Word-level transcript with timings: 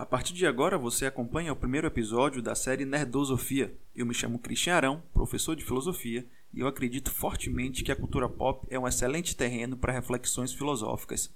A 0.00 0.06
partir 0.06 0.32
de 0.32 0.46
agora 0.46 0.78
você 0.78 1.04
acompanha 1.04 1.52
o 1.52 1.56
primeiro 1.56 1.86
episódio 1.86 2.40
da 2.40 2.54
série 2.54 2.86
Nerdosofia. 2.86 3.74
Eu 3.94 4.06
me 4.06 4.14
chamo 4.14 4.38
Cristian 4.38 4.76
Arão, 4.76 5.02
professor 5.12 5.54
de 5.54 5.62
filosofia, 5.62 6.24
e 6.54 6.60
eu 6.60 6.66
acredito 6.66 7.12
fortemente 7.12 7.84
que 7.84 7.92
a 7.92 7.96
cultura 7.96 8.26
pop 8.26 8.66
é 8.70 8.78
um 8.78 8.88
excelente 8.88 9.36
terreno 9.36 9.76
para 9.76 9.92
reflexões 9.92 10.54
filosóficas. 10.54 11.30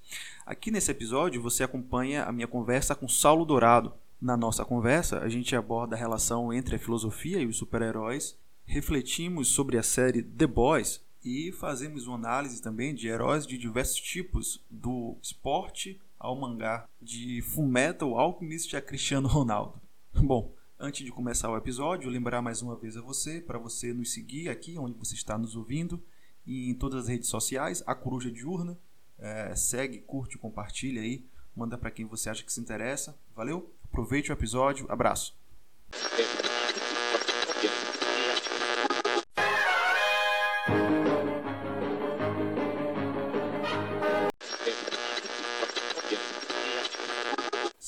Aqui 0.47 0.71
nesse 0.71 0.91
episódio 0.91 1.43
você 1.43 1.63
acompanha 1.63 2.25
a 2.25 2.33
minha 2.33 2.49
conversa 2.49 2.95
com 2.95 3.07
Saulo 3.07 3.45
Dourado. 3.45 3.93
Na 4.19 4.35
nossa 4.35 4.65
conversa, 4.65 5.19
a 5.19 5.29
gente 5.29 5.55
aborda 5.55 5.95
a 5.95 5.99
relação 5.99 6.51
entre 6.51 6.77
a 6.77 6.79
filosofia 6.79 7.41
e 7.41 7.47
os 7.47 7.59
super-heróis, 7.59 8.35
refletimos 8.65 9.49
sobre 9.49 9.77
a 9.77 9.83
série 9.83 10.23
The 10.23 10.47
Boys 10.47 11.03
e 11.23 11.53
fazemos 11.53 12.07
uma 12.07 12.17
análise 12.17 12.63
também 12.63 12.95
de 12.95 13.09
heróis 13.09 13.47
de 13.47 13.59
diversos 13.59 14.01
tipos, 14.01 14.65
do 14.71 15.19
esporte 15.21 16.01
ao 16.25 16.35
mangá, 16.35 16.89
de 17.01 17.43
Fullmetal 17.43 18.19
Alchemist 18.19 18.75
a 18.75 18.81
Cristiano 18.81 19.29
Ronaldo. 19.29 19.79
Bom, 20.17 20.55
antes 20.81 21.05
de 21.05 21.13
começar 21.13 21.51
o 21.51 21.57
episódio, 21.57 22.09
lembrar 22.09 22.41
mais 22.41 22.63
uma 22.63 22.75
vez 22.75 22.97
a 22.97 23.03
você, 23.03 23.43
para 23.43 23.59
você 23.59 23.93
nos 23.93 24.11
seguir 24.11 24.49
aqui 24.49 24.79
onde 24.79 24.99
você 24.99 25.15
está 25.15 25.37
nos 25.37 25.55
ouvindo 25.55 26.03
e 26.47 26.71
em 26.71 26.75
todas 26.75 27.05
as 27.05 27.09
redes 27.09 27.29
sociais, 27.29 27.83
a 27.87 27.95
Coruja 27.95 28.31
Diurna, 28.31 28.79
é, 29.19 29.55
segue, 29.55 29.99
curte, 29.99 30.39
compartilha 30.39 31.03
aí, 31.03 31.27
manda 31.55 31.77
para 31.77 31.91
quem 31.91 32.07
você 32.07 32.31
acha 32.31 32.43
que 32.43 32.53
se 32.53 32.61
interessa. 32.61 33.19
Valeu? 33.37 33.71
Aproveite 33.85 34.31
o 34.31 34.33
episódio, 34.33 34.87
abraço. 34.91 35.37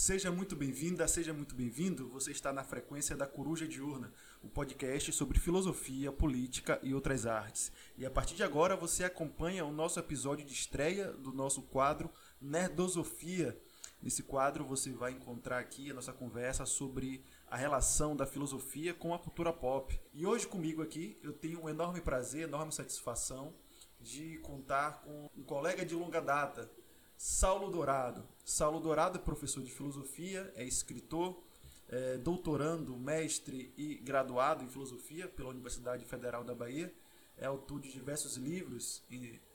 Seja 0.07 0.31
muito 0.31 0.55
bem-vinda, 0.55 1.09
seja 1.09 1.33
muito 1.33 1.57
bem-vindo. 1.57 2.09
Você 2.11 2.31
está 2.31 2.53
na 2.53 2.63
frequência 2.63 3.17
da 3.17 3.27
Coruja 3.27 3.67
Diurna, 3.67 4.13
o 4.41 4.49
podcast 4.49 5.11
sobre 5.11 5.41
filosofia, 5.41 6.13
política 6.13 6.79
e 6.81 6.95
outras 6.95 7.27
artes. 7.27 7.73
E 7.99 8.07
a 8.07 8.11
partir 8.11 8.37
de 8.37 8.45
agora 8.45 8.77
você 8.77 9.03
acompanha 9.03 9.65
o 9.65 9.73
nosso 9.73 9.99
episódio 9.99 10.47
de 10.47 10.53
estreia 10.53 11.11
do 11.11 11.33
nosso 11.33 11.61
quadro 11.61 12.09
Nerdosofia. 12.41 13.61
Nesse 14.01 14.23
quadro 14.23 14.65
você 14.65 14.93
vai 14.93 15.11
encontrar 15.11 15.59
aqui 15.59 15.91
a 15.91 15.95
nossa 15.95 16.13
conversa 16.13 16.65
sobre 16.65 17.25
a 17.51 17.57
relação 17.57 18.15
da 18.15 18.27
filosofia 18.27 18.95
com 18.95 19.13
a 19.13 19.19
cultura 19.19 19.53
pop. 19.53 20.01
E 20.15 20.25
hoje 20.25 20.47
comigo 20.47 20.83
aqui 20.83 21.19
eu 21.21 21.33
tenho 21.33 21.65
um 21.65 21.69
enorme 21.69 22.01
prazer, 22.01 22.43
enorme 22.43 22.71
satisfação 22.71 23.53
de 24.01 24.39
contar 24.39 25.03
com 25.03 25.29
um 25.37 25.43
colega 25.43 25.85
de 25.85 25.97
longa 25.97 26.21
data, 26.21 26.71
Saulo 27.17 27.73
Dourado. 27.73 28.36
Saulo 28.49 28.79
Dourado 28.79 29.19
é 29.19 29.21
professor 29.21 29.61
de 29.61 29.73
filosofia, 29.73 30.53
é 30.55 30.63
escritor, 30.63 31.43
é 31.89 32.17
doutorando, 32.17 32.97
mestre 32.97 33.75
e 33.77 33.97
graduado 33.97 34.63
em 34.63 34.69
filosofia 34.69 35.27
pela 35.27 35.49
Universidade 35.49 36.05
Federal 36.05 36.45
da 36.45 36.55
Bahia. 36.55 36.95
É 37.37 37.45
autor 37.45 37.81
de 37.81 37.91
diversos 37.91 38.37
livros, 38.37 39.03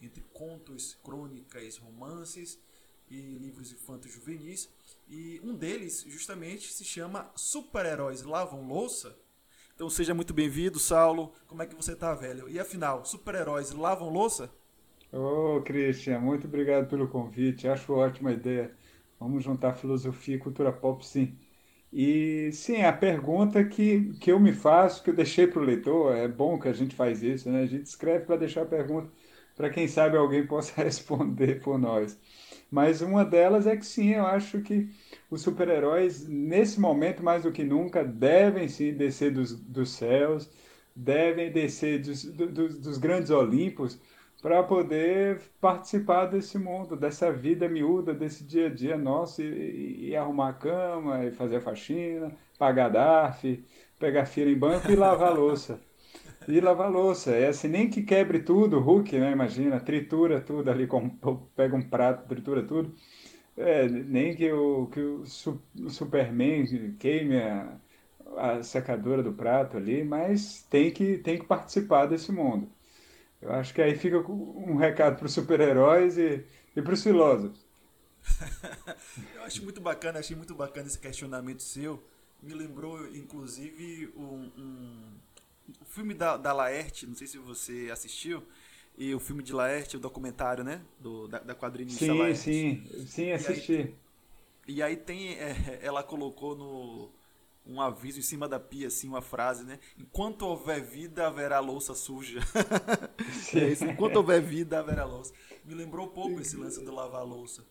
entre 0.02 0.22
contos, 0.34 0.94
crônicas, 1.02 1.78
romances 1.78 2.60
e 3.10 3.16
livros 3.16 3.72
infantos 3.72 4.12
juvenis. 4.12 4.70
E 5.08 5.40
um 5.42 5.56
deles, 5.56 6.04
justamente, 6.06 6.74
se 6.74 6.84
chama 6.84 7.32
Super-Heróis 7.34 8.24
Lavam 8.24 8.68
Louça. 8.68 9.18
Então 9.74 9.90
seja 9.90 10.14
muito 10.14 10.34
bem-vindo, 10.34 10.78
Saulo. 10.80 11.34
Como 11.48 11.64
é 11.64 11.66
que 11.66 11.76
você 11.76 11.96
tá, 11.96 12.14
velho? 12.14 12.50
E 12.50 12.60
afinal, 12.60 13.06
super-heróis 13.06 13.72
lavam 13.72 14.10
louça? 14.10 14.52
Ô, 15.14 15.58
oh, 15.58 15.62
Christian, 15.62 16.20
muito 16.20 16.46
obrigado 16.46 16.90
pelo 16.90 17.08
convite. 17.08 17.70
Acho 17.70 17.94
ótima 17.94 18.32
ideia. 18.34 18.81
Vamos 19.22 19.44
juntar 19.46 19.76
filosofia 19.76 20.36
e 20.36 20.40
cultura 20.40 20.74
pop, 20.74 21.06
sim. 21.06 21.38
E 21.94 22.52
sim, 22.54 22.84
a 22.84 22.94
pergunta 22.94 23.64
que, 23.66 24.14
que 24.16 24.32
eu 24.32 24.40
me 24.40 24.54
faço, 24.54 25.04
que 25.04 25.12
eu 25.12 25.16
deixei 25.16 25.48
para 25.48 25.62
o 25.62 25.66
leitor, 25.66 26.16
é 26.16 26.28
bom 26.28 26.60
que 26.60 26.68
a 26.70 26.74
gente 26.74 26.96
faz 26.96 27.24
isso, 27.24 27.50
né? 27.52 27.62
A 27.64 27.68
gente 27.68 27.86
escreve 27.88 28.26
para 28.26 28.38
deixar 28.38 28.64
a 28.64 28.66
pergunta 28.68 29.12
para 29.56 29.70
quem 29.70 29.88
sabe 29.88 30.18
alguém 30.18 30.46
possa 30.48 30.84
responder 30.84 31.62
por 31.62 31.80
nós. 31.80 32.20
Mas 32.72 33.02
uma 33.02 33.26
delas 33.26 33.68
é 33.68 33.78
que 33.78 33.86
sim, 33.86 34.12
eu 34.16 34.26
acho 34.28 34.62
que 34.62 34.90
os 35.30 35.42
super-heróis, 35.42 36.28
nesse 36.28 36.80
momento 36.80 37.24
mais 37.24 37.44
do 37.44 37.52
que 37.52 37.64
nunca, 37.64 38.04
devem 38.04 38.68
sim 38.70 38.94
descer 38.94 39.32
dos, 39.34 39.56
dos 39.60 39.92
céus, 39.92 40.50
devem 40.96 41.52
descer 41.52 42.02
dos, 42.02 42.24
dos, 42.26 42.80
dos 42.80 42.98
grandes 42.98 43.32
Olimpos 43.32 44.00
para 44.42 44.64
poder 44.64 45.40
participar 45.60 46.26
desse 46.26 46.58
mundo, 46.58 46.96
dessa 46.96 47.32
vida 47.32 47.70
miúda, 47.70 48.14
desse 48.14 48.44
dia 48.44 48.68
a 48.68 48.70
dia 48.74 48.98
nosso, 48.98 49.42
e, 49.42 50.10
e 50.10 50.16
arrumar 50.16 50.50
a 50.50 50.54
cama, 50.54 51.26
e 51.26 51.32
fazer 51.32 51.58
a 51.58 51.62
faxina, 51.62 52.32
pagar 52.58 52.90
DARF, 52.90 53.64
pegar 54.00 54.26
fila 54.26 54.50
em 54.50 54.58
banco 54.58 54.92
e 54.92 54.96
lavar 54.96 55.34
louça. 55.34 55.80
E 56.48 56.60
lavar 56.60 56.92
louça. 56.92 57.32
É 57.32 57.48
assim, 57.48 57.68
nem 57.68 57.90
que 57.90 58.02
quebre 58.04 58.40
tudo, 58.42 58.80
Hulk, 58.80 59.18
né? 59.20 59.32
Imagina, 59.32 59.80
tritura 59.80 60.42
tudo 60.42 60.70
ali, 60.72 60.88
com, 60.88 61.10
pega 61.56 61.76
um 61.76 61.82
prato, 61.88 62.28
tritura 62.28 62.64
tudo. 62.64 62.96
É, 63.58 63.88
nem 63.90 64.36
que 64.36 64.52
o, 64.52 64.88
que 64.88 65.00
o, 65.02 65.22
o 65.24 65.90
Superman 65.90 66.66
queime 67.00 67.38
a, 67.42 67.78
a 68.38 68.64
secadora 68.64 69.24
do 69.24 69.34
prato 69.34 69.78
ali, 69.78 70.04
mas 70.04 70.64
tem 70.70 70.92
que, 70.92 71.18
tem 71.20 71.40
que 71.40 71.46
participar 71.46 72.08
desse 72.08 72.32
mundo. 72.32 72.70
Eu 73.42 73.52
acho 73.54 73.74
que 73.74 73.82
aí 73.82 73.96
fica 73.96 74.20
um 74.20 74.76
recado 74.76 75.18
para 75.18 75.26
os 75.26 75.34
super-heróis 75.34 76.18
e, 76.18 76.46
e 76.76 76.82
para 76.82 76.94
os 76.94 77.02
filósofos. 77.02 77.66
eu 79.36 79.44
acho 79.44 79.64
muito 79.64 79.82
bacana, 79.82 80.20
achei 80.20 80.36
muito 80.36 80.54
bacana 80.54 80.88
esse 80.88 81.00
questionamento 81.00 81.64
seu. 81.64 82.02
Me 82.42 82.54
lembrou, 82.54 83.08
inclusive, 83.16 84.14
um, 84.16 84.52
um 84.58 85.12
o 85.80 85.86
filme 85.86 86.14
da, 86.14 86.38
da 86.38 86.52
Laerte, 86.54 87.08
não 87.08 87.16
sei 87.16 87.28
se 87.28 87.38
você 87.38 87.90
assistiu, 87.92 88.44
e 88.98 89.14
o 89.16 89.20
filme 89.20 89.42
de 89.42 89.54
Laerte, 89.54 89.98
o 89.98 90.00
documentário, 90.00 90.64
né? 90.64 90.82
Do, 91.00 91.28
da, 91.28 91.40
da 91.40 91.56
quadrinista 91.56 92.06
sim, 92.06 92.20
Laerte. 92.20 92.40
Sim, 92.40 93.06
sim, 93.08 93.32
assisti. 93.32 93.74
E 93.74 93.78
aí, 93.78 93.96
e 94.68 94.84
aí 94.84 94.96
tem, 94.96 95.34
é, 95.36 95.80
ela 95.82 96.04
colocou 96.04 96.56
no 96.56 97.10
um 97.66 97.80
aviso 97.80 98.20
em 98.20 98.24
cima 98.24 98.48
da 98.48 98.60
pia, 98.60 98.88
assim, 98.88 99.08
uma 99.08 99.22
frase, 99.22 99.64
né? 99.64 99.80
Enquanto 99.98 100.44
houver 100.44 100.82
vida, 100.82 101.28
haverá 101.28 101.60
louça 101.60 101.94
suja. 101.94 102.40
é 103.54 103.68
isso, 103.70 103.86
enquanto 103.86 104.16
houver 104.18 104.42
vida, 104.42 104.80
haverá 104.80 105.06
louça. 105.06 105.34
Me 105.64 105.74
lembrou 105.74 106.08
pouco 106.08 106.42
esse 106.42 106.58
lance 106.58 106.84
do 106.84 106.94
lavar 106.94 107.26
louça. 107.26 107.64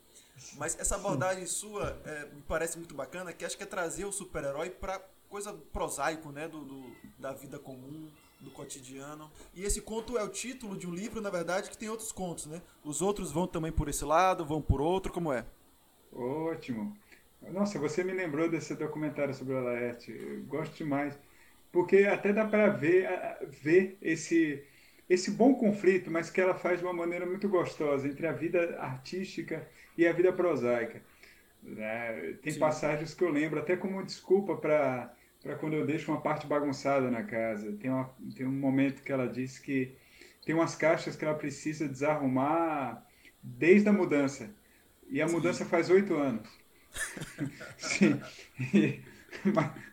Mas 0.56 0.78
essa 0.78 0.94
abordagem 0.94 1.44
sua 1.46 2.00
é, 2.04 2.26
me 2.32 2.42
parece 2.42 2.78
muito 2.78 2.94
bacana, 2.94 3.32
que 3.32 3.44
acho 3.44 3.56
que 3.56 3.62
é 3.62 3.66
trazer 3.66 4.04
o 4.04 4.12
super-herói 4.12 4.70
para 4.70 5.00
coisa 5.28 5.52
prosaico, 5.52 6.30
né? 6.30 6.48
Do, 6.48 6.64
do, 6.64 6.96
da 7.18 7.32
vida 7.32 7.58
comum, 7.58 8.10
do 8.40 8.50
cotidiano. 8.50 9.30
E 9.54 9.64
esse 9.64 9.80
conto 9.80 10.16
é 10.16 10.22
o 10.22 10.28
título 10.28 10.76
de 10.76 10.86
um 10.86 10.94
livro, 10.94 11.20
na 11.20 11.30
verdade, 11.30 11.68
que 11.68 11.76
tem 11.76 11.88
outros 11.88 12.12
contos, 12.12 12.46
né? 12.46 12.62
Os 12.84 13.02
outros 13.02 13.30
vão 13.30 13.46
também 13.46 13.72
por 13.72 13.88
esse 13.88 14.04
lado, 14.04 14.44
vão 14.44 14.62
por 14.62 14.80
outro, 14.80 15.12
como 15.12 15.32
é? 15.32 15.44
Ótimo. 16.12 16.96
Nossa, 17.48 17.78
você 17.78 18.04
me 18.04 18.12
lembrou 18.12 18.48
desse 18.48 18.74
documentário 18.74 19.34
sobre 19.34 19.54
a 19.56 19.60
Laerte. 19.60 20.12
Eu 20.12 20.42
gosto 20.44 20.76
demais. 20.76 21.18
Porque 21.72 21.98
até 21.98 22.32
dá 22.32 22.44
para 22.44 22.68
ver, 22.68 23.08
ver 23.48 23.96
esse, 24.02 24.62
esse 25.08 25.30
bom 25.30 25.54
conflito, 25.54 26.10
mas 26.10 26.30
que 26.30 26.40
ela 26.40 26.54
faz 26.54 26.80
de 26.80 26.84
uma 26.84 26.92
maneira 26.92 27.24
muito 27.26 27.48
gostosa 27.48 28.08
entre 28.08 28.26
a 28.26 28.32
vida 28.32 28.76
artística 28.80 29.68
e 29.96 30.06
a 30.06 30.12
vida 30.12 30.32
prosaica. 30.32 31.02
Né? 31.62 32.34
Tem 32.42 32.52
Sim. 32.52 32.58
passagens 32.58 33.14
que 33.14 33.22
eu 33.24 33.30
lembro 33.30 33.60
até 33.60 33.76
como 33.76 34.04
desculpa 34.04 34.56
para 34.56 35.14
para 35.42 35.56
quando 35.56 35.74
eu 35.74 35.86
deixo 35.86 36.12
uma 36.12 36.20
parte 36.20 36.46
bagunçada 36.46 37.10
na 37.10 37.22
casa. 37.22 37.72
Tem, 37.72 37.90
uma, 37.90 38.14
tem 38.36 38.46
um 38.46 38.52
momento 38.52 39.02
que 39.02 39.10
ela 39.10 39.26
diz 39.26 39.58
que 39.58 39.96
tem 40.44 40.54
umas 40.54 40.74
caixas 40.76 41.16
que 41.16 41.24
ela 41.24 41.34
precisa 41.34 41.88
desarrumar 41.88 43.06
desde 43.42 43.88
a 43.88 43.92
mudança. 43.92 44.54
E 45.08 45.20
a 45.22 45.26
Sim. 45.26 45.36
mudança 45.36 45.64
faz 45.64 45.88
oito 45.90 46.14
anos. 46.14 46.59
Sim. 47.78 48.20
E, 48.74 49.00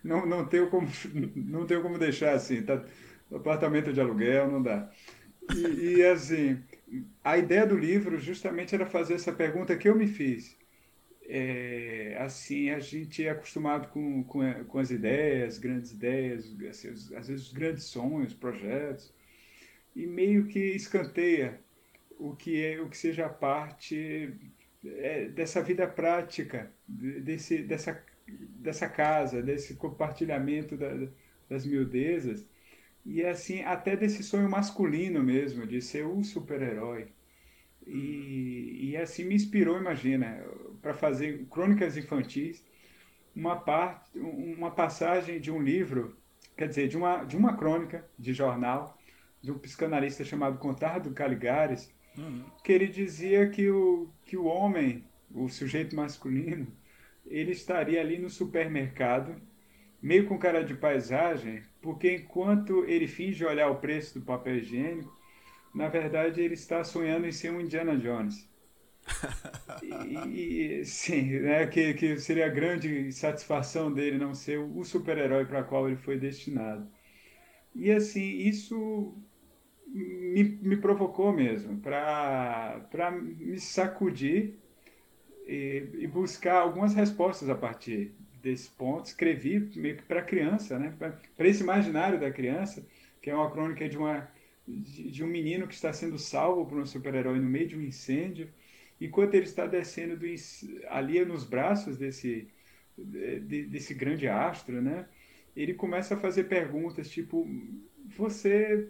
não, 0.03 0.25
não, 0.25 0.45
tenho 0.45 0.69
como, 0.69 0.89
não 1.35 1.65
tenho 1.65 1.81
como 1.81 1.97
deixar 1.97 2.33
assim. 2.33 2.63
Tá, 2.63 2.83
apartamento 3.31 3.93
de 3.93 4.01
aluguel, 4.01 4.51
não 4.51 4.61
dá. 4.61 4.91
E, 5.55 5.97
e, 5.97 6.05
assim, 6.05 6.61
a 7.23 7.37
ideia 7.37 7.65
do 7.65 7.77
livro 7.77 8.19
justamente 8.19 8.75
era 8.75 8.85
fazer 8.85 9.13
essa 9.13 9.31
pergunta 9.31 9.77
que 9.77 9.87
eu 9.87 9.95
me 9.95 10.07
fiz. 10.07 10.57
É, 11.29 12.17
assim, 12.19 12.69
a 12.69 12.79
gente 12.79 13.25
é 13.25 13.29
acostumado 13.29 13.89
com, 13.89 14.23
com, 14.23 14.41
com 14.65 14.79
as 14.79 14.91
ideias, 14.91 15.57
grandes 15.57 15.91
ideias, 15.91 16.53
assim, 16.69 16.89
às 17.15 17.27
vezes 17.27 17.51
grandes 17.51 17.83
sonhos, 17.83 18.33
projetos, 18.33 19.13
e 19.95 20.07
meio 20.07 20.47
que 20.47 20.59
escanteia 20.59 21.59
o 22.17 22.35
que 22.35 22.63
é 22.63 22.81
o 22.81 22.89
que 22.89 22.97
seja 22.97 23.29
parte 23.29 24.33
é, 24.97 25.25
dessa 25.29 25.61
vida 25.61 25.87
prática, 25.87 26.71
desse, 26.87 27.59
dessa, 27.59 28.03
dessa 28.27 28.87
casa, 28.89 29.41
desse 29.41 29.75
compartilhamento 29.75 30.77
da, 30.77 31.07
das 31.49 31.65
miudezas, 31.65 32.47
e 33.05 33.23
assim, 33.23 33.61
até 33.63 33.95
desse 33.95 34.23
sonho 34.23 34.49
masculino 34.49 35.23
mesmo, 35.23 35.65
de 35.65 35.81
ser 35.81 36.05
o 36.05 36.23
super-herói. 36.23 37.07
E, 37.85 38.89
e 38.89 38.97
assim 38.97 39.23
me 39.23 39.35
inspirou, 39.35 39.77
imagina, 39.77 40.43
para 40.81 40.93
fazer 40.93 41.45
crônicas 41.49 41.95
infantis. 41.95 42.65
uma 43.35 43.55
parte, 43.55 44.19
uma 44.19 44.71
passagem 44.71 45.39
de 45.39 45.49
um 45.51 45.61
livro, 45.61 46.17
quer 46.57 46.67
dizer, 46.67 46.87
de 46.89 46.97
uma, 46.97 47.23
de 47.23 47.37
uma 47.37 47.55
crônica 47.55 48.05
de 48.19 48.33
jornal 48.33 48.97
de 49.41 49.51
um 49.51 49.57
psicanalista 49.59 50.25
chamado 50.25 50.57
Contardo 50.57 51.11
Caligares, 51.11 51.89
uhum. 52.17 52.43
que 52.63 52.71
ele 52.71 52.87
dizia 52.87 53.49
que 53.49 53.69
o, 53.69 54.09
que 54.23 54.37
o 54.37 54.45
homem, 54.45 55.03
o 55.33 55.47
sujeito 55.47 55.95
masculino, 55.95 56.67
ele 57.25 57.51
estaria 57.51 57.99
ali 57.99 58.17
no 58.17 58.29
supermercado, 58.29 59.41
meio 60.01 60.25
com 60.27 60.37
cara 60.37 60.63
de 60.63 60.73
paisagem, 60.73 61.63
porque 61.81 62.15
enquanto 62.15 62.85
ele 62.85 63.07
finge 63.07 63.45
olhar 63.45 63.69
o 63.69 63.79
preço 63.79 64.19
do 64.19 64.25
papel 64.25 64.57
higiênico, 64.57 65.15
na 65.73 65.87
verdade 65.87 66.41
ele 66.41 66.53
está 66.53 66.83
sonhando 66.83 67.27
em 67.27 67.31
ser 67.31 67.51
um 67.51 67.61
Indiana 67.61 67.97
Jones. 67.97 68.47
e, 70.29 70.83
sim, 70.83 71.39
né, 71.39 71.65
que, 71.67 71.93
que 71.93 72.17
seria 72.19 72.47
a 72.47 72.49
grande 72.49 73.11
satisfação 73.11 73.91
dele 73.91 74.17
não 74.17 74.33
ser 74.33 74.59
o 74.59 74.83
super-herói 74.83 75.45
para 75.45 75.63
qual 75.63 75.87
ele 75.87 75.95
foi 75.95 76.17
destinado. 76.17 76.89
E 77.73 77.91
assim, 77.91 78.37
isso 78.39 79.15
me, 79.87 80.43
me 80.43 80.77
provocou 80.77 81.31
mesmo 81.31 81.77
para 81.79 83.11
me 83.11 83.59
sacudir 83.59 84.55
e, 85.47 85.89
e, 85.99 86.07
buscar 86.07 86.55
algumas 86.55 86.93
respostas 86.93 87.49
a 87.49 87.55
partir 87.55 88.11
desse 88.41 88.69
ponto. 88.69 89.05
Escrevi 89.05 89.71
meio 89.75 89.97
que 89.97 90.03
para 90.03 90.19
a 90.19 90.25
criança, 90.25 90.77
né? 90.77 90.93
para 90.99 91.47
esse 91.47 91.63
imaginário 91.63 92.19
da 92.19 92.29
criança, 92.29 92.85
que 93.21 93.29
é 93.29 93.35
uma 93.35 93.49
crônica 93.49 93.87
de, 93.87 93.97
uma, 93.97 94.29
de, 94.67 95.09
de 95.11 95.23
um 95.23 95.27
menino 95.27 95.67
que 95.67 95.73
está 95.73 95.93
sendo 95.93 96.19
salvo 96.19 96.65
por 96.65 96.77
um 96.77 96.85
super-herói 96.85 97.39
no 97.39 97.49
meio 97.49 97.67
de 97.67 97.77
um 97.77 97.81
incêndio 97.81 98.49
enquanto 98.99 99.35
ele 99.35 99.45
está 99.45 99.65
descendo 99.65 100.17
do, 100.17 100.25
ali 100.89 101.23
nos 101.23 101.43
braços 101.43 101.97
desse, 101.97 102.47
de, 102.97 103.65
desse 103.65 103.93
grande 103.93 104.27
astro, 104.27 104.81
né? 104.81 105.07
Ele 105.55 105.73
começa 105.73 106.15
a 106.15 106.19
fazer 106.19 106.45
perguntas 106.45 107.09
tipo: 107.09 107.47
você 108.05 108.89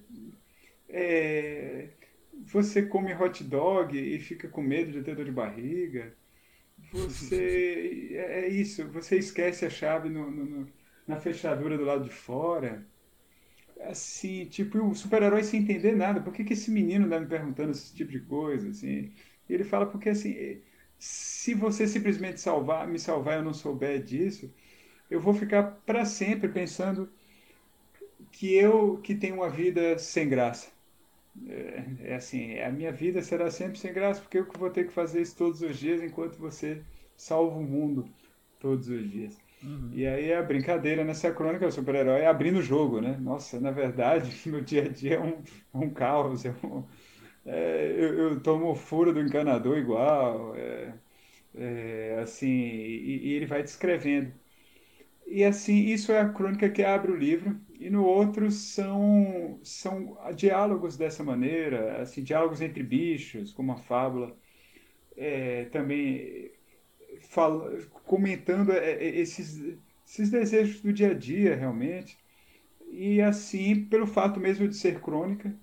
é, 0.90 1.90
você 2.34 2.86
come 2.86 3.14
hot 3.14 3.44
dog 3.44 3.98
e 3.98 4.20
fica 4.20 4.48
com 4.50 4.62
medo 4.62 4.92
de 4.92 5.04
ter 5.04 5.16
dor 5.16 5.26
de 5.26 5.32
barriga? 5.32 6.16
Você 6.92 8.10
é, 8.14 8.42
é 8.46 8.50
isso? 8.50 8.88
Você 8.92 9.18
esquece 9.18 9.66
a 9.66 9.70
chave 9.70 10.10
no, 10.10 10.30
no, 10.32 10.74
na 11.08 11.20
fechadura 11.20 11.78
do 11.78 11.86
lado 11.86 12.04
de 12.06 12.12
fora? 12.12 12.88
Assim, 13.82 14.46
tipo, 14.48 14.80
o 14.80 14.96
super-herói 14.96 15.44
sem 15.44 15.62
entender 15.62 15.96
nada. 15.96 16.22
Por 16.22 16.34
que, 16.34 16.44
que 16.44 16.54
esse 16.54 16.72
menino 16.72 17.06
está 17.06 17.20
me 17.20 17.28
perguntando 17.28 17.72
esse 17.72 17.94
tipo 17.96 18.12
de 18.12 18.20
coisa? 18.22 18.70
Assim, 18.70 19.14
e 19.48 19.54
ele 19.54 19.64
fala 19.64 19.86
porque 19.86 20.10
assim, 20.10 20.62
se 20.98 21.54
você 21.54 21.88
simplesmente 21.88 22.42
salvar, 22.42 22.88
me 22.88 23.00
salvar 23.00 23.36
e 23.36 23.38
eu 23.40 23.44
não 23.44 23.54
souber 23.54 24.04
disso, 24.04 24.54
eu 25.10 25.22
vou 25.22 25.34
ficar 25.34 25.64
para 25.86 26.06
sempre 26.06 26.50
pensando 26.50 27.12
que 28.32 28.54
eu 28.54 29.00
que 29.02 29.16
tenho 29.16 29.36
uma 29.36 29.50
vida 29.50 29.98
sem 30.00 30.30
graça. 30.30 30.72
É, 31.48 31.84
é, 32.02 32.16
assim, 32.16 32.60
a 32.60 32.72
minha 32.72 32.92
vida 32.92 33.22
será 33.22 33.52
sempre 33.52 33.78
sem 33.78 33.94
graça 33.94 34.22
porque 34.22 34.40
eu 34.40 34.48
vou 34.58 34.70
ter 34.70 34.86
que 34.86 34.94
fazer 34.94 35.22
isso 35.22 35.38
todos 35.38 35.62
os 35.62 35.78
dias 35.78 36.02
enquanto 36.02 36.38
você 36.38 36.82
salva 37.16 37.58
o 37.58 37.64
mundo 37.64 38.06
todos 38.60 38.88
os 38.90 39.10
dias. 39.10 39.38
Uhum. 39.64 39.90
E 39.94 40.06
aí 40.06 40.34
a 40.34 40.42
brincadeira 40.42 41.04
nessa 41.04 41.32
crônica 41.32 41.66
do 41.66 41.72
super-herói 41.72 42.22
é 42.22 42.28
abrindo 42.28 42.60
o 42.60 42.62
jogo, 42.62 43.02
né? 43.02 43.18
Nossa, 43.20 43.60
na 43.60 43.72
verdade, 43.72 44.32
no 44.50 44.62
dia 44.62 44.84
a 44.86 44.88
dia 44.90 45.16
é 45.16 45.20
um, 45.20 45.42
um 45.74 45.90
caos, 45.90 46.46
é 46.46 46.54
um, 46.64 46.84
é, 47.46 47.94
eu, 47.98 48.14
eu, 48.20 48.40
tomo 48.42 48.76
furo 48.76 49.14
do 49.14 49.22
encanador 49.22 49.78
igual, 49.78 50.54
é, 50.56 50.94
é, 51.56 52.20
assim, 52.22 52.48
e, 52.48 53.28
e, 53.30 53.34
ele 53.34 53.46
vai 53.46 53.64
descrevendo. 53.64 54.34
E 55.26 55.44
assim, 55.44 55.86
isso 55.86 56.12
é 56.12 56.20
a 56.20 56.30
crônica 56.30 56.70
que 56.70 56.84
abre 56.84 57.12
o 57.12 57.16
livro, 57.16 57.60
e 57.80 57.90
no 57.90 58.04
outro 58.04 58.50
são, 58.52 59.60
são 59.64 60.18
diálogos 60.36 60.98
dessa 60.98 61.24
maneira, 61.24 62.02
assim, 62.02 62.24
diálogos 62.24 62.62
entre 62.62 62.84
bichos, 62.84 63.54
como 63.54 63.72
a 63.72 63.78
fábula, 63.78 64.36
é, 65.16 65.66
também 65.66 66.52
fala, 67.22 67.80
comentando 68.06 68.72
é, 68.72 68.94
é, 68.94 69.20
esses, 69.20 69.78
esses 70.06 70.30
desejos 70.30 70.82
do 70.82 70.92
dia 70.92 71.12
a 71.12 71.14
dia, 71.14 71.56
realmente, 71.56 72.18
e 72.92 73.22
assim, 73.22 73.86
pelo 73.86 74.08
fato 74.08 74.40
mesmo 74.40 74.68
de 74.68 74.76
ser 74.76 75.00
crônica, 75.02 75.54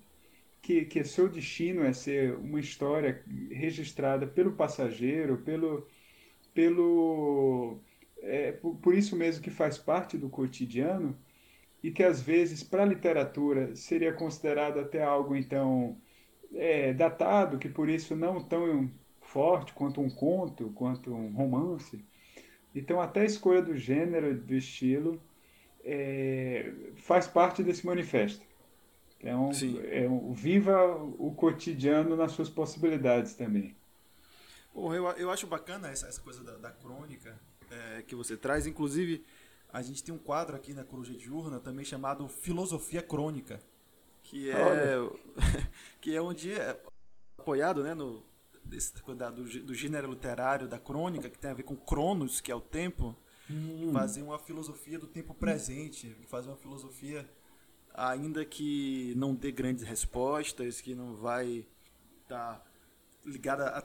que, 0.61 0.85
que 0.85 1.03
seu 1.03 1.29
destino 1.29 1.83
é 1.83 1.93
ser 1.93 2.35
uma 2.37 2.59
história 2.59 3.23
registrada 3.51 4.25
pelo 4.25 4.53
passageiro, 4.53 5.37
pelo, 5.39 5.87
pelo 6.53 7.79
é, 8.21 8.51
por, 8.53 8.75
por, 8.77 8.95
isso 8.95 9.15
mesmo 9.15 9.43
que 9.43 9.51
faz 9.51 9.77
parte 9.77 10.17
do 10.17 10.29
cotidiano 10.29 11.15
e 11.85 11.91
que 11.91 12.01
às 12.01 12.19
vezes 12.19 12.63
para 12.63 12.81
a 12.81 12.85
literatura 12.87 13.75
seria 13.75 14.11
considerado 14.11 14.79
até 14.79 15.03
algo 15.03 15.35
então 15.35 15.95
é, 16.51 16.91
datado, 16.91 17.59
que 17.59 17.69
por 17.69 17.87
isso 17.87 18.15
não 18.15 18.43
tão 18.43 18.89
forte 19.21 19.71
quanto 19.71 20.01
um 20.01 20.09
conto, 20.09 20.71
quanto 20.71 21.13
um 21.13 21.31
romance. 21.31 22.03
Então 22.73 22.99
até 22.99 23.21
a 23.21 23.25
escolha 23.25 23.61
do 23.61 23.77
gênero, 23.77 24.35
do 24.35 24.55
estilo, 24.55 25.21
é, 25.83 26.73
faz 26.95 27.27
parte 27.27 27.61
desse 27.61 27.85
manifesto. 27.85 28.43
É 29.19 29.35
um, 29.35 29.51
é 29.91 30.09
um, 30.09 30.33
viva 30.33 30.95
o 31.19 31.35
cotidiano 31.35 32.15
nas 32.15 32.31
suas 32.31 32.49
possibilidades 32.49 33.35
também. 33.35 33.75
Bom, 34.73 34.91
eu, 34.91 35.05
eu 35.11 35.29
acho 35.29 35.45
bacana 35.45 35.89
essa, 35.89 36.07
essa 36.07 36.19
coisa 36.19 36.43
da, 36.43 36.57
da 36.57 36.71
crônica 36.71 37.39
é, 37.69 38.01
que 38.01 38.15
você 38.15 38.35
traz. 38.35 38.65
Inclusive, 38.65 39.23
a 39.75 39.81
gente 39.81 40.01
tem 40.01 40.15
um 40.15 40.17
quadro 40.17 40.55
aqui 40.55 40.73
na 40.73 40.85
Coruja 40.85 41.13
Diurna 41.13 41.59
também 41.59 41.83
chamado 41.83 42.29
Filosofia 42.29 43.01
Crônica, 43.01 43.59
que 44.23 44.49
é, 44.49 44.95
que 45.99 46.15
é 46.15 46.21
onde 46.21 46.53
é 46.53 46.81
apoiado 47.37 47.83
né, 47.83 47.93
no, 47.93 48.23
desse, 48.63 48.93
da, 49.17 49.29
do, 49.29 49.43
do 49.43 49.73
gênero 49.73 50.09
literário 50.09 50.65
da 50.65 50.79
crônica, 50.79 51.29
que 51.29 51.37
tem 51.37 51.51
a 51.51 51.53
ver 51.53 51.63
com 51.63 51.75
Cronos, 51.75 52.39
que 52.39 52.49
é 52.49 52.55
o 52.55 52.61
tempo, 52.61 53.13
hum. 53.51 53.91
fazer 53.91 54.21
uma 54.21 54.39
filosofia 54.39 54.97
do 54.97 55.07
tempo 55.07 55.33
presente, 55.33 56.15
fazer 56.29 56.47
uma 56.47 56.57
filosofia 56.57 57.29
ainda 57.93 58.45
que 58.45 59.13
não 59.17 59.35
dê 59.35 59.51
grandes 59.51 59.83
respostas, 59.83 60.79
que 60.79 60.95
não 60.95 61.17
vai 61.17 61.67
estar 62.23 62.59
tá 62.59 62.65
ligada 63.25 63.67
a, 63.67 63.83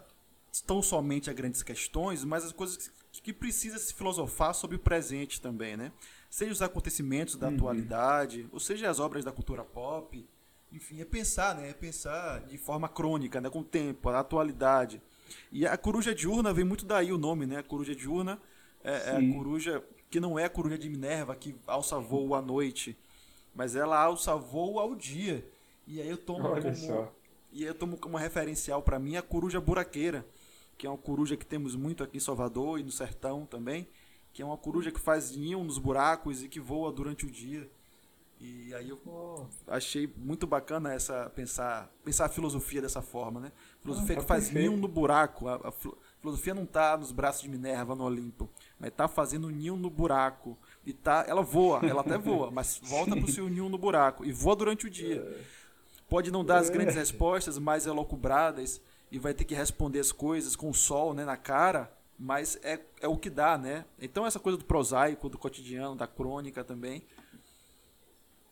tão 0.65 0.81
somente 0.81 1.29
a 1.29 1.33
grandes 1.33 1.65
questões, 1.65 2.23
mas 2.23 2.45
as 2.45 2.53
coisas 2.53 2.93
que, 3.13 3.21
que 3.21 3.33
precisa 3.33 3.79
se 3.79 3.95
filosofar 3.95 4.55
sobre 4.55 4.77
o 4.77 4.79
presente 4.79 5.41
também, 5.41 5.77
né? 5.77 5.93
Seja 6.29 6.53
os 6.53 6.63
acontecimentos 6.63 7.37
da 7.37 7.49
uhum. 7.49 7.55
atualidade, 7.55 8.49
ou 8.53 8.61
seja 8.61 8.89
as 8.89 9.01
obras 9.01 9.25
da 9.25 9.33
cultura 9.33 9.65
pop, 9.65 10.27
enfim, 10.73 11.01
é 11.01 11.05
pensar, 11.05 11.57
né? 11.57 11.71
É 11.71 11.75
pensar 11.75 12.41
de 12.47 12.57
forma 12.57 12.89
crônica, 12.89 13.41
né? 13.41 13.51
Com 13.51 13.61
o 13.61 13.65
tempo, 13.65 14.09
a 14.09 14.21
atualidade. 14.21 15.03
E 15.51 15.67
a 15.67 15.77
coruja 15.77 16.15
diurna 16.15 16.53
vem 16.53 16.65
muito 16.65 16.85
daí 16.85 17.13
o 17.13 17.19
nome, 17.19 17.47
né? 17.47 17.59
A 17.59 17.63
coruja 17.63 17.95
diurna 17.95 18.41
é, 18.85 18.93
é 18.93 19.17
a 19.17 19.35
coruja 19.35 19.83
que 20.11 20.21
não 20.21 20.39
é 20.39 20.45
a 20.45 20.51
coruja 20.51 20.77
de 20.77 20.89
Minerva 20.89 21.37
que 21.37 21.55
alça 21.67 21.99
voo 21.99 22.35
à 22.35 22.43
noite, 22.43 22.97
mas 23.55 23.77
ela 23.77 24.01
alça 24.01 24.37
voo 24.37 24.79
ao 24.79 24.95
dia. 24.95 25.45
E 25.87 26.01
aí 26.01 26.09
eu 26.09 26.17
tomo 26.17 26.49
Olha 26.49 26.63
como 26.63 26.77
só. 26.77 27.13
e 27.53 27.65
eu 27.65 27.75
tomo 27.75 27.97
como 27.97 28.17
referencial 28.17 28.83
para 28.83 28.99
mim 28.99 29.17
a 29.17 29.23
coruja 29.23 29.61
buraqueira, 29.61 30.27
que 30.81 30.87
é 30.87 30.91
uma 30.91 30.97
coruja 30.97 31.37
que 31.37 31.45
temos 31.45 31.77
muito 31.77 32.03
aqui 32.03 32.17
em 32.17 32.21
Salvador 32.21 32.81
e 32.81 32.83
no 32.83 32.91
sertão 32.91 33.45
também, 33.45 33.87
que 34.33 34.41
é 34.41 34.45
uma 34.47 34.57
coruja 34.57 34.91
que 34.91 34.99
faz 34.99 35.37
ninho 35.37 35.63
nos 35.63 35.77
buracos 35.77 36.43
e 36.43 36.49
que 36.49 36.59
voa 36.59 36.91
durante 36.91 37.27
o 37.27 37.31
dia. 37.31 37.71
E 38.41 38.73
aí 38.73 38.89
eu 38.89 38.99
oh. 39.05 39.45
achei 39.67 40.11
muito 40.17 40.47
bacana 40.47 40.95
essa 40.95 41.29
pensar 41.37 41.93
pensar 42.03 42.25
a 42.25 42.29
filosofia 42.31 42.81
dessa 42.81 43.03
forma, 43.03 43.41
né? 43.41 43.53
Filosofia 43.83 44.17
ah, 44.17 44.21
que 44.21 44.27
faz 44.27 44.51
ninho 44.51 44.75
no 44.79 44.89
buraco. 44.89 45.49
A, 45.49 45.57
a, 45.69 45.73
filosofia 46.19 46.55
não 46.55 46.63
está 46.63 46.97
nos 46.97 47.13
braços 47.13 47.43
de 47.43 47.51
Minerva 47.51 47.95
no 47.95 48.05
Olimpo, 48.05 48.49
mas 48.79 48.89
está 48.89 49.07
fazendo 49.07 49.51
ninho 49.51 49.77
no 49.77 49.91
buraco 49.91 50.57
e 50.87 50.95
tá, 50.95 51.27
ela 51.29 51.43
voa, 51.43 51.81
ela 51.87 52.01
até 52.01 52.17
voa, 52.17 52.51
mas 52.51 52.81
volta 52.83 53.15
para 53.15 53.27
o 53.27 53.31
seu 53.31 53.51
ninho 53.51 53.69
no 53.69 53.77
buraco 53.77 54.25
e 54.25 54.33
voa 54.33 54.57
durante 54.57 54.87
o 54.87 54.91
dia. 54.91 55.45
Pode 56.09 56.31
não 56.31 56.43
dar 56.43 56.57
as 56.57 56.71
grandes 56.71 56.95
respostas 56.95 57.59
mais 57.59 57.85
elocubradas 57.85 58.81
e 59.11 59.19
vai 59.19 59.35
ter 59.35 59.45
que 59.45 59.55
responder 59.55 60.01
as 60.01 60.13
coisas 60.13 60.55
com 60.55 60.71
o 60.71 60.75
sol 60.75 61.13
né, 61.15 61.25
na 61.25 61.37
cara, 61.37 61.93
mas 62.19 62.59
é, 62.63 62.81
é 63.01 63.09
o 63.09 63.17
que 63.17 63.31
dá, 63.31 63.57
né? 63.57 63.85
Então 64.01 64.27
essa 64.27 64.39
coisa 64.39 64.59
do 64.59 64.65
prosaico, 64.65 65.29
do 65.29 65.39
cotidiano, 65.39 65.97
da 65.97 66.07
crônica 66.07 66.63
também, 66.63 67.03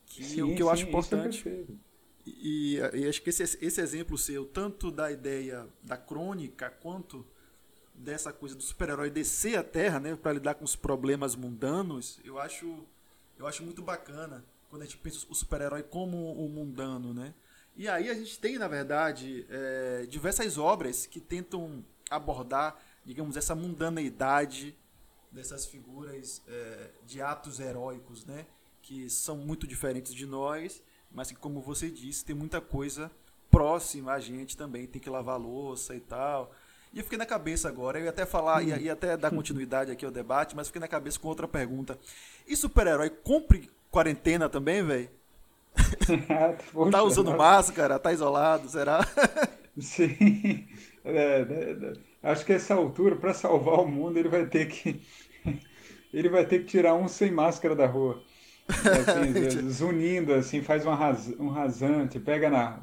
que 0.07 0.25
sim, 0.25 0.43
o 0.43 0.57
que 0.57 0.63
eu 0.63 0.67
sim, 0.67 0.73
acho 0.73 0.87
é 0.87 0.89
importante. 0.89 1.49
É 1.49 1.65
e, 2.27 2.79
e, 2.95 3.09
acho 3.09 3.23
que 3.23 3.31
esse, 3.31 3.43
esse 3.43 3.81
exemplo 3.81 4.19
seu, 4.19 4.45
tanto 4.45 4.91
da 4.91 5.11
ideia 5.11 5.67
da 5.83 5.97
crônica 5.97 6.71
quanto 6.83 7.25
dessa 7.95 8.33
coisa 8.33 8.55
do 8.55 8.63
super-herói 8.63 9.11
descer 9.11 9.59
a 9.59 9.63
Terra, 9.63 9.99
né, 9.99 10.17
para 10.17 10.33
lidar 10.33 10.55
com 10.55 10.65
os 10.65 10.77
problemas 10.77 11.35
mundanos, 11.35 12.21
eu 12.25 12.39
acho 12.39 12.85
eu 13.39 13.47
acho 13.47 13.63
muito 13.63 13.83
bacana 13.83 14.45
quando 14.69 14.83
a 14.83 14.85
gente 14.85 14.99
pensa 14.99 15.27
o 15.29 15.35
super-herói 15.35 15.83
como 15.83 16.33
o 16.33 16.49
mundano, 16.49 17.15
né? 17.15 17.35
E 17.79 17.89
aí 17.89 18.11
a 18.11 18.15
gente 18.15 18.41
tem, 18.41 18.59
na 18.59 18.67
verdade, 18.67 19.47
é, 19.49 20.05
diversas 20.09 20.59
obras 20.59 21.07
que 21.07 21.21
tentam 21.21 21.85
abordar, 22.11 22.77
digamos, 23.05 23.37
essa 23.37 23.55
mundaneidade 23.55 24.77
dessas 25.31 25.65
figuras 25.65 26.43
é, 26.49 26.91
de 27.07 27.23
atos 27.23 27.61
heróicos, 27.61 28.27
né? 28.27 28.47
Que 28.83 29.09
são 29.09 29.37
muito 29.37 29.65
diferentes 29.65 30.13
de 30.13 30.27
nós, 30.27 30.83
mas 31.09 31.31
que, 31.31 31.37
como 31.37 31.61
você 31.61 31.89
disse, 31.89 32.25
tem 32.25 32.35
muita 32.35 32.61
coisa 32.61 33.13
próxima 33.49 34.13
a 34.13 34.19
gente 34.19 34.57
também. 34.57 34.85
Tem 34.89 35.01
que 35.01 35.09
lavar 35.09 35.39
louça 35.39 35.95
e 35.95 36.01
tal. 36.01 36.53
E 36.93 36.99
eu 36.99 37.05
fiquei 37.05 37.19
na 37.19 37.27
cabeça 37.27 37.69
agora, 37.69 38.01
eu 38.01 38.05
ia 38.05 38.11
até 38.11 38.27
falar, 38.27 38.61
ia, 38.63 38.77
ia 38.81 38.95
até 38.95 39.17
dar 39.17 39.31
continuidade 39.31 39.93
aqui 39.93 40.05
ao 40.05 40.11
debate, 40.11 40.57
mas 40.57 40.67
fiquei 40.67 40.81
na 40.81 40.89
cabeça 40.89 41.21
com 41.21 41.29
outra 41.29 41.47
pergunta. 41.47 41.97
E 42.45 42.57
super-herói 42.57 43.09
cumpre 43.09 43.71
quarentena 43.89 44.49
também, 44.49 44.85
velho? 44.85 45.18
Tá 46.91 47.03
usando 47.03 47.37
máscara, 47.37 47.99
tá 47.99 48.13
isolado, 48.13 48.69
será? 48.69 49.01
Sim. 49.79 50.67
É, 51.05 51.41
é, 51.41 51.93
acho 52.23 52.45
que 52.45 52.53
essa 52.53 52.75
altura, 52.75 53.17
para 53.17 53.33
salvar 53.33 53.81
o 53.81 53.89
mundo, 53.89 54.19
ele 54.19 54.29
vai 54.29 54.47
ter 54.47 54.67
que. 54.67 55.01
Ele 56.11 56.31
vai 56.31 56.43
ter 56.43 56.61
que 56.61 56.65
tirar 56.65 56.95
um 56.95 57.07
sem 57.07 57.31
máscara 57.31 57.77
da 57.77 57.87
rua. 57.87 58.23
Assim, 58.67 59.69
zunindo, 59.69 60.33
assim, 60.33 60.63
faz 60.63 60.87
um, 60.87 60.91
um 61.39 61.49
rasante, 61.51 62.19
pega 62.19 62.49
na. 62.49 62.81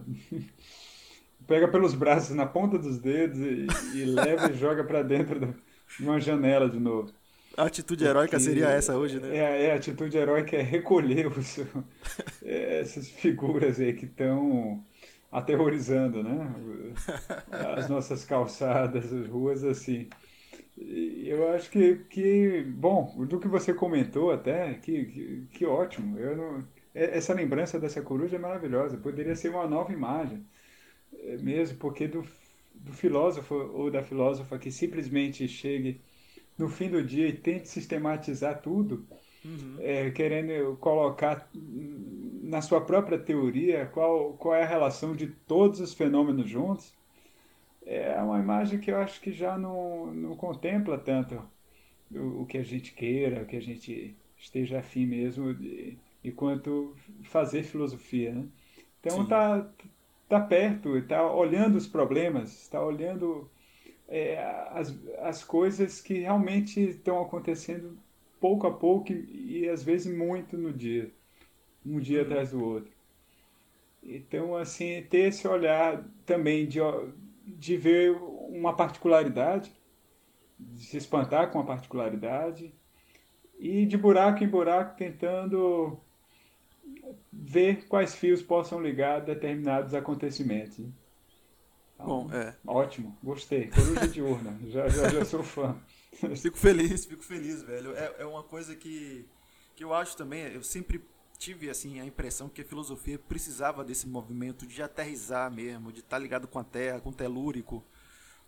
pega 1.48 1.68
pelos 1.68 1.96
braços 1.96 2.36
na 2.36 2.46
ponta 2.46 2.78
dos 2.78 3.00
dedos 3.00 3.40
e, 3.40 3.66
e 3.96 4.06
leva 4.06 4.52
e 4.52 4.54
joga 4.56 4.84
para 4.84 5.02
dentro 5.02 5.40
de 5.40 5.56
uma 6.00 6.20
janela 6.20 6.70
de 6.70 6.80
novo. 6.80 7.12
A 7.58 7.66
atitude 7.66 8.04
heróica 8.04 8.40
seria 8.40 8.68
essa 8.68 8.98
hoje, 8.98 9.20
né? 9.20 9.38
É, 9.38 9.66
é, 9.68 9.72
a 9.72 9.76
atitude 9.76 10.18
heróica 10.18 10.58
é 10.58 10.62
recolher 10.62 11.28
os, 11.28 11.60
é, 12.44 12.80
essas 12.82 13.10
figuras 13.10 13.80
aí 13.80 13.94
que 13.94 14.06
estão 14.06 14.84
aterrorizando, 15.32 16.22
né? 16.22 16.54
As 17.78 17.90
nossas 17.90 18.26
calçadas, 18.26 19.12
as 19.12 19.28
ruas, 19.28 19.64
assim. 19.64 20.08
Eu 20.78 21.50
acho 21.54 21.70
que, 21.70 21.96
que 22.10 22.64
bom, 22.64 23.26
do 23.26 23.40
que 23.40 23.48
você 23.48 23.74
comentou 23.74 24.32
até, 24.32 24.74
que, 24.76 25.06
que, 25.06 25.48
que 25.52 25.66
ótimo. 25.66 26.20
Eu 26.20 26.36
não, 26.36 26.68
é, 26.94 27.18
essa 27.18 27.34
lembrança 27.34 27.80
dessa 27.80 28.02
coruja 28.02 28.36
é 28.36 28.40
maravilhosa. 28.40 28.98
Poderia 28.98 29.36
ser 29.36 29.50
uma 29.50 29.68
nova 29.68 29.94
imagem, 29.94 30.46
é 31.14 31.38
mesmo, 31.38 31.78
porque 31.78 32.08
do, 32.08 32.26
do 32.74 32.94
filósofo 32.94 33.56
ou 33.56 33.90
da 33.90 34.04
filósofa 34.04 34.58
que 34.60 34.72
simplesmente 34.72 35.48
chegue 35.48 36.02
no 36.58 36.70
fim 36.70 36.90
do 36.90 37.04
dia 37.04 37.28
e 37.28 37.34
tente 37.34 37.68
sistematizar 37.68 38.62
tudo, 38.62 39.06
uhum. 39.44 39.78
é, 39.80 40.10
querendo 40.12 40.78
colocar 40.78 41.50
na 41.54 42.62
sua 42.62 42.82
própria 42.82 43.18
teoria 43.18 43.86
qual, 43.88 44.34
qual 44.34 44.56
é 44.56 44.64
a 44.64 44.68
relação 44.68 45.16
de 45.16 45.28
todos 45.28 45.80
os 45.80 45.94
fenômenos 45.94 46.50
juntos, 46.50 46.94
é 47.86 48.20
uma 48.22 48.40
imagem 48.40 48.80
que 48.80 48.92
eu 48.92 48.98
acho 48.98 49.22
que 49.22 49.32
já 49.32 49.58
não, 49.58 50.08
não 50.08 50.36
contempla 50.36 50.98
tanto 50.98 51.40
o, 52.12 52.42
o 52.42 52.46
que 52.46 52.58
a 52.58 52.64
gente 52.64 52.94
queira, 52.94 53.44
o 53.44 53.46
que 53.46 53.56
a 53.56 53.62
gente 53.62 54.16
esteja 54.38 54.80
afim 54.80 55.06
mesmo, 55.06 55.54
de, 55.54 55.98
enquanto 56.24 56.96
fazer 57.24 57.64
filosofia. 57.64 58.34
Né? 58.34 58.46
Então 59.00 59.24
está 59.24 59.70
tá 60.28 60.40
perto, 60.40 60.98
está 60.98 61.32
olhando 61.32 61.76
os 61.76 61.88
problemas, 61.88 62.64
está 62.64 62.84
olhando 62.84 63.50
é, 64.08 64.38
as, 64.72 64.96
as 65.20 65.44
coisas 65.44 66.02
que 66.02 66.20
realmente 66.20 66.80
estão 66.80 67.22
acontecendo 67.22 67.98
pouco 68.40 68.68
a 68.68 68.72
pouco 68.72 69.12
e, 69.12 69.62
e 69.62 69.70
às 69.70 69.84
vezes 69.84 70.14
muito 70.16 70.58
no 70.58 70.72
dia, 70.72 71.12
um 71.86 72.00
dia 72.00 72.20
uhum. 72.20 72.26
atrás 72.26 72.52
do 72.52 72.64
outro. 72.64 72.92
Então, 74.04 74.56
assim, 74.56 75.02
ter 75.10 75.30
esse 75.30 75.48
olhar 75.48 76.04
também 76.26 76.68
de, 76.68 76.80
de 77.44 77.76
ver 77.76 78.12
uma 78.50 78.76
particularidade, 78.76 79.72
de 80.60 80.84
se 80.84 80.98
espantar 80.98 81.52
com 81.52 81.60
a 81.60 81.66
particularidade 81.66 82.72
e 83.58 83.86
de 83.86 83.98
buraco 83.98 84.44
em 84.44 84.48
buraco 84.48 84.96
tentando 84.96 86.00
ver 87.32 87.88
quais 87.88 88.16
fios 88.16 88.42
possam 88.42 88.82
ligar 88.82 89.22
determinados 89.22 89.94
acontecimentos. 89.94 90.86
Né? 91.98 92.06
Bom, 92.06 92.30
é. 92.32 92.56
Ótimo, 92.66 93.18
gostei. 93.24 93.68
Coruja 93.68 94.08
de 94.08 94.22
urna, 94.22 94.60
já, 94.68 94.88
já, 94.88 95.10
já 95.10 95.26
sou 95.26 95.44
fã. 95.44 95.76
fico 96.36 96.58
feliz, 96.58 97.06
fico 97.06 97.24
feliz, 97.24 97.62
velho. 97.64 97.96
É, 97.96 98.16
é 98.20 98.26
uma 98.26 98.44
coisa 98.44 98.76
que, 98.76 99.26
que 99.76 99.84
eu 99.84 99.94
acho 99.94 100.16
também, 100.16 100.44
eu 100.54 100.64
sempre 100.64 101.04
tive 101.38 101.70
assim 101.70 102.00
a 102.00 102.06
impressão 102.06 102.50
que 102.50 102.62
a 102.62 102.66
filosofia 102.66 103.20
precisava 103.20 103.84
desse 103.84 104.08
movimento 104.08 104.66
de 104.66 104.82
aterrizar 104.82 105.52
mesmo, 105.52 105.92
de 105.92 106.00
estar 106.00 106.18
tá 106.18 106.20
ligado 106.20 106.48
com 106.48 106.60
a 106.60 106.64
terra, 106.64 107.00
com 107.00 107.10
o 107.10 107.14
telúrico, 107.14 107.84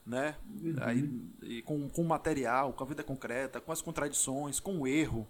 né? 0.05 0.35
Uhum. 0.61 0.75
Aí, 0.81 1.09
e 1.43 1.61
com, 1.61 1.89
com 1.89 2.01
o 2.01 2.07
material, 2.07 2.73
com 2.73 2.83
a 2.83 2.87
vida 2.87 3.03
concreta, 3.03 3.59
com 3.59 3.71
as 3.71 3.81
contradições, 3.81 4.59
com 4.59 4.79
o 4.79 4.87
erro. 4.87 5.27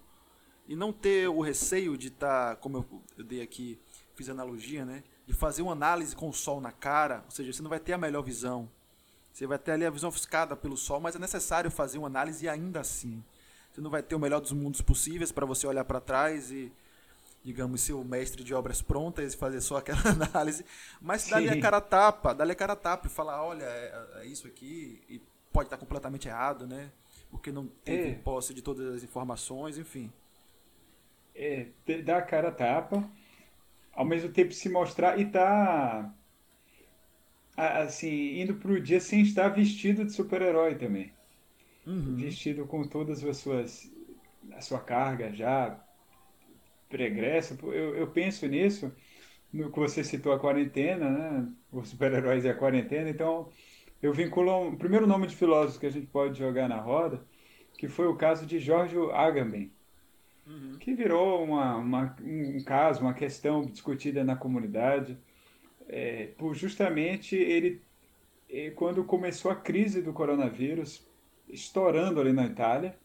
E 0.68 0.76
não 0.76 0.92
ter 0.92 1.28
o 1.28 1.40
receio 1.40 1.96
de 1.96 2.08
estar, 2.08 2.50
tá, 2.50 2.56
como 2.56 2.78
eu, 2.78 3.02
eu 3.16 3.24
dei 3.24 3.40
aqui, 3.40 3.80
fiz 4.14 4.28
analogia, 4.28 4.84
né? 4.84 5.02
De 5.28 5.34
fazer 5.34 5.60
uma 5.60 5.72
análise 5.72 6.16
com 6.16 6.30
o 6.30 6.32
sol 6.32 6.58
na 6.58 6.72
cara, 6.72 7.22
ou 7.26 7.30
seja, 7.30 7.52
você 7.52 7.60
não 7.60 7.68
vai 7.68 7.78
ter 7.78 7.92
a 7.92 7.98
melhor 7.98 8.22
visão. 8.22 8.66
Você 9.30 9.46
vai 9.46 9.58
ter 9.58 9.72
ali 9.72 9.84
a 9.84 9.90
visão 9.90 10.08
ofuscada 10.08 10.56
pelo 10.56 10.74
sol, 10.74 11.00
mas 11.00 11.14
é 11.14 11.18
necessário 11.18 11.70
fazer 11.70 11.98
uma 11.98 12.06
análise 12.06 12.48
ainda 12.48 12.80
assim. 12.80 13.22
Você 13.70 13.82
não 13.82 13.90
vai 13.90 14.02
ter 14.02 14.14
o 14.14 14.18
melhor 14.18 14.40
dos 14.40 14.52
mundos 14.52 14.80
possíveis 14.80 15.30
para 15.30 15.44
você 15.44 15.66
olhar 15.66 15.84
para 15.84 16.00
trás 16.00 16.50
e, 16.50 16.72
digamos, 17.44 17.82
ser 17.82 17.92
o 17.92 18.02
mestre 18.02 18.42
de 18.42 18.54
obras 18.54 18.80
prontas 18.80 19.34
e 19.34 19.36
fazer 19.36 19.60
só 19.60 19.76
aquela 19.78 20.00
análise. 20.08 20.64
Mas 20.98 21.28
dá-lhe 21.28 21.50
a 21.50 21.60
cara 21.60 21.82
tapa, 21.82 22.32
dá-lhe 22.32 22.52
a 22.52 22.56
cara 22.56 22.74
tapa 22.74 23.06
e 23.06 23.10
falar, 23.10 23.44
olha, 23.44 23.64
é, 23.64 24.06
é, 24.22 24.26
isso 24.26 24.46
aqui 24.46 25.02
e 25.10 25.20
pode 25.52 25.66
estar 25.66 25.76
completamente 25.76 26.26
errado, 26.26 26.66
né? 26.66 26.90
Porque 27.30 27.52
não 27.52 27.66
teve 27.84 28.12
é. 28.12 28.14
posse 28.14 28.54
de 28.54 28.62
todas 28.62 28.94
as 28.94 29.02
informações, 29.02 29.76
enfim. 29.76 30.10
É, 31.34 31.66
dá 32.02 32.16
a 32.16 32.22
cara 32.22 32.50
tapa 32.50 33.06
ao 33.98 34.04
mesmo 34.04 34.30
tempo 34.30 34.52
se 34.54 34.68
mostrar 34.68 35.18
e 35.18 35.26
tá 35.26 36.14
assim 37.56 38.40
indo 38.40 38.54
pro 38.54 38.80
dia 38.80 39.00
sem 39.00 39.22
estar 39.22 39.48
vestido 39.48 40.04
de 40.04 40.12
super-herói 40.12 40.76
também. 40.76 41.12
Uhum. 41.84 42.14
vestido 42.14 42.64
com 42.64 42.86
todas 42.86 43.24
as 43.24 43.38
suas 43.38 43.90
a 44.52 44.60
sua 44.60 44.78
carga 44.78 45.32
já 45.32 45.82
pregressa 46.88 47.58
eu, 47.62 47.96
eu 47.96 48.06
penso 48.06 48.46
nisso 48.46 48.92
no 49.52 49.72
que 49.72 49.80
você 49.80 50.04
citou 50.04 50.32
a 50.32 50.38
quarentena 50.38 51.10
né? 51.10 51.52
Os 51.72 51.88
super-heróis 51.88 52.44
e 52.44 52.48
a 52.48 52.54
quarentena. 52.54 53.10
Então 53.10 53.48
eu 54.00 54.12
vinculo 54.12 54.68
o 54.68 54.76
primeiro 54.76 55.08
nome 55.08 55.26
de 55.26 55.34
filósofo 55.34 55.80
que 55.80 55.86
a 55.86 55.90
gente 55.90 56.06
pode 56.06 56.38
jogar 56.38 56.68
na 56.68 56.80
roda 56.80 57.20
que 57.76 57.88
foi 57.88 58.06
o 58.06 58.16
caso 58.16 58.46
de 58.46 58.60
George 58.60 58.96
Agamben 59.12 59.72
uhum. 60.48 60.76
que 60.78 60.94
virou 60.94 61.44
uma, 61.44 61.76
uma, 61.76 62.16
um 62.22 62.62
caso, 62.64 63.00
uma 63.02 63.14
questão 63.14 63.64
discutida 63.64 64.24
na 64.24 64.36
comunidade, 64.36 65.18
é, 65.88 66.28
por 66.38 66.54
justamente 66.54 67.36
ele, 67.36 67.82
é, 68.48 68.70
quando 68.70 69.04
começou 69.04 69.50
a 69.50 69.56
crise 69.56 70.02
do 70.02 70.12
coronavírus, 70.12 71.06
estourando 71.48 72.20
ali 72.20 72.32
na 72.32 72.46
Itália, 72.46 72.96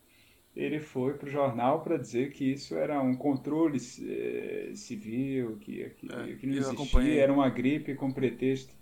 ele 0.56 0.80
foi 0.80 1.16
para 1.16 1.28
o 1.28 1.32
jornal 1.32 1.82
para 1.82 1.98
dizer 1.98 2.32
que 2.32 2.52
isso 2.52 2.76
era 2.76 3.02
um 3.02 3.16
controle 3.16 3.78
é, 3.78 4.72
civil, 4.76 5.58
que, 5.58 5.90
que, 5.92 6.14
é, 6.14 6.36
que 6.36 6.46
não 6.46 6.58
existia, 6.58 7.22
era 7.22 7.34
uma 7.34 7.50
gripe 7.50 7.96
com 7.96 8.12
pretexto 8.12 8.74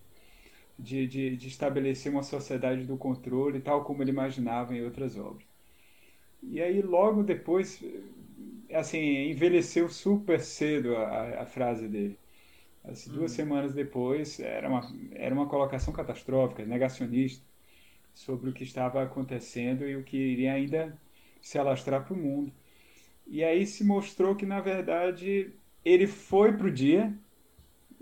de, 0.77 1.07
de, 1.07 1.37
de, 1.37 1.47
estabelecer 1.47 2.11
uma 2.11 2.23
sociedade 2.23 2.83
do 2.83 2.97
controle, 2.97 3.61
tal 3.61 3.85
como 3.85 4.03
ele 4.03 4.11
imaginava 4.11 4.75
em 4.75 4.83
outras 4.83 5.17
obras. 5.17 5.45
E 6.43 6.59
aí, 6.59 6.81
logo 6.81 7.23
depois, 7.23 7.81
assim, 8.73 9.29
envelheceu 9.29 9.89
super 9.89 10.39
cedo 10.39 10.95
a, 10.95 11.41
a 11.41 11.45
frase 11.45 11.87
dele. 11.87 12.17
Assim, 12.83 13.11
duas 13.11 13.31
uhum. 13.31 13.35
semanas 13.35 13.73
depois, 13.73 14.39
era 14.39 14.67
uma, 14.67 14.81
era 15.13 15.33
uma 15.33 15.47
colocação 15.47 15.93
catastrófica, 15.93 16.65
negacionista, 16.65 17.45
sobre 18.13 18.49
o 18.49 18.53
que 18.53 18.63
estava 18.63 19.03
acontecendo 19.03 19.87
e 19.87 19.95
o 19.95 20.03
que 20.03 20.17
iria 20.17 20.53
ainda 20.53 20.97
se 21.41 21.57
alastrar 21.57 22.03
para 22.05 22.13
o 22.13 22.17
mundo. 22.17 22.51
E 23.27 23.43
aí 23.43 23.65
se 23.65 23.83
mostrou 23.83 24.35
que, 24.35 24.45
na 24.45 24.59
verdade, 24.59 25.53
ele 25.85 26.07
foi 26.07 26.53
para 26.53 26.67
o 26.67 26.71
dia, 26.71 27.13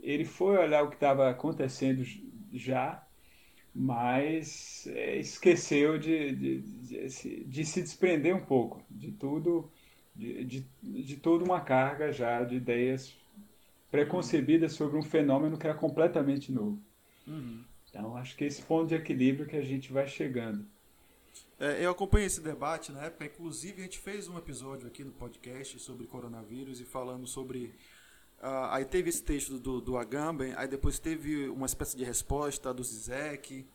ele 0.01 0.25
foi 0.25 0.57
olhar 0.57 0.83
o 0.83 0.89
que 0.89 0.95
estava 0.95 1.29
acontecendo 1.29 2.03
já, 2.53 3.05
mas 3.73 4.87
é, 4.87 5.17
esqueceu 5.17 5.97
de, 5.97 6.35
de, 6.35 6.61
de, 6.61 7.43
de, 7.45 7.65
se 7.65 7.81
desprender 7.81 8.35
um 8.35 8.43
pouco 8.43 8.81
de 8.89 9.11
tudo 9.11 9.69
de, 10.19 10.43
de, 10.43 10.65
de 11.03 11.15
toda 11.15 11.45
uma 11.45 11.61
carga 11.61 12.11
já 12.11 12.43
de 12.43 12.55
ideias 12.55 13.15
preconcebidas 13.89 14.73
sobre 14.73 14.97
um 14.97 15.01
fenômeno 15.01 15.57
que 15.57 15.65
era 15.65 15.75
completamente 15.75 16.51
novo. 16.51 16.79
Uhum. 17.25 17.63
Então, 17.89 18.15
acho 18.17 18.35
que 18.35 18.43
é 18.43 18.47
esse 18.47 18.61
ponto 18.61 18.89
de 18.89 18.95
equilíbrio 18.95 19.47
que 19.47 19.55
a 19.55 19.63
gente 19.63 19.91
vai 19.91 20.07
chegando. 20.07 20.65
É, 21.59 21.83
eu 21.83 21.91
acompanhei 21.91 22.27
esse 22.27 22.41
debate 22.41 22.91
na 22.91 23.05
época, 23.05 23.25
inclusive 23.25 23.81
a 23.81 23.83
gente 23.83 23.97
fez 23.97 24.27
um 24.27 24.37
episódio 24.37 24.87
aqui 24.87 25.03
no 25.03 25.11
podcast 25.11 25.79
sobre 25.79 26.05
coronavírus 26.05 26.79
e 26.79 26.85
falando 26.85 27.25
sobre. 27.25 27.73
Uh, 28.41 28.71
aí 28.71 28.85
teve 28.85 29.09
esse 29.09 29.23
texto 29.23 29.57
do, 29.57 29.81
do 29.81 29.97
Agamben, 29.97 30.53
aí 30.55 30.67
depois 30.67 30.99
teve 30.99 31.49
uma 31.49 31.65
espécie 31.65 31.97
de 31.97 32.03
resposta 32.03 32.73
do 32.73 32.83
Zizek, 32.83 33.65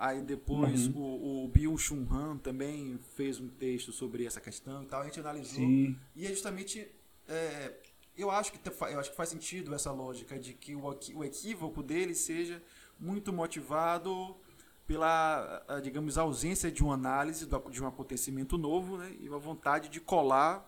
Aí 0.00 0.22
depois 0.22 0.86
uhum. 0.86 0.96
o, 0.96 1.44
o 1.44 1.48
Bill 1.48 1.76
Chun 1.76 2.06
Han 2.10 2.38
também 2.38 2.98
fez 3.14 3.38
um 3.38 3.48
texto 3.48 3.92
sobre 3.92 4.24
essa 4.24 4.40
questão 4.40 4.82
e 4.82 4.86
tal. 4.86 5.02
A 5.02 5.04
gente 5.04 5.20
analisou. 5.20 5.56
Sim. 5.56 5.94
E 6.16 6.24
é 6.24 6.30
justamente. 6.30 6.90
É, 7.28 7.74
eu, 8.16 8.30
acho 8.30 8.50
que, 8.50 8.58
eu 8.66 8.98
acho 8.98 9.10
que 9.10 9.16
faz 9.16 9.28
sentido 9.28 9.74
essa 9.74 9.92
lógica 9.92 10.38
de 10.38 10.54
que 10.54 10.74
o, 10.74 10.86
o 11.14 11.22
equívoco 11.22 11.82
dele 11.82 12.14
seja 12.14 12.62
muito 12.98 13.30
motivado 13.30 14.34
pela, 14.86 15.62
digamos, 15.82 16.16
ausência 16.16 16.72
de 16.72 16.82
uma 16.82 16.94
análise 16.94 17.46
de 17.70 17.82
um 17.82 17.86
acontecimento 17.86 18.56
novo 18.56 18.96
né, 18.96 19.14
e 19.20 19.28
uma 19.28 19.38
vontade 19.38 19.90
de 19.90 20.00
colar 20.00 20.66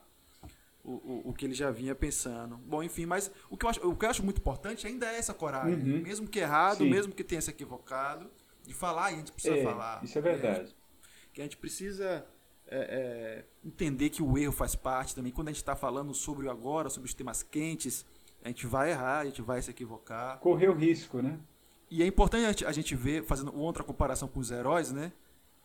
o, 0.85 0.93
o, 0.93 1.23
o, 1.31 1.33
que 1.33 1.47
ele 1.47 1.55
já 1.55 1.71
vinha 1.71 1.95
pensando. 1.95 2.59
Bom, 2.59 2.83
enfim, 2.83 3.07
mas 3.07 3.31
o 3.49 3.57
que 3.57 3.65
eu 3.65 3.71
acho, 3.71 3.89
o 3.89 3.97
que 3.97 4.05
eu 4.05 4.11
acho 4.11 4.23
muito 4.23 4.39
importante 4.39 4.87
ainda 4.87 5.07
é 5.07 5.17
essa 5.17 5.33
coragem. 5.33 5.75
Uhum. 5.75 6.03
Mesmo 6.03 6.29
que 6.29 6.39
errado, 6.39 6.85
Sim. 6.85 6.91
mesmo 6.91 7.15
que 7.15 7.25
tenha 7.25 7.41
se 7.41 7.49
equivocado, 7.49 8.31
de 8.65 8.75
falar 8.75 9.11
e 9.11 9.15
a 9.15 9.19
gente 9.19 9.33
precisa 9.33 9.57
é, 9.57 9.63
falar. 9.63 10.05
Isso 10.05 10.19
é 10.19 10.21
verdade. 10.21 10.77
Que 11.33 11.41
a 11.41 11.45
gente, 11.45 11.57
precisa 11.57 12.27
é, 12.67 12.79
é, 12.79 13.45
entender 13.65 14.11
que 14.11 14.23
o 14.23 14.37
erro 14.37 14.53
faz 14.53 14.75
parte 14.75 15.15
também. 15.15 15.33
Quando 15.33 15.49
a 15.49 15.51
gente 15.51 15.61
está 15.61 15.75
falando 15.75 16.15
sobre 16.15 16.47
o 16.47 16.51
agora, 16.51 16.91
sobre 16.91 17.09
os 17.09 17.15
temas 17.15 17.43
quentes, 17.43 18.05
a 18.45 18.49
gente 18.49 18.67
vai 18.67 18.91
errar, 18.91 19.21
a 19.21 19.25
gente 19.25 19.43
vai 19.43 19.61
se 19.63 19.71
equivocar. 19.71 20.39
Correr 20.39 20.69
o 20.69 20.75
risco, 20.75 21.23
né? 21.23 21.39
E 21.91 22.03
é 22.03 22.07
importante 22.07 22.65
a 22.65 22.73
gente 22.73 22.95
ver, 22.97 23.25
fazendo 23.25 23.55
outra 23.55 23.85
comparação 23.85 24.27
com 24.27 24.41
os 24.41 24.51
heróis, 24.51 24.91
né? 24.91 25.13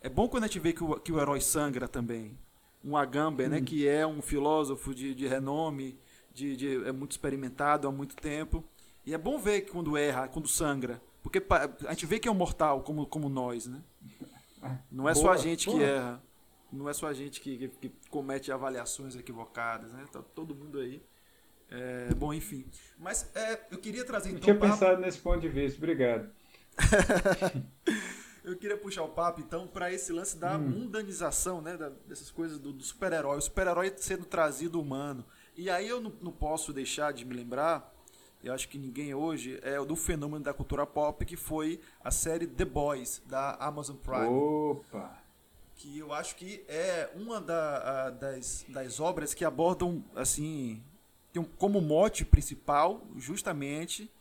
É 0.02 0.10
bom 0.10 0.28
quando 0.28 0.44
a 0.44 0.48
gente 0.48 0.60
vê 0.60 0.74
que 0.74 0.84
o, 0.84 1.00
que 1.00 1.12
o 1.12 1.20
herói 1.20 1.42
sangra 1.42 1.88
também. 1.88 2.38
Um 2.84 2.96
Agamben, 2.96 3.48
né? 3.48 3.62
Que 3.62 3.88
é 3.88 4.06
um 4.06 4.22
filósofo 4.22 4.94
de, 4.94 5.16
de 5.16 5.28
renome, 5.28 5.98
de, 6.34 6.56
de, 6.56 6.86
é 6.86 6.92
muito 6.92 7.12
experimentado 7.12 7.88
há 7.88 7.92
muito 7.92 8.16
tempo. 8.16 8.64
E 9.06 9.14
é 9.14 9.18
bom 9.18 9.40
ver 9.40 9.62
que 9.62 9.72
quando 9.72 9.98
erra, 9.98 10.28
quando 10.28 10.48
sangra. 10.48 11.02
Porque 11.30 11.44
a 11.86 11.92
gente 11.92 12.06
vê 12.06 12.20
que 12.20 12.28
é 12.28 12.32
um 12.32 12.36
mortal 12.36 12.82
como, 12.82 13.06
como 13.06 13.28
nós, 13.28 13.68
né? 13.68 13.82
Não 14.92 15.08
é 15.08 15.14
boa, 15.14 15.26
só 15.26 15.32
a 15.32 15.38
gente 15.38 15.66
boa. 15.66 15.78
que 15.78 15.84
erra. 15.84 16.24
Não 16.72 16.90
é 16.90 16.94
só 16.94 17.08
a 17.08 17.14
gente 17.14 17.40
que, 17.40 17.58
que, 17.58 17.68
que, 17.68 17.92
comete 18.10 18.52
avaliações 18.52 19.16
equivocadas, 19.16 19.92
né? 19.92 20.06
Tá 20.12 20.22
todo 20.22 20.56
mundo 20.56 20.80
aí. 20.80 21.02
É, 21.70 22.14
bom, 22.14 22.34
enfim. 22.34 22.66
Mas 22.98 23.30
é, 23.36 23.60
eu 23.72 23.78
queria 23.78 24.06
trazer 24.06 24.30
então. 24.30 24.40
Eu 24.40 24.44
tinha 24.44 24.56
papo... 24.56 24.74
pensado 24.74 25.02
nesse 25.02 25.20
ponto 25.20 25.40
de 25.40 25.50
vista, 25.50 25.78
obrigado. 25.78 26.30
eu 28.44 28.56
queria 28.58 28.78
puxar 28.78 29.04
o 29.04 29.10
papo 29.10 29.42
então 29.42 29.68
para 29.68 29.92
esse 29.92 30.12
lance 30.14 30.38
da 30.38 30.58
hum. 30.58 30.62
mundanização, 30.62 31.62
né? 31.62 31.76
Da, 31.78 31.90
dessas 31.90 32.32
coisas 32.32 32.60
do, 32.60 32.72
do 32.72 32.84
super-herói. 32.84 33.38
O 33.38 33.42
super-herói 33.42 33.94
sendo 33.98 34.26
trazido 34.26 34.80
humano. 34.80 35.26
E 35.56 35.70
aí 35.70 35.88
eu 35.88 36.00
não, 36.00 36.14
não 36.22 36.32
posso 36.32 36.72
deixar 36.72 37.12
de 37.12 37.26
me 37.26 37.34
lembrar 37.34 37.94
eu 38.44 38.54
acho 38.54 38.70
que 38.70 38.78
ninguém 38.78 39.14
hoje, 39.14 39.60
é 39.64 39.80
o 39.80 39.86
do 39.86 39.96
fenômeno 39.96 40.44
da 40.44 40.54
cultura 40.54 40.86
pop, 40.86 41.26
que 41.26 41.36
foi 41.36 41.82
a 42.04 42.12
série 42.12 42.46
The 42.48 42.66
Boys, 42.66 43.22
da 43.26 43.56
Amazon 43.56 43.96
Prime. 43.98 44.28
Opa! 44.28 45.22
Que 45.76 46.00
eu 46.00 46.12
acho 46.14 46.36
que 46.36 46.64
é 46.68 47.12
uma 47.16 47.40
da, 47.40 48.08
a, 48.08 48.10
das, 48.10 48.66
das 48.68 49.00
obras 49.00 49.34
que 49.34 49.46
abordam, 49.46 50.04
assim, 50.16 50.82
tem 51.32 51.44
como 51.58 51.82
mote 51.82 52.26
principal, 52.26 53.02
justamente, 53.16 54.12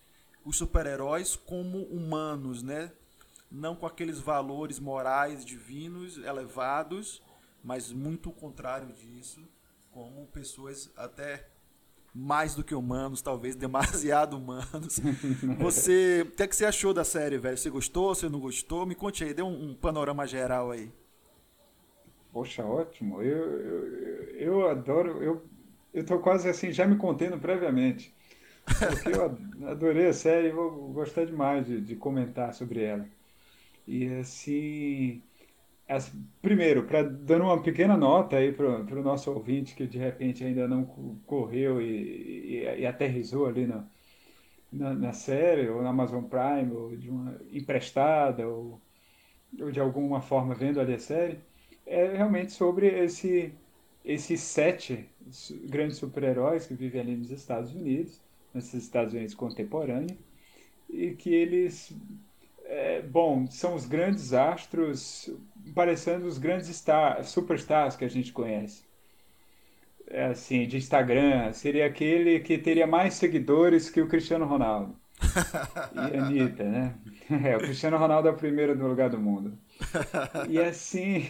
os 0.45 0.57
super-heróis 0.57 1.35
como 1.35 1.83
humanos, 1.85 2.63
né? 2.63 2.93
Não 3.51 3.75
com 3.75 3.87
aqueles 3.87 4.21
valores 4.21 4.79
morais 4.79 5.45
divinos 5.45 6.19
elevados, 6.19 7.23
mas 7.63 7.91
muito 7.91 8.31
o 8.31 8.33
contrário 8.33 8.93
disso, 8.93 9.41
como 9.91 10.27
pessoas 10.27 10.91
até 10.97 11.49
mais 12.19 12.55
do 12.55 12.65
que 12.65 12.75
humanos, 12.75 13.21
talvez 13.21 13.55
demasiado 13.55 14.39
humanos. 14.39 14.99
Você, 15.61 16.25
o 16.27 16.31
que, 16.31 16.43
é 16.43 16.47
que 16.47 16.57
você 16.57 16.65
achou 16.65 16.95
da 16.95 17.05
série, 17.05 17.37
velho? 17.37 17.59
Você 17.59 17.69
gostou? 17.69 18.15
Você 18.15 18.27
não 18.27 18.41
gostou? 18.41 18.87
Me 18.87 18.95
conte 18.95 19.23
aí, 19.23 19.35
dê 19.35 19.43
um, 19.43 19.71
um 19.71 19.75
panorama 19.75 20.27
geral 20.27 20.71
aí. 20.71 20.91
Poxa, 22.33 22.65
ótimo. 22.65 23.23
Eu, 23.23 23.61
eu, 23.61 24.25
eu 24.39 24.69
adoro. 24.69 25.23
Eu, 25.23 25.45
eu 25.93 26.05
tô 26.07 26.19
quase 26.19 26.49
assim, 26.49 26.73
já 26.73 26.87
me 26.87 26.97
contendo 26.97 27.39
previamente. 27.39 28.15
Porque 28.65 29.11
eu 29.11 29.37
adorei 29.69 30.07
a 30.07 30.13
série 30.15 30.49
e 30.49 30.53
vou 30.53 30.71
gostar 30.93 31.27
demais 31.27 31.67
de, 31.67 31.81
de 31.83 31.97
comentar 31.97 32.55
sobre 32.55 32.83
ela. 32.83 33.07
E 33.87 34.09
assim 34.15 35.23
primeiro, 36.43 36.85
para 36.85 37.03
dando 37.03 37.45
uma 37.45 37.63
pequena 37.63 37.97
nota 37.97 38.37
aí 38.37 38.53
para 38.53 38.67
o 38.67 39.03
nosso 39.03 39.31
ouvinte 39.31 39.75
que 39.75 39.87
de 39.87 39.99
repente 39.99 40.45
ainda 40.45 40.67
não 40.67 40.85
correu 41.27 41.81
e, 41.81 42.65
e, 42.65 42.81
e 42.81 42.87
aterrizou 42.87 43.47
ali 43.47 43.67
na, 43.67 43.85
na, 44.73 44.95
na, 44.95 45.13
série, 45.13 45.69
ou 45.69 45.83
na 45.83 45.91
Amazon 45.91 46.25
Prime, 46.25 46.73
ou 46.73 46.97
de 46.97 47.09
uma 47.09 47.41
emprestada, 47.53 48.47
ou, 48.49 48.81
ou 49.61 49.71
de 49.71 49.81
alguma 49.81 50.21
forma 50.21 50.55
vendo 50.55 50.81
ali 50.81 50.95
a 50.95 50.99
série, 50.99 51.39
é 51.87 52.17
realmente 52.17 52.53
sobre 52.53 52.89
esse, 52.89 53.53
esses 54.05 54.41
sete 54.41 55.09
grandes 55.65 55.99
super-heróis 55.99 56.67
que 56.67 56.75
vivem 56.75 57.01
ali 57.01 57.17
nos 57.17 57.31
Estados 57.31 57.73
Unidos, 57.73 58.21
nesses 58.53 58.83
Estados 58.83 59.15
Unidos 59.15 59.35
contemporâneos, 59.35 60.19
e 60.91 61.13
que 61.13 61.33
eles 61.33 61.95
é, 62.69 63.01
bom, 63.03 63.47
são 63.47 63.75
os 63.75 63.87
grandes 63.87 64.33
astros, 64.33 65.31
parecendo 65.75 66.27
os 66.27 66.39
grandes 66.39 66.69
star, 66.69 67.25
superstars 67.25 67.97
que 67.97 68.05
a 68.05 68.09
gente 68.09 68.33
conhece. 68.33 68.85
É 70.09 70.27
assim, 70.27 70.67
de 70.67 70.77
Instagram, 70.77 71.53
seria 71.53 71.87
aquele 71.87 72.41
que 72.41 72.59
teria 72.59 72.87
mais 72.87 73.15
seguidores 73.15 73.91
que 73.91 74.01
o 74.01 74.09
Cristiano 74.09 74.47
Ronaldo. 74.47 74.97
e 75.93 76.15
a 76.15 76.19
Anitta, 76.27 76.65
né? 76.65 76.99
É, 77.45 77.57
o 77.57 77.63
Cristiano 77.63 77.97
Ronaldo 77.97 78.29
é 78.29 78.31
o 78.31 78.37
primeiro 78.37 78.77
no 78.77 78.87
lugar 78.87 79.11
do 79.11 79.19
mundo. 79.21 79.59
E 80.49 80.59
assim, 80.61 81.29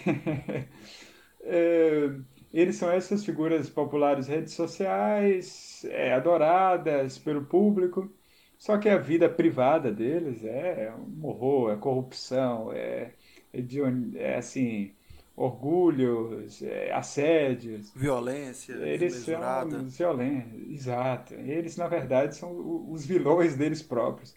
é, 1.42 2.11
eles 2.53 2.77
são 2.77 2.90
essas 2.90 3.25
figuras 3.25 3.70
populares 3.70 4.27
redes 4.29 4.55
sociais, 4.55 5.85
é, 5.90 6.12
adoradas 6.14 7.18
pelo 7.18 7.44
público, 7.46 8.14
só 8.59 8.79
que 8.79 8.88
a 8.88 8.99
vida 8.99 9.29
privada 9.29 9.92
deles 9.92 10.44
é 10.44 10.92
um 10.96 11.27
horror, 11.27 11.72
é 11.72 11.77
corrupção, 11.77 12.72
é, 12.72 13.14
de, 13.62 13.81
é 14.16 14.37
assim, 14.37 14.92
orgulhos, 15.37 16.62
é, 16.62 16.92
assédios. 16.92 17.92
Violência, 17.95 18.73
eles 18.73 19.14
são 19.14 19.88
violência, 19.88 20.57
exato. 20.71 21.35
Eles, 21.35 21.77
na 21.77 21.87
verdade, 21.87 22.37
são 22.37 22.90
os 22.90 23.05
vilões 23.05 23.55
deles 23.55 23.83
próprios. 23.83 24.35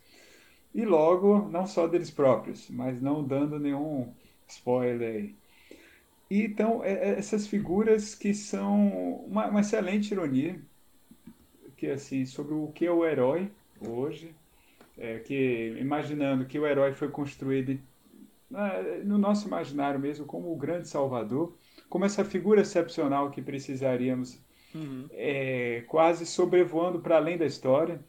E 0.73 0.85
logo, 0.85 1.49
não 1.49 1.65
só 1.65 1.87
deles 1.87 2.11
próprios, 2.11 2.69
mas 2.69 3.01
não 3.01 3.23
dando 3.23 3.59
nenhum 3.59 4.13
spoiler 4.47 5.15
aí. 5.15 5.35
E, 6.29 6.43
então, 6.43 6.83
é, 6.83 7.17
essas 7.17 7.47
figuras 7.47 8.13
que 8.13 8.33
são 8.33 9.23
uma, 9.25 9.47
uma 9.47 9.61
excelente 9.61 10.11
ironia, 10.11 10.59
que 11.75 11.87
assim, 11.87 12.25
sobre 12.25 12.53
o 12.53 12.67
que 12.67 12.85
é 12.85 12.91
o 12.91 13.05
herói, 13.05 13.49
hoje, 13.79 14.35
é, 14.97 15.19
que 15.19 15.77
imaginando 15.79 16.45
que 16.45 16.59
o 16.59 16.67
herói 16.67 16.93
foi 16.93 17.09
construído 17.09 17.79
no 19.05 19.17
nosso 19.17 19.47
imaginário 19.47 19.99
mesmo 19.99 20.25
como 20.25 20.51
o 20.51 20.55
grande 20.55 20.87
salvador, 20.87 21.55
como 21.89 22.05
essa 22.05 22.25
figura 22.25 22.61
excepcional 22.61 23.29
que 23.31 23.41
precisaríamos, 23.41 24.39
uhum. 24.73 25.07
é, 25.11 25.83
quase 25.87 26.25
sobrevoando 26.25 26.99
para 26.99 27.17
além 27.17 27.37
da 27.37 27.45
história, 27.45 27.99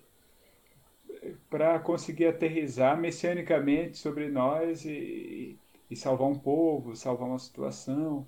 para 1.48 1.78
conseguir 1.78 2.26
aterrizar 2.26 2.98
messianicamente 2.98 3.98
sobre 3.98 4.28
nós 4.28 4.84
e, 4.84 5.58
e, 5.90 5.96
salvar 5.96 6.28
um 6.28 6.38
povo, 6.38 6.96
salvar 6.96 7.28
uma 7.28 7.38
situação, 7.38 8.26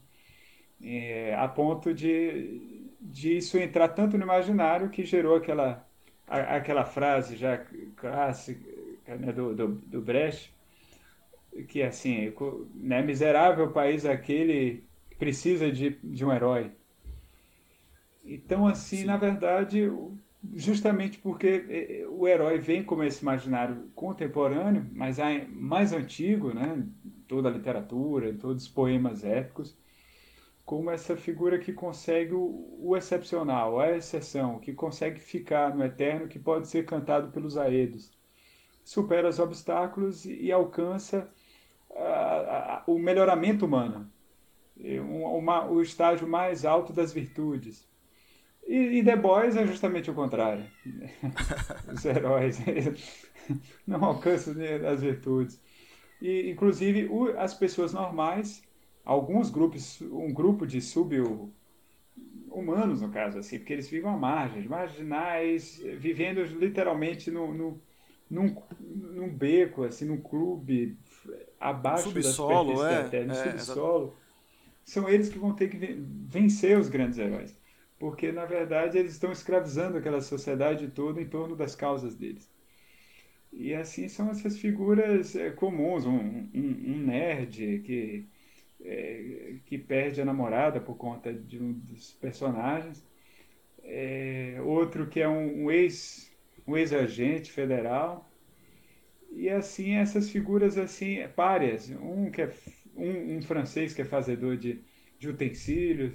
é, 0.82 1.34
a 1.34 1.48
ponto 1.48 1.94
de, 1.94 2.90
de 3.00 3.38
isso 3.38 3.56
entrar 3.56 3.88
tanto 3.88 4.18
no 4.18 4.24
imaginário 4.24 4.90
que 4.90 5.04
gerou 5.04 5.36
aquela 5.36 5.86
aquela 6.26 6.84
frase 6.84 7.36
já 7.36 7.58
clássica 7.96 8.60
né, 9.06 9.32
do, 9.32 9.54
do, 9.54 9.68
do 9.68 10.00
Brecht, 10.00 10.51
que 11.68 11.82
é 11.82 11.88
assim, 11.88 12.32
né, 12.74 13.02
miserável 13.02 13.70
país 13.70 14.04
aquele 14.04 14.84
precisa 15.18 15.70
de, 15.70 15.90
de 16.02 16.24
um 16.24 16.32
herói. 16.32 16.72
Então, 18.24 18.66
assim, 18.66 18.98
Sim. 18.98 19.04
na 19.04 19.16
verdade, 19.16 19.90
justamente 20.54 21.18
porque 21.18 22.04
o 22.10 22.26
herói 22.26 22.58
vem 22.58 22.82
como 22.82 23.04
esse 23.04 23.22
imaginário 23.22 23.90
contemporâneo, 23.94 24.86
mas 24.92 25.18
mais 25.48 25.92
antigo, 25.92 26.52
né, 26.52 26.86
toda 27.28 27.48
a 27.48 27.52
literatura, 27.52 28.34
todos 28.34 28.64
os 28.64 28.68
poemas 28.68 29.24
épicos, 29.24 29.76
como 30.64 30.90
essa 30.90 31.16
figura 31.16 31.58
que 31.58 31.72
consegue 31.72 32.32
o, 32.34 32.78
o, 32.80 32.96
excepcional, 32.96 33.80
a 33.80 33.96
exceção, 33.96 34.58
que 34.58 34.72
consegue 34.72 35.20
ficar 35.20 35.74
no 35.74 35.84
eterno, 35.84 36.28
que 36.28 36.38
pode 36.38 36.68
ser 36.68 36.84
cantado 36.84 37.30
pelos 37.32 37.56
aedos. 37.56 38.10
Supera 38.84 39.28
os 39.28 39.38
obstáculos 39.38 40.24
e 40.24 40.50
alcança 40.50 41.30
a, 41.96 42.76
a, 42.78 42.82
o 42.86 42.98
melhoramento 42.98 43.66
humano, 43.66 44.10
uma, 44.76 45.66
o 45.66 45.80
estágio 45.82 46.26
mais 46.26 46.64
alto 46.64 46.92
das 46.92 47.12
virtudes. 47.12 47.88
E, 48.66 48.98
e 48.98 49.04
The 49.04 49.16
Boys 49.16 49.56
é 49.56 49.66
justamente 49.66 50.10
o 50.10 50.14
contrário. 50.14 50.64
Os 51.92 52.04
heróis 52.04 52.58
não 53.86 54.04
alcançam 54.04 54.54
as 54.90 55.02
virtudes. 55.02 55.60
E, 56.20 56.50
inclusive, 56.50 57.06
o, 57.08 57.36
as 57.38 57.54
pessoas 57.54 57.92
normais, 57.92 58.62
alguns 59.04 59.50
grupos, 59.50 60.00
um 60.02 60.32
grupo 60.32 60.66
de 60.66 60.80
sub-humanos, 60.80 61.52
no 63.02 63.10
caso, 63.10 63.38
assim, 63.38 63.58
porque 63.58 63.72
eles 63.72 63.88
vivem 63.88 64.08
à 64.10 64.16
margem, 64.16 64.68
marginais, 64.68 65.78
vivendo 65.98 66.42
literalmente 66.44 67.28
no, 67.30 67.52
no, 67.52 67.82
num, 68.30 68.56
num 68.80 69.28
beco, 69.28 69.82
assim, 69.82 70.04
num 70.04 70.20
clube, 70.20 70.96
abaixo 71.70 72.10
subsolo, 72.10 72.82
da 72.82 72.90
é, 72.90 73.02
da 73.02 73.08
terra, 73.08 73.26
no 73.26 73.32
é, 73.32 73.58
subsolo. 73.58 74.16
São 74.84 75.08
eles 75.08 75.28
que 75.28 75.38
vão 75.38 75.54
ter 75.54 75.68
que 75.68 75.76
vencer 75.76 76.78
os 76.78 76.88
grandes 76.88 77.18
heróis. 77.18 77.56
Porque, 77.98 78.32
na 78.32 78.44
verdade, 78.44 78.98
eles 78.98 79.12
estão 79.12 79.30
escravizando 79.30 79.96
aquela 79.96 80.20
sociedade 80.20 80.88
toda 80.88 81.20
em 81.20 81.26
torno 81.26 81.54
das 81.54 81.76
causas 81.76 82.16
deles. 82.16 82.50
E 83.52 83.74
assim 83.74 84.08
são 84.08 84.30
essas 84.30 84.58
figuras 84.58 85.36
é, 85.36 85.50
comuns, 85.50 86.06
um, 86.06 86.16
um, 86.16 86.48
um, 86.54 86.98
nerd 87.06 87.80
que, 87.84 88.26
é, 88.82 89.56
que 89.66 89.76
perde 89.76 90.22
a 90.22 90.24
namorada 90.24 90.80
por 90.80 90.96
conta 90.96 91.32
de 91.32 91.62
um 91.62 91.72
dos 91.72 92.12
personagens, 92.14 93.04
é, 93.84 94.56
outro 94.64 95.06
que 95.06 95.20
é 95.20 95.28
um, 95.28 95.64
um 95.64 95.70
ex 95.70 96.32
um 96.66 96.76
ex-agente 96.76 97.50
federal 97.50 98.31
e 99.34 99.48
assim 99.48 99.94
essas 99.94 100.30
figuras 100.30 100.78
assim 100.78 101.26
párias, 101.36 101.90
um 101.90 102.30
que 102.30 102.42
é 102.42 102.52
um, 102.96 103.36
um 103.38 103.42
francês 103.42 103.94
que 103.94 104.02
é 104.02 104.04
fazedor 104.04 104.56
de, 104.56 104.80
de 105.18 105.28
utensílios 105.28 106.14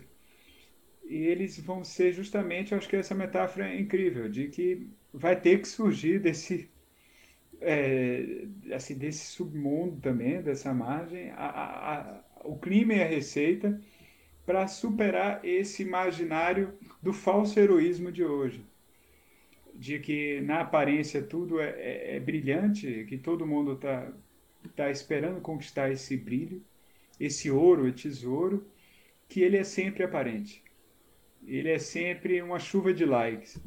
e 1.06 1.16
eles 1.26 1.60
vão 1.60 1.84
ser 1.84 2.12
justamente, 2.14 2.76
acho 2.76 2.88
que 2.90 2.96
essa 2.96 3.16
metáfora 3.16 3.70
é 3.70 3.80
incrível 3.80 4.30
de 4.30 4.50
que 4.50 4.88
vai 5.14 5.40
ter 5.40 5.62
que 5.62 5.68
surgir 5.68 6.20
desse 6.20 6.70
é, 7.62 8.46
assim, 8.74 8.96
desse 8.98 9.26
submundo 9.28 10.00
também, 10.00 10.42
dessa 10.42 10.74
margem, 10.74 11.32
a, 11.32 11.46
a, 11.46 12.02
a, 12.02 12.24
o 12.44 12.58
crime 12.58 12.96
e 12.96 13.02
a 13.02 13.08
receita 13.08 13.80
para 14.46 14.68
superar 14.68 15.44
esse 15.44 15.84
imaginário 15.84 16.74
do 17.02 17.12
falso 17.14 17.60
heroísmo 17.60 18.12
de 18.12 18.24
hoje. 18.24 18.66
De 19.78 20.00
que 20.00 20.42
na 20.42 20.62
aparência 20.62 21.22
tudo 21.22 21.60
é, 21.60 21.70
é, 21.70 22.16
é 22.16 22.20
brilhante, 22.20 23.06
que 23.08 23.18
todo 23.18 23.46
mundo 23.46 23.74
está 23.74 24.12
tá 24.76 24.90
esperando 24.90 25.40
conquistar 25.40 25.92
esse 25.92 26.18
brilho, 26.18 26.64
esse 27.20 27.50
ouro, 27.52 27.88
esse 27.88 28.04
tesouro, 28.10 28.68
que 29.30 29.42
ele 29.42 29.58
é 29.58 29.64
sempre 29.64 30.04
aparente. 30.04 30.64
Ele 31.46 31.70
é 31.70 31.80
sempre 31.80 32.42
uma 32.42 32.60
chuva 32.60 32.94
de 32.94 33.06
likes 33.06 33.62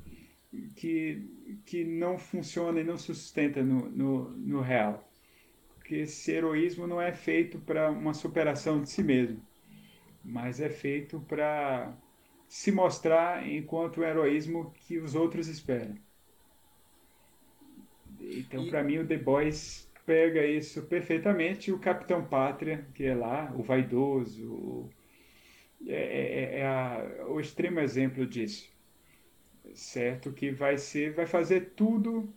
que, 0.77 1.23
que 1.65 1.85
não 1.85 2.19
funciona 2.19 2.81
e 2.81 2.85
não 2.85 2.99
sustenta 2.99 3.63
no, 3.63 3.89
no, 3.91 4.31
no 4.31 4.61
real. 4.61 5.09
Porque 5.77 5.97
esse 5.97 6.31
heroísmo 6.33 6.87
não 6.87 7.01
é 7.01 7.13
feito 7.13 7.59
para 7.59 7.91
uma 7.91 8.15
superação 8.15 8.83
de 8.83 8.91
si 8.91 9.03
mesmo, 9.03 9.41
mas 10.25 10.61
é 10.61 10.69
feito 10.69 11.21
para 11.21 11.97
se 12.51 12.73
mostrar 12.73 13.49
enquanto 13.49 13.99
o 13.99 14.05
heroísmo 14.05 14.73
que 14.73 14.99
os 14.99 15.15
outros 15.15 15.47
esperam. 15.47 15.97
Então, 18.21 18.67
e... 18.67 18.71
para 18.71 18.83
mim, 18.83 18.99
o 18.99 19.07
The 19.07 19.17
Boys 19.17 19.89
pega 20.05 20.45
isso 20.45 20.83
perfeitamente. 20.83 21.71
O 21.71 21.79
Capitão 21.79 22.25
Pátria, 22.25 22.85
que 22.93 23.05
é 23.05 23.15
lá, 23.15 23.53
o 23.57 23.63
vaidoso, 23.63 24.53
o, 24.53 24.91
é, 25.87 25.95
é, 25.95 26.59
é 26.59 26.67
a, 26.67 27.27
o 27.29 27.39
extremo 27.39 27.79
exemplo 27.79 28.27
disso 28.27 28.69
certo? 29.75 30.33
Que 30.33 30.51
vai 30.51 30.79
ser, 30.79 31.13
vai 31.13 31.27
fazer 31.27 31.73
tudo 31.77 32.33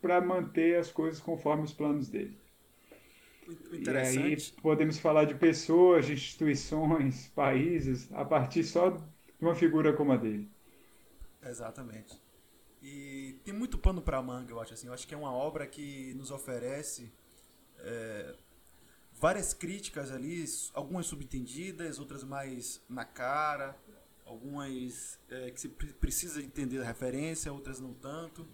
para 0.00 0.20
manter 0.20 0.78
as 0.78 0.90
coisas 0.90 1.20
conforme 1.20 1.64
os 1.64 1.72
planos 1.72 2.08
dele. 2.08 2.36
E 3.72 3.88
aí 3.90 4.36
podemos 4.60 4.98
falar 4.98 5.24
de 5.24 5.34
pessoas, 5.34 6.06
de 6.06 6.12
instituições, 6.12 7.28
países, 7.34 8.12
a 8.12 8.24
partir 8.24 8.64
só 8.64 8.96
uma 9.44 9.54
figura 9.54 9.92
como 9.92 10.12
a 10.12 10.16
dele. 10.16 10.50
Exatamente. 11.42 12.20
E 12.82 13.38
tem 13.44 13.54
muito 13.54 13.78
pano 13.78 14.02
para 14.02 14.20
manga, 14.22 14.50
eu 14.50 14.60
acho 14.60 14.74
assim. 14.74 14.86
Eu 14.86 14.92
acho 14.92 15.06
que 15.06 15.14
é 15.14 15.16
uma 15.16 15.32
obra 15.32 15.66
que 15.66 16.14
nos 16.14 16.30
oferece 16.30 17.12
é, 17.78 18.34
várias 19.14 19.54
críticas 19.54 20.10
ali, 20.10 20.44
algumas 20.74 21.06
subentendidas, 21.06 21.98
outras 21.98 22.24
mais 22.24 22.82
na 22.88 23.04
cara, 23.04 23.76
algumas 24.24 25.18
é, 25.28 25.50
que 25.50 25.60
se 25.60 25.68
precisa 25.68 26.42
entender 26.42 26.80
a 26.80 26.84
referência, 26.84 27.52
outras 27.52 27.78
não 27.78 27.94
tanto. 27.94 28.46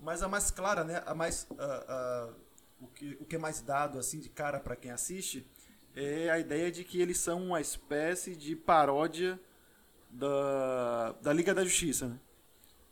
Mas 0.00 0.22
a 0.22 0.28
mais 0.28 0.50
clara, 0.50 0.84
né, 0.84 1.02
a 1.06 1.14
mais, 1.14 1.46
uh, 1.50 1.54
uh, 1.54 2.34
o, 2.80 2.86
que, 2.88 3.16
o 3.20 3.24
que 3.24 3.36
é 3.36 3.38
mais 3.38 3.60
dado 3.60 3.98
assim 3.98 4.20
de 4.20 4.28
cara 4.28 4.60
para 4.60 4.76
quem 4.76 4.90
assiste 4.90 5.46
é 5.94 6.30
a 6.30 6.38
ideia 6.38 6.70
de 6.70 6.84
que 6.84 7.00
eles 7.00 7.18
são 7.18 7.42
uma 7.46 7.60
espécie 7.60 8.36
de 8.36 8.54
paródia 8.54 9.40
da, 10.10 11.12
da 11.20 11.32
Liga 11.32 11.54
da 11.54 11.64
Justiça. 11.64 12.08
Né? 12.08 12.18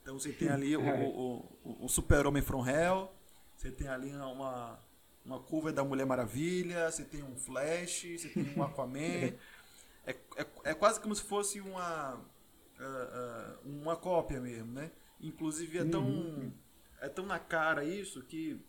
Então 0.03 0.19
você 0.19 0.33
tem 0.33 0.49
ali 0.49 0.77
o, 0.77 0.81
o, 0.85 1.59
o, 1.65 1.85
o 1.85 1.89
Super-Homem 1.89 2.43
from 2.43 2.67
Hell, 2.67 3.13
você 3.57 3.71
tem 3.71 3.89
ali 3.89 4.15
uma, 4.15 4.79
uma 5.25 5.41
curva 5.41 5.73
da 5.73 5.83
Mulher 5.83 6.07
Maravilha, 6.07 6.91
você 6.91 7.05
tem 7.05 7.23
um 7.23 7.37
Flash, 7.37 8.07
você 8.19 8.29
tem 8.29 8.55
um 8.57 8.63
Aquaman. 8.65 9.01
é, 9.01 9.37
é, 10.07 10.47
é 10.65 10.75
quase 10.75 11.01
como 11.01 11.15
se 11.15 11.23
fosse 11.23 11.61
uma, 11.61 12.15
uh, 12.15 13.65
uh, 13.65 13.83
uma 13.83 13.97
cópia 13.97 14.41
mesmo, 14.41 14.73
né? 14.73 14.91
Inclusive 15.21 15.79
é 15.79 15.85
tão, 15.85 16.05
uhum. 16.05 16.53
é 17.01 17.09
tão 17.09 17.25
na 17.25 17.39
cara 17.39 17.85
isso 17.85 18.23
que 18.23 18.61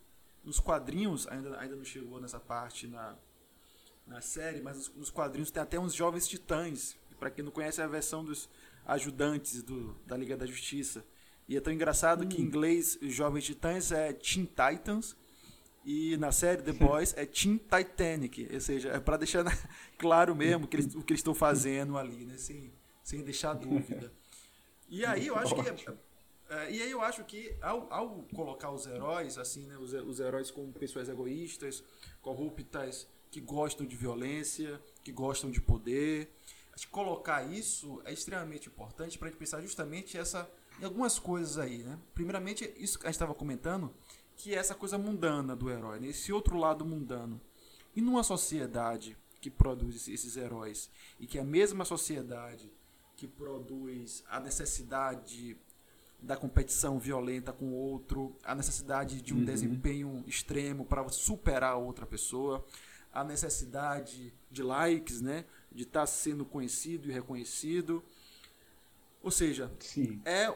nos 0.44 0.60
quadrinhos, 0.60 1.28
ainda, 1.28 1.60
ainda 1.60 1.76
não 1.76 1.84
chegou 1.84 2.22
nessa 2.22 2.40
parte 2.40 2.88
na, 2.88 3.16
na 4.06 4.22
série, 4.22 4.62
mas 4.62 4.78
nos, 4.78 4.96
nos 4.96 5.10
quadrinhos 5.10 5.52
tem 5.52 5.62
até 5.62 5.78
uns 5.78 5.94
jovens 5.94 6.28
titãs. 6.28 6.98
Para 7.20 7.30
quem 7.30 7.44
não 7.44 7.52
conhece, 7.52 7.82
é 7.82 7.84
a 7.84 7.88
versão 7.88 8.24
dos 8.24 8.50
ajudantes 8.86 9.62
do, 9.62 9.96
da 10.06 10.16
Liga 10.16 10.38
da 10.38 10.46
Justiça. 10.46 11.06
E 11.48 11.56
é 11.56 11.62
tão 11.62 11.72
engraçado 11.72 12.22
uhum. 12.22 12.30
que 12.30 12.42
em 12.42 12.46
hum. 12.46 12.48
inglês, 12.48 12.98
Jovens 13.02 13.46
Titãs 13.46 13.92
é 13.92 14.14
Teen 14.14 14.46
Titans 14.46 15.16
e 15.88 16.18
na 16.18 16.34
série 16.34 16.62
The 16.62 16.74
Boys 16.74 17.14
é 17.16 17.26
Team 17.26 17.58
Titanic, 17.58 18.50
ou 18.54 18.60
seja, 18.60 18.90
é 18.90 19.00
para 19.00 19.16
deixar 19.16 19.46
claro 19.98 20.36
mesmo 20.36 20.68
que 20.68 20.76
eles, 20.76 20.94
o 20.94 21.02
que 21.02 21.14
eles 21.14 21.22
estão 21.22 21.34
fazendo 21.34 21.98
ali, 21.98 22.26
né? 22.26 22.36
sem, 22.36 22.74
sem 23.02 23.24
deixar 23.24 23.54
dúvida. 23.54 24.12
E 24.90 25.06
aí 25.06 25.28
eu 25.28 25.38
acho 25.38 25.56
que 25.56 25.62
é, 25.62 25.98
é, 26.50 26.72
e 26.72 26.82
aí 26.82 26.92
eu 26.92 27.02
acho 27.02 27.24
que 27.24 27.56
ao, 27.62 27.92
ao 27.92 28.10
colocar 28.36 28.70
os 28.70 28.86
heróis 28.86 29.38
assim, 29.38 29.66
né, 29.66 29.78
os, 29.78 29.94
os 29.94 30.20
heróis 30.20 30.52
como 30.52 30.74
pessoas 30.74 31.08
egoístas, 31.08 31.82
corruptas, 32.22 33.08
que 33.32 33.40
gostam 33.40 33.86
de 33.86 33.96
violência, 33.96 34.82
que 35.06 35.12
gostam 35.14 35.50
de 35.50 35.62
poder, 35.62 36.30
colocar 36.86 37.44
isso 37.44 38.02
é 38.06 38.12
extremamente 38.12 38.68
importante 38.68 39.18
para 39.18 39.30
a 39.30 39.32
gente 39.32 39.40
pensar 39.40 39.62
justamente 39.62 40.18
essa 40.18 40.48
em 40.80 40.86
algumas 40.86 41.18
coisas 41.18 41.58
aí, 41.58 41.80
né? 41.80 41.98
Primeiramente, 42.14 42.72
isso 42.78 43.00
que 43.00 43.06
a 43.06 43.10
gente 43.10 43.16
estava 43.16 43.34
comentando, 43.34 43.92
que 44.36 44.54
é 44.54 44.58
essa 44.58 44.76
coisa 44.76 44.98
mundana 44.98 45.56
do 45.56 45.70
herói, 45.70 46.00
né? 46.00 46.10
esse 46.10 46.32
outro 46.32 46.58
lado 46.58 46.86
mundano. 46.86 47.42
E 47.96 48.02
numa 48.02 48.24
sociedade 48.24 49.18
que 49.42 49.50
produz 49.50 50.08
esses 50.08 50.38
heróis 50.38 50.90
e 51.20 51.26
que 51.26 51.38
é 51.38 51.42
a 51.42 51.46
mesma 51.46 51.84
sociedade 51.84 52.72
que 53.16 53.28
produz 53.28 54.24
a 54.30 54.40
necessidade 54.40 55.58
da 56.20 56.36
competição 56.36 57.00
violenta 57.00 57.52
com 57.52 57.66
o 57.66 57.74
outro, 57.74 58.36
a 58.44 58.54
necessidade 58.54 59.22
de 59.22 59.34
um 59.34 59.38
uhum. 59.38 59.46
desempenho 59.46 60.24
extremo 60.28 60.86
para 60.86 61.08
superar 61.10 61.74
a 61.74 61.78
outra 61.78 62.06
pessoa, 62.06 62.64
a 63.12 63.24
necessidade 63.24 64.34
de 64.52 64.64
likes, 64.64 65.22
né, 65.22 65.46
de 65.72 65.84
estar 65.84 66.02
tá 66.02 66.08
sendo 66.08 66.46
conhecido 66.46 67.10
e 67.10 67.12
reconhecido. 67.12 68.04
Ou 69.22 69.32
seja, 69.32 69.72
Sim. 69.80 70.22
é 70.26 70.54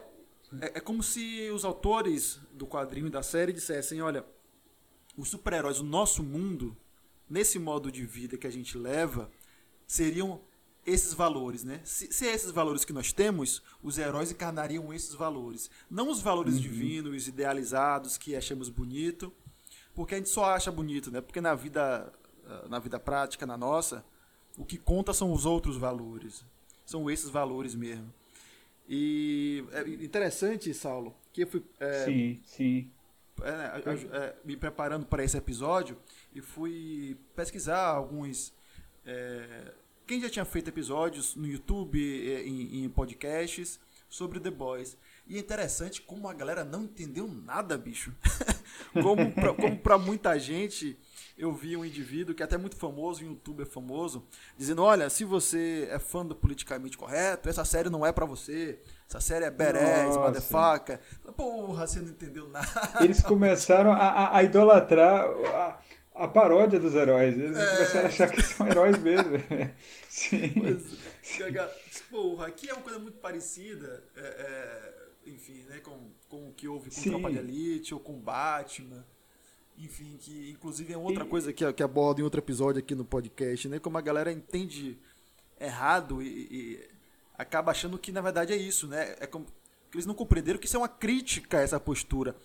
é, 0.59 0.77
é 0.77 0.79
como 0.79 1.01
se 1.01 1.49
os 1.51 1.63
autores 1.63 2.39
do 2.51 2.67
quadrinho 2.67 3.07
e 3.07 3.11
da 3.11 3.23
série 3.23 3.53
dissessem: 3.53 4.01
olha, 4.01 4.25
os 5.15 5.29
super-heróis, 5.29 5.79
o 5.79 5.83
nosso 5.83 6.23
mundo, 6.23 6.75
nesse 7.29 7.57
modo 7.59 7.91
de 7.91 8.05
vida 8.05 8.37
que 8.37 8.47
a 8.47 8.51
gente 8.51 8.77
leva, 8.77 9.31
seriam 9.87 10.41
esses 10.85 11.13
valores, 11.13 11.63
né? 11.63 11.79
Se, 11.83 12.11
se 12.11 12.27
é 12.27 12.33
esses 12.33 12.51
valores 12.51 12.83
que 12.83 12.91
nós 12.91 13.13
temos, 13.13 13.61
os 13.83 13.97
heróis 13.97 14.31
encarnariam 14.31 14.91
esses 14.93 15.13
valores. 15.13 15.69
Não 15.89 16.09
os 16.09 16.21
valores 16.21 16.55
uhum. 16.55 16.61
divinos, 16.61 17.27
idealizados, 17.27 18.17
que 18.17 18.35
achamos 18.35 18.67
bonito, 18.67 19.31
porque 19.93 20.15
a 20.15 20.17
gente 20.17 20.29
só 20.29 20.45
acha 20.45 20.71
bonito, 20.71 21.11
né? 21.11 21.21
Porque 21.21 21.39
na 21.39 21.53
vida, 21.53 22.11
na 22.67 22.79
vida 22.79 22.99
prática, 22.99 23.45
na 23.45 23.55
nossa, 23.55 24.03
o 24.57 24.65
que 24.65 24.77
conta 24.77 25.13
são 25.13 25.31
os 25.31 25.45
outros 25.45 25.77
valores. 25.77 26.43
São 26.85 27.09
esses 27.09 27.29
valores 27.29 27.75
mesmo. 27.75 28.11
E 28.87 29.63
é 29.71 29.81
interessante, 30.03 30.73
Saulo, 30.73 31.15
que 31.31 31.43
eu 31.43 31.47
fui. 31.47 31.63
É, 31.79 32.05
sim, 32.05 32.39
sim. 32.45 32.91
É, 33.41 33.51
né, 33.51 33.81
é, 34.11 34.35
me 34.43 34.55
preparando 34.55 35.05
para 35.05 35.23
esse 35.23 35.37
episódio 35.37 35.97
e 36.33 36.41
fui 36.41 37.17
pesquisar 37.35 37.85
alguns. 37.85 38.53
É, 39.05 39.73
quem 40.05 40.19
já 40.19 40.29
tinha 40.29 40.45
feito 40.45 40.67
episódios 40.67 41.35
no 41.35 41.47
YouTube, 41.47 41.99
é, 42.29 42.45
em, 42.45 42.83
em 42.83 42.89
podcasts, 42.89 43.79
sobre 44.09 44.39
The 44.39 44.51
Boys. 44.51 44.97
E 45.25 45.37
é 45.37 45.39
interessante 45.39 46.01
como 46.01 46.27
a 46.27 46.33
galera 46.33 46.65
não 46.65 46.83
entendeu 46.83 47.27
nada, 47.27 47.77
bicho. 47.77 48.13
como, 48.93 49.77
pra 49.77 49.97
muita 49.97 50.37
gente, 50.39 50.97
eu 51.37 51.51
vi 51.51 51.75
um 51.75 51.83
indivíduo 51.83 52.35
que 52.35 52.43
é 52.43 52.45
até 52.45 52.57
muito 52.57 52.75
famoso, 52.75 53.23
um 53.23 53.29
youtuber 53.29 53.65
famoso, 53.65 54.27
dizendo: 54.55 54.83
Olha, 54.83 55.09
se 55.09 55.25
você 55.25 55.87
é 55.89 55.97
fã 55.97 56.25
do 56.25 56.35
politicamente 56.35 56.97
correto, 56.97 57.49
essa 57.49 57.65
série 57.65 57.89
não 57.89 58.05
é 58.05 58.11
para 58.11 58.25
você. 58.25 58.79
Essa 59.09 59.19
série 59.19 59.45
é 59.45 59.51
badass, 59.51 60.15
motherfucker. 60.15 60.99
Porra, 61.35 61.87
você 61.87 61.99
não 61.99 62.09
entendeu 62.09 62.47
nada. 62.47 62.67
Eles 63.01 63.21
começaram 63.21 63.91
a, 63.91 63.97
a, 63.97 64.37
a 64.37 64.43
idolatrar 64.43 65.25
a, 65.25 65.79
a, 66.15 66.27
paródia 66.27 66.79
dos 66.79 66.93
heróis. 66.93 67.37
Eles 67.37 67.57
é... 67.57 67.65
começaram 67.75 68.05
a 68.05 68.07
achar 68.07 68.29
que 68.29 68.41
são 68.41 68.67
heróis 68.67 68.97
mesmo. 68.99 69.31
Sim. 70.07 70.53
Pois, 70.53 70.83
porra, 72.09 72.47
aqui 72.47 72.69
é 72.69 72.73
uma 72.73 72.83
coisa 72.83 72.99
muito 72.99 73.17
parecida, 73.17 74.03
é, 74.15 74.21
é, 74.21 75.00
enfim, 75.25 75.63
né, 75.69 75.79
com, 75.79 76.11
com 76.29 76.49
o 76.49 76.53
que 76.53 76.67
houve 76.67 76.89
com 76.89 76.95
Sim. 76.95 77.09
Tropa 77.11 77.31
de 77.31 77.37
Elite 77.37 77.93
ou 77.93 77.99
com 77.99 78.19
Batman 78.19 79.05
enfim, 79.77 80.17
que 80.19 80.51
inclusive 80.51 80.93
é 80.93 80.97
outra 80.97 81.23
e... 81.23 81.27
coisa 81.27 81.51
que, 81.51 81.71
que 81.73 81.83
aborda 81.83 82.21
em 82.21 82.23
outro 82.23 82.39
episódio 82.39 82.79
aqui 82.79 82.93
no 82.93 83.05
podcast, 83.05 83.67
né? 83.67 83.79
Como 83.79 83.97
a 83.97 84.01
galera 84.01 84.31
entende 84.31 84.97
errado 85.59 86.21
e, 86.21 86.27
e 86.27 86.89
acaba 87.37 87.71
achando 87.71 87.97
que 87.97 88.11
na 88.11 88.21
verdade 88.21 88.53
é 88.53 88.57
isso, 88.57 88.87
né? 88.87 89.15
É 89.19 89.25
como 89.25 89.47
eles 89.93 90.05
não 90.05 90.13
compreenderam 90.13 90.59
que 90.59 90.67
isso 90.67 90.77
é 90.77 90.79
uma 90.79 90.87
crítica 90.87 91.57
a 91.57 91.61
essa 91.61 91.79
postura, 91.79 92.35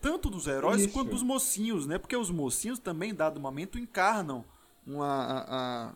tanto 0.00 0.30
dos 0.30 0.46
heróis 0.46 0.82
isso. 0.82 0.92
quanto 0.92 1.10
dos 1.10 1.22
mocinhos, 1.22 1.86
né? 1.86 1.98
Porque 1.98 2.16
os 2.16 2.30
mocinhos 2.30 2.78
também, 2.78 3.10
em 3.10 3.14
dado 3.14 3.40
momento, 3.40 3.78
encarnam 3.78 4.44
uma, 4.86 5.08
a, 5.08 5.88
a, 5.88 5.94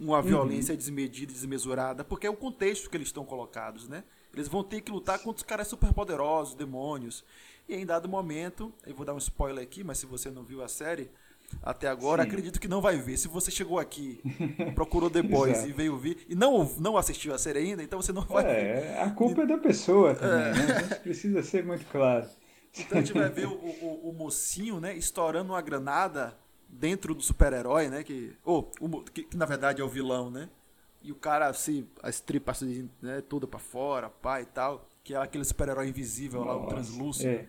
uma 0.00 0.18
uhum. 0.18 0.22
violência 0.22 0.76
desmedida 0.76 1.32
e 1.32 1.34
desmesurada, 1.34 2.02
porque 2.02 2.26
é 2.26 2.30
o 2.30 2.36
contexto 2.36 2.88
que 2.88 2.96
eles 2.96 3.08
estão 3.08 3.24
colocados, 3.24 3.88
né? 3.88 4.04
Eles 4.32 4.48
vão 4.48 4.62
ter 4.62 4.80
que 4.80 4.92
lutar 4.92 5.18
contra 5.18 5.38
os 5.38 5.42
caras 5.42 5.68
superpoderosos, 5.68 6.54
demônios. 6.54 7.24
E 7.68 7.74
em 7.74 7.86
dado 7.86 8.08
momento, 8.08 8.72
eu 8.86 8.94
vou 8.94 9.04
dar 9.04 9.14
um 9.14 9.18
spoiler 9.18 9.62
aqui, 9.62 9.84
mas 9.84 9.98
se 9.98 10.06
você 10.06 10.30
não 10.30 10.42
viu 10.42 10.62
a 10.62 10.68
série 10.68 11.10
até 11.62 11.88
agora, 11.88 12.22
Sim. 12.22 12.28
acredito 12.28 12.60
que 12.60 12.68
não 12.68 12.80
vai 12.80 12.96
ver. 12.96 13.16
Se 13.16 13.28
você 13.28 13.50
chegou 13.50 13.78
aqui, 13.78 14.20
procurou 14.74 15.10
The 15.10 15.22
Boys 15.22 15.64
e 15.64 15.72
veio 15.72 15.96
ver 15.96 16.24
e 16.28 16.34
não, 16.34 16.64
não 16.78 16.96
assistiu 16.96 17.34
a 17.34 17.38
série 17.38 17.58
ainda, 17.58 17.82
então 17.82 18.00
você 18.00 18.12
não 18.12 18.22
vai 18.22 18.44
é, 18.44 18.54
ver. 18.54 18.98
A 18.98 19.10
culpa 19.10 19.42
é 19.42 19.46
da 19.46 19.58
pessoa 19.58 20.14
também, 20.14 20.62
é. 20.62 20.66
né? 20.66 20.76
A 20.76 20.82
gente 20.82 21.00
precisa 21.00 21.42
ser 21.42 21.64
muito 21.64 21.84
claro. 21.86 22.26
Então 22.78 22.98
a 22.98 23.00
gente 23.00 23.12
vai 23.12 23.28
ver 23.28 23.46
o, 23.46 23.52
o, 23.52 24.10
o 24.10 24.12
mocinho, 24.12 24.78
né, 24.78 24.96
estourando 24.96 25.52
uma 25.52 25.60
granada 25.60 26.36
dentro 26.68 27.14
do 27.14 27.22
super-herói, 27.22 27.88
né? 27.88 28.04
Que, 28.04 28.32
oh, 28.44 28.64
o, 28.80 29.02
que, 29.02 29.24
que, 29.24 29.36
na 29.36 29.44
verdade 29.44 29.80
é 29.80 29.84
o 29.84 29.88
vilão, 29.88 30.30
né? 30.30 30.48
E 31.02 31.10
o 31.12 31.14
cara, 31.14 31.48
assim, 31.48 31.88
as 32.02 32.20
tripas 32.20 32.62
assim, 32.62 32.90
né, 33.00 33.22
toda 33.22 33.46
pra 33.46 33.58
fora, 33.58 34.10
pá 34.10 34.40
e 34.40 34.46
tal. 34.46 34.88
Que 35.02 35.14
é 35.14 35.16
aquele 35.16 35.44
super-herói 35.44 35.88
invisível 35.88 36.44
Nossa, 36.44 36.58
lá, 36.58 36.64
o 36.64 36.66
translúcido. 36.66 37.28
É. 37.30 37.48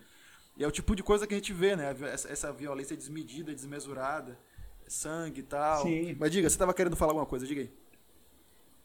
E 0.56 0.64
é 0.64 0.66
o 0.66 0.70
tipo 0.70 0.94
de 0.96 1.02
coisa 1.02 1.26
que 1.26 1.34
a 1.34 1.36
gente 1.36 1.52
vê, 1.52 1.76
né? 1.76 1.94
Essa, 2.12 2.30
essa 2.30 2.52
violência 2.52 2.96
desmedida, 2.96 3.54
desmesurada, 3.54 4.38
sangue 4.86 5.40
e 5.40 5.44
tal. 5.44 5.82
Sim. 5.82 6.16
Mas 6.18 6.30
diga, 6.30 6.48
você 6.48 6.54
estava 6.54 6.74
querendo 6.74 6.96
falar 6.96 7.12
alguma 7.12 7.26
coisa, 7.26 7.46
diga 7.46 7.62
aí. 7.62 7.70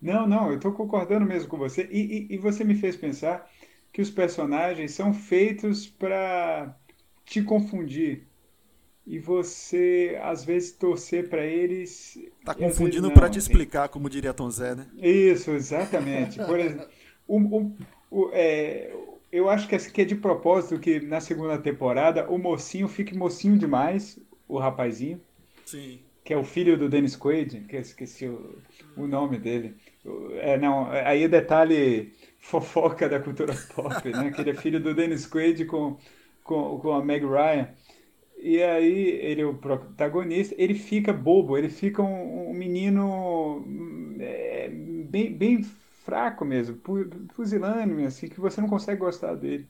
Não, 0.02 0.28
não, 0.28 0.50
eu 0.50 0.58
estou 0.58 0.72
concordando 0.74 1.26
mesmo 1.26 1.50
com 1.50 1.58
você. 1.58 1.88
E, 1.92 2.28
e, 2.30 2.36
e, 2.36 2.38
você 2.38 2.64
me 2.64 2.76
fez 2.76 2.96
pensar 2.96 3.50
que 3.92 4.02
os 4.02 4.12
personagens 4.12 4.92
são 4.92 5.14
feitos 5.14 5.88
para 5.88 6.76
te 7.26 7.42
confundir. 7.42 8.27
E 9.08 9.20
você, 9.20 10.20
às 10.22 10.44
vezes, 10.44 10.74
torcer 10.74 11.30
para 11.30 11.46
eles. 11.46 12.20
Tá 12.44 12.54
confundindo 12.54 13.10
para 13.10 13.30
te 13.30 13.40
explicar, 13.40 13.88
como 13.88 14.10
diria 14.10 14.34
Tom 14.34 14.52
Zé, 14.52 14.76
né? 14.76 14.86
Isso, 14.98 15.52
exatamente. 15.52 16.38
Por 16.46 16.60
exemplo, 16.60 16.88
o, 17.26 17.38
o, 17.40 17.78
o, 18.12 18.30
é, 18.34 18.94
eu 19.32 19.50
acho 19.50 19.66
que 19.66 20.02
é 20.02 20.06
de 20.06 20.16
propósito 20.16 20.78
que 20.78 21.00
na 21.00 21.22
segunda 21.22 21.58
temporada 21.58 22.30
o 22.30 22.38
mocinho 22.38 22.90
fique 22.90 23.16
mocinho 23.16 23.58
demais, 23.58 24.20
o 24.46 24.60
rapazinho. 24.60 25.22
Sim. 25.66 26.00
Que 26.26 26.34
é 26.34 26.38
o 26.38 26.44
filho 26.44 26.78
do 26.78 26.90
Dennis 26.90 27.16
Quaid, 27.16 27.62
que 27.62 27.78
eu 27.78 27.80
esqueci 27.80 28.28
o, 28.28 28.58
o 28.98 29.08
nome 29.08 29.38
dele. 29.38 29.74
É, 30.40 30.58
não, 30.58 30.92
aí 30.92 31.26
o 31.26 31.30
detalhe 31.30 32.14
fofoca 32.40 33.08
da 33.08 33.22
cultura 33.22 33.54
pop, 33.74 34.10
né? 34.10 34.32
Que 34.32 34.42
ele 34.42 34.50
é 34.50 34.54
filho 34.54 34.82
do 34.82 34.94
Dennis 34.94 35.26
Quaid 35.26 35.64
com, 35.64 35.98
com, 36.44 36.78
com 36.80 36.92
a 36.92 37.04
Meg 37.04 37.26
Ryan. 37.26 37.70
E 38.48 38.64
aí 38.64 39.10
ele 39.22 39.42
é 39.42 39.46
o 39.46 39.54
protagonista, 39.54 40.56
ele 40.58 40.74
fica 40.74 41.12
bobo, 41.12 41.58
ele 41.58 41.68
fica 41.68 42.02
um, 42.02 42.52
um 42.52 42.54
menino 42.54 43.62
é, 44.22 44.70
bem, 44.70 45.34
bem 45.34 45.64
fraco 46.06 46.46
mesmo, 46.46 46.78
pusilânime, 47.36 48.06
assim, 48.06 48.30
que 48.30 48.40
você 48.40 48.62
não 48.62 48.70
consegue 48.70 49.02
gostar 49.02 49.36
dele. 49.36 49.68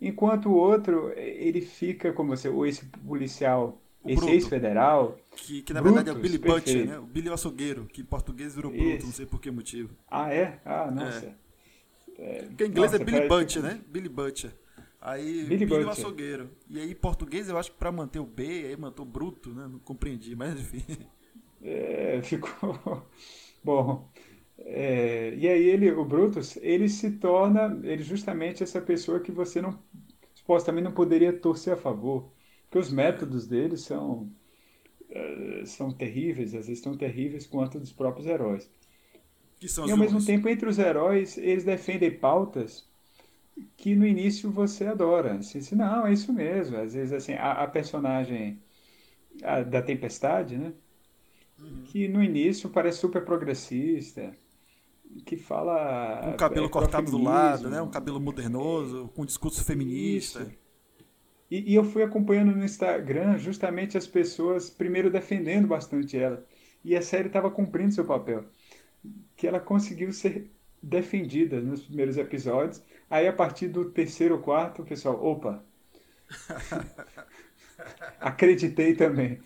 Enquanto 0.00 0.48
o 0.48 0.54
outro, 0.54 1.10
ele 1.16 1.60
fica 1.60 2.12
como 2.12 2.36
você, 2.36 2.48
ou 2.48 2.64
esse 2.64 2.84
policial, 3.04 3.82
o 4.04 4.08
esse 4.08 4.30
ex-federal. 4.30 5.18
Que, 5.34 5.62
que 5.62 5.72
na 5.72 5.82
Brutus, 5.82 6.04
verdade 6.04 6.16
é 6.16 6.20
o 6.20 6.22
Billy 6.22 6.38
Butcher, 6.38 6.86
né? 6.86 6.98
O 7.00 7.06
Billy 7.06 7.28
Açougueiro, 7.30 7.86
que 7.86 8.02
em 8.02 8.04
português 8.04 8.54
virou 8.54 8.70
Bruto, 8.70 8.86
Bruto, 8.86 9.06
não 9.06 9.12
sei 9.12 9.26
por 9.26 9.40
que 9.40 9.50
motivo. 9.50 9.90
Ah, 10.08 10.32
é? 10.32 10.60
Ah, 10.64 10.88
nossa. 10.88 11.26
É. 11.26 11.34
É, 12.16 12.42
Porque 12.42 12.62
em 12.62 12.68
inglês 12.68 12.94
é 12.94 12.98
nossa, 12.98 13.02
é 13.02 13.04
Billy 13.04 13.28
Butcher, 13.28 13.60
que... 13.60 13.68
né? 13.68 13.80
Billy 13.88 14.08
Butcher. 14.08 14.52
Aí, 15.04 15.44
Billy, 15.44 15.66
Billy 15.66 15.86
Açougueiro. 15.86 16.48
E 16.70 16.80
aí, 16.80 16.90
em 16.90 16.94
português, 16.94 17.50
eu 17.50 17.58
acho 17.58 17.70
que 17.70 17.76
para 17.76 17.92
manter 17.92 18.20
o 18.20 18.24
B, 18.24 18.64
aí 18.66 18.74
mantou 18.74 19.04
Bruto, 19.04 19.50
né? 19.52 19.68
Não 19.70 19.78
compreendi, 19.78 20.34
mas 20.34 20.58
enfim. 20.58 20.82
É, 21.62 22.22
ficou. 22.22 23.06
Bom, 23.62 24.10
é, 24.58 25.34
e 25.36 25.46
aí 25.46 25.68
ele, 25.68 25.90
o 25.92 26.04
Brutus, 26.06 26.56
ele 26.62 26.88
se 26.88 27.12
torna, 27.12 27.78
ele 27.82 28.02
justamente 28.02 28.62
essa 28.62 28.80
pessoa 28.80 29.20
que 29.20 29.30
você 29.30 29.60
não 29.60 29.78
supostamente 30.34 30.84
não 30.84 30.92
poderia 30.92 31.32
torcer 31.32 31.74
a 31.74 31.76
favor, 31.76 32.30
porque 32.64 32.78
os 32.78 32.90
métodos 32.90 33.46
dele 33.46 33.76
são 33.76 34.30
uh, 35.10 35.66
são 35.66 35.92
terríveis, 35.92 36.54
às 36.54 36.66
vezes 36.66 36.82
tão 36.82 36.96
terríveis 36.96 37.46
quanto 37.46 37.78
dos 37.80 37.92
próprios 37.92 38.26
heróis. 38.26 38.70
e 39.86 39.90
ao 39.90 39.96
mesmo 39.96 40.24
tempo 40.24 40.48
entre 40.48 40.68
os 40.68 40.78
heróis 40.78 41.38
eles 41.38 41.64
defendem 41.64 42.10
pautas 42.10 42.86
que 43.76 43.94
no 43.94 44.06
início 44.06 44.50
você 44.50 44.86
adora, 44.86 45.34
assim, 45.34 45.58
assim 45.58 45.74
não 45.74 46.06
é 46.06 46.12
isso 46.12 46.32
mesmo, 46.32 46.76
às 46.76 46.94
vezes 46.94 47.12
assim 47.12 47.34
a, 47.34 47.52
a 47.52 47.66
personagem 47.66 48.60
a, 49.42 49.62
da 49.62 49.82
Tempestade, 49.82 50.56
né? 50.56 50.72
Uhum. 51.58 51.84
Que 51.84 52.08
no 52.08 52.22
início 52.22 52.68
parece 52.68 52.98
super 52.98 53.24
progressista, 53.24 54.34
que 55.24 55.36
fala. 55.36 56.32
Um 56.34 56.36
cabelo 56.36 56.66
é, 56.66 56.68
cortado 56.68 57.10
do 57.10 57.22
lado, 57.22 57.70
né? 57.70 57.80
Um 57.80 57.90
cabelo 57.90 58.20
modernoso, 58.20 59.10
com 59.14 59.22
um 59.22 59.26
discurso 59.26 59.64
feminista. 59.64 60.50
E, 61.50 61.72
e, 61.72 61.74
eu 61.74 61.84
fui 61.84 62.02
acompanhando 62.02 62.56
no 62.56 62.64
Instagram 62.64 63.38
justamente 63.38 63.96
as 63.96 64.06
pessoas, 64.06 64.70
primeiro 64.70 65.10
defendendo 65.10 65.68
bastante 65.68 66.18
ela. 66.18 66.44
E 66.84 66.96
a 66.96 67.02
série 67.02 67.28
estava 67.28 67.50
cumprindo 67.50 67.94
seu 67.94 68.04
papel. 68.04 68.44
Que 69.36 69.46
ela 69.46 69.60
conseguiu 69.60 70.12
ser 70.12 70.50
defendida 70.84 71.60
nos 71.60 71.82
primeiros 71.82 72.16
episódios. 72.16 72.82
Aí, 73.10 73.26
a 73.26 73.32
partir 73.32 73.68
do 73.68 73.86
terceiro 73.86 74.36
ou 74.36 74.40
quarto, 74.40 74.82
o 74.82 74.84
pessoal, 74.84 75.22
opa! 75.24 75.62
Acreditei 78.20 78.94
também. 78.94 79.40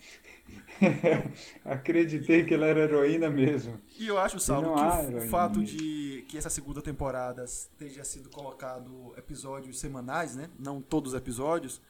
Acreditei 1.65 2.45
que 2.45 2.53
ela 2.53 2.65
era 2.65 2.81
heroína 2.81 3.29
mesmo. 3.29 3.79
E 3.97 4.07
eu 4.07 4.17
acho, 4.17 4.39
Saulo, 4.39 4.75
que 4.75 5.15
o 5.15 5.21
fato 5.29 5.59
mesmo. 5.59 5.77
de 5.77 6.25
que 6.29 6.37
essa 6.37 6.49
segunda 6.49 6.81
temporada 6.81 7.43
tenha 7.77 8.03
sido 8.03 8.29
colocado 8.29 9.13
episódios 9.17 9.79
semanais, 9.79 10.35
né? 10.35 10.49
Não 10.57 10.81
todos 10.81 11.13
os 11.13 11.17
episódios. 11.17 11.81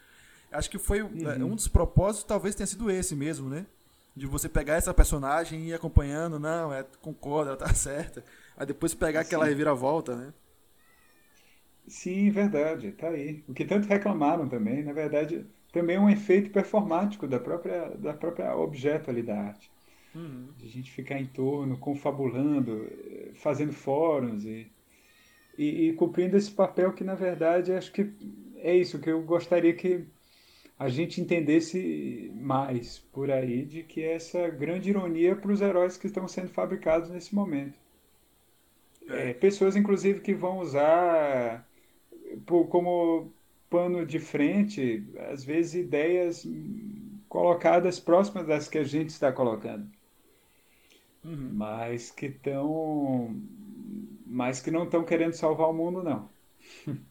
Acho 0.52 0.70
que 0.70 0.80
foi 0.80 1.02
uhum. 1.04 1.30
É, 1.30 1.36
um 1.44 1.56
dos 1.56 1.68
propósitos, 1.68 2.24
talvez 2.24 2.56
tenha 2.56 2.66
sido 2.66 2.90
esse 2.90 3.16
mesmo, 3.16 3.48
né? 3.48 3.66
De 4.16 4.26
você 4.26 4.50
pegar 4.50 4.76
essa 4.76 4.94
personagem 4.94 5.62
e 5.62 5.68
ir 5.70 5.74
acompanhando, 5.74 6.40
não, 6.40 6.74
é, 6.74 6.84
concorda, 7.02 7.52
ela 7.52 7.58
tá 7.58 7.72
certa. 7.76 8.24
Aí 8.60 8.66
depois 8.66 8.94
pegar 8.94 9.24
Sim. 9.24 9.28
aquela 9.28 9.46
reviravolta, 9.46 10.18
né? 10.18 10.34
Sim, 11.88 12.30
verdade, 12.30 12.92
tá 12.92 13.08
aí. 13.08 13.42
O 13.48 13.54
que 13.54 13.64
tanto 13.64 13.88
reclamaram 13.88 14.50
também, 14.50 14.84
na 14.84 14.92
verdade, 14.92 15.46
também 15.72 15.96
é 15.96 16.00
um 16.00 16.10
efeito 16.10 16.52
performático 16.52 17.26
da 17.26 17.40
própria, 17.40 17.90
da 17.92 18.14
própria 18.14 18.54
objeto 18.58 19.10
ali 19.10 19.24
da 19.24 19.40
arte. 19.40 19.72
Uhum. 20.14 20.50
De 20.58 20.66
a 20.66 20.70
gente 20.70 20.92
ficar 20.92 21.20
em 21.20 21.26
torno, 21.26 21.78
confabulando, 21.78 22.86
fazendo 23.36 23.72
fóruns 23.72 24.44
e, 24.44 24.70
e, 25.58 25.88
e, 25.88 25.94
cumprindo 25.94 26.36
esse 26.36 26.52
papel 26.52 26.92
que, 26.92 27.04
na 27.04 27.16
verdade, 27.16 27.72
acho 27.72 27.94
que 27.94 28.12
é 28.58 28.76
isso 28.76 29.00
que 29.00 29.10
eu 29.10 29.22
gostaria 29.24 29.74
que 29.74 30.06
a 30.78 30.90
gente 30.90 31.22
entendesse 31.22 32.30
mais 32.36 33.00
por 33.14 33.32
aí, 33.32 33.66
de 33.66 33.84
que 33.84 34.02
é 34.04 34.16
essa 34.16 34.50
grande 34.50 34.90
ironia 34.90 35.36
para 35.36 35.52
os 35.52 35.62
heróis 35.62 35.96
que 35.96 36.08
estão 36.08 36.28
sendo 36.28 36.50
fabricados 36.50 37.10
nesse 37.10 37.34
momento. 37.34 37.80
É. 39.10 39.30
É, 39.30 39.34
pessoas, 39.34 39.76
inclusive, 39.76 40.20
que 40.20 40.34
vão 40.34 40.60
usar 40.60 41.68
como 42.46 43.32
pano 43.70 44.06
de 44.06 44.20
frente, 44.20 45.06
às 45.32 45.44
vezes, 45.44 45.76
ideias 45.76 46.48
colocadas 47.28 48.00
próximas 48.00 48.48
das 48.48 48.68
que 48.68 48.78
a 48.78 48.84
gente 48.84 49.10
está 49.10 49.32
colocando. 49.32 49.88
Uhum. 51.24 51.52
Mas 51.54 52.12
que 52.12 52.28
estão 52.28 53.36
mas 54.26 54.62
que 54.62 54.70
não 54.70 54.84
estão 54.84 55.04
querendo 55.04 55.34
salvar 55.34 55.70
o 55.70 55.74
mundo, 55.74 56.04
não. 56.04 56.30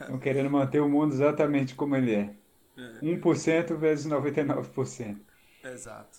Estão 0.00 0.18
querendo 0.18 0.50
manter 0.50 0.80
o 0.80 0.88
mundo 0.88 1.14
exatamente 1.14 1.74
como 1.74 1.94
ele 1.94 2.14
é. 2.14 2.34
é. 2.76 3.00
1% 3.00 3.76
vezes 3.76 4.06
99%. 4.06 5.20
Exato. 5.62 6.18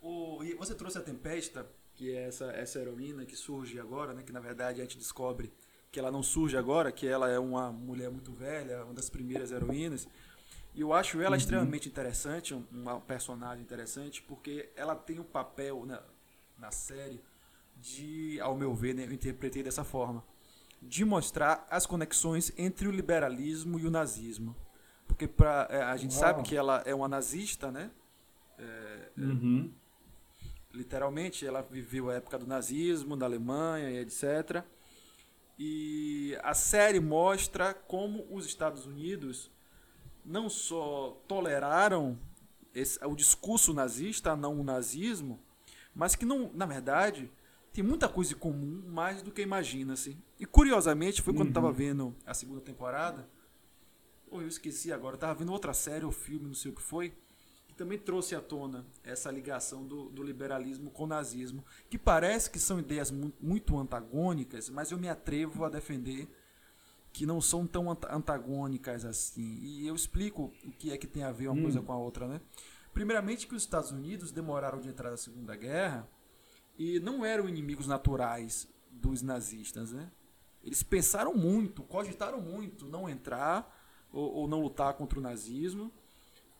O, 0.00 0.42
e 0.42 0.54
você 0.54 0.74
trouxe 0.74 0.96
a 0.96 1.02
Tempesta, 1.02 1.68
que 2.02 2.16
é 2.16 2.26
essa, 2.26 2.46
essa 2.46 2.80
heroína 2.80 3.24
que 3.24 3.36
surge 3.36 3.78
agora, 3.78 4.12
né, 4.12 4.24
que 4.24 4.32
na 4.32 4.40
verdade 4.40 4.80
a 4.80 4.84
gente 4.84 4.98
descobre 4.98 5.52
que 5.92 6.00
ela 6.00 6.10
não 6.10 6.20
surge 6.20 6.56
agora, 6.56 6.90
que 6.90 7.06
ela 7.06 7.30
é 7.30 7.38
uma 7.38 7.70
mulher 7.70 8.10
muito 8.10 8.32
velha, 8.32 8.84
uma 8.84 8.92
das 8.92 9.08
primeiras 9.08 9.52
heroínas. 9.52 10.08
E 10.74 10.80
eu 10.80 10.92
acho 10.92 11.20
ela 11.20 11.30
uhum. 11.30 11.36
extremamente 11.36 11.88
interessante, 11.88 12.54
uma 12.72 13.00
personagem 13.00 13.62
interessante, 13.62 14.20
porque 14.20 14.68
ela 14.74 14.96
tem 14.96 15.20
um 15.20 15.24
papel 15.24 15.86
na, 15.86 16.02
na 16.58 16.72
série 16.72 17.22
de, 17.76 18.40
ao 18.40 18.56
meu 18.56 18.74
ver, 18.74 18.94
né, 18.94 19.04
eu 19.04 19.12
interpretei 19.12 19.62
dessa 19.62 19.84
forma, 19.84 20.24
de 20.80 21.04
mostrar 21.04 21.64
as 21.70 21.86
conexões 21.86 22.52
entre 22.58 22.88
o 22.88 22.90
liberalismo 22.90 23.78
e 23.78 23.86
o 23.86 23.90
nazismo. 23.92 24.56
Porque 25.06 25.28
pra, 25.28 25.68
é, 25.70 25.82
a 25.82 25.96
gente 25.96 26.12
Uau. 26.12 26.20
sabe 26.20 26.42
que 26.42 26.56
ela 26.56 26.82
é 26.84 26.92
uma 26.92 27.06
nazista, 27.06 27.70
né? 27.70 27.92
É, 28.58 29.10
uhum. 29.18 29.72
Literalmente, 30.72 31.46
ela 31.46 31.62
viveu 31.62 32.10
a 32.10 32.14
época 32.14 32.38
do 32.38 32.46
nazismo, 32.46 33.16
da 33.16 33.26
Alemanha 33.26 33.90
e 33.90 33.98
etc. 33.98 34.64
E 35.58 36.36
a 36.42 36.54
série 36.54 36.98
mostra 36.98 37.74
como 37.74 38.26
os 38.30 38.46
Estados 38.46 38.86
Unidos 38.86 39.50
não 40.24 40.48
só 40.48 41.20
toleraram 41.28 42.18
esse, 42.74 43.04
o 43.04 43.14
discurso 43.14 43.74
nazista, 43.74 44.34
não 44.34 44.58
o 44.58 44.64
nazismo, 44.64 45.38
mas 45.94 46.14
que 46.14 46.24
não, 46.24 46.50
na 46.54 46.64
verdade, 46.64 47.30
tem 47.72 47.84
muita 47.84 48.08
coisa 48.08 48.32
em 48.32 48.36
comum 48.36 48.82
mais 48.88 49.22
do 49.22 49.30
que 49.30 49.42
imagina-se. 49.42 50.16
E 50.38 50.46
curiosamente, 50.46 51.22
foi 51.22 51.34
quando 51.34 51.48
uhum. 51.48 51.54
tava 51.54 51.72
vendo 51.72 52.14
a 52.24 52.34
segunda 52.34 52.60
temporada, 52.60 53.28
ou 54.30 54.40
eu 54.40 54.48
esqueci 54.48 54.92
agora, 54.92 55.16
eu 55.16 55.20
tava 55.20 55.34
vendo 55.34 55.52
outra 55.52 55.74
série 55.74 56.04
ou 56.04 56.12
filme, 56.12 56.46
não 56.46 56.54
sei 56.54 56.70
o 56.70 56.74
que 56.74 56.82
foi, 56.82 57.12
que 57.72 57.78
também 57.78 57.98
trouxe 57.98 58.34
à 58.34 58.40
tona 58.40 58.84
essa 59.02 59.30
ligação 59.30 59.82
do, 59.84 60.10
do 60.10 60.22
liberalismo 60.22 60.90
com 60.90 61.04
o 61.04 61.06
nazismo, 61.06 61.64
que 61.88 61.96
parece 61.96 62.50
que 62.50 62.58
são 62.58 62.78
ideias 62.78 63.10
muito 63.10 63.78
antagônicas, 63.78 64.68
mas 64.68 64.90
eu 64.90 64.98
me 64.98 65.08
atrevo 65.08 65.64
a 65.64 65.70
defender 65.70 66.28
que 67.12 67.24
não 67.24 67.40
são 67.40 67.66
tão 67.66 67.90
antagônicas 67.90 69.06
assim. 69.06 69.58
E 69.62 69.86
eu 69.86 69.94
explico 69.94 70.52
o 70.64 70.70
que 70.72 70.92
é 70.92 70.98
que 70.98 71.06
tem 71.06 71.22
a 71.22 71.32
ver 71.32 71.48
uma 71.48 71.58
hum. 71.58 71.62
coisa 71.62 71.80
com 71.80 71.92
a 71.92 71.96
outra, 71.96 72.28
né? 72.28 72.40
Primeiramente 72.92 73.46
que 73.46 73.54
os 73.54 73.62
Estados 73.62 73.90
Unidos 73.90 74.30
demoraram 74.30 74.78
de 74.78 74.88
entrar 74.88 75.10
na 75.10 75.16
Segunda 75.16 75.56
Guerra 75.56 76.06
e 76.78 77.00
não 77.00 77.24
eram 77.24 77.48
inimigos 77.48 77.86
naturais 77.86 78.68
dos 78.90 79.22
nazistas, 79.22 79.92
né? 79.92 80.10
Eles 80.62 80.82
pensaram 80.82 81.34
muito, 81.34 81.82
cogitaram 81.82 82.40
muito 82.40 82.86
não 82.86 83.08
entrar 83.08 83.80
ou, 84.12 84.30
ou 84.34 84.48
não 84.48 84.60
lutar 84.60 84.92
contra 84.94 85.18
o 85.18 85.22
nazismo. 85.22 85.90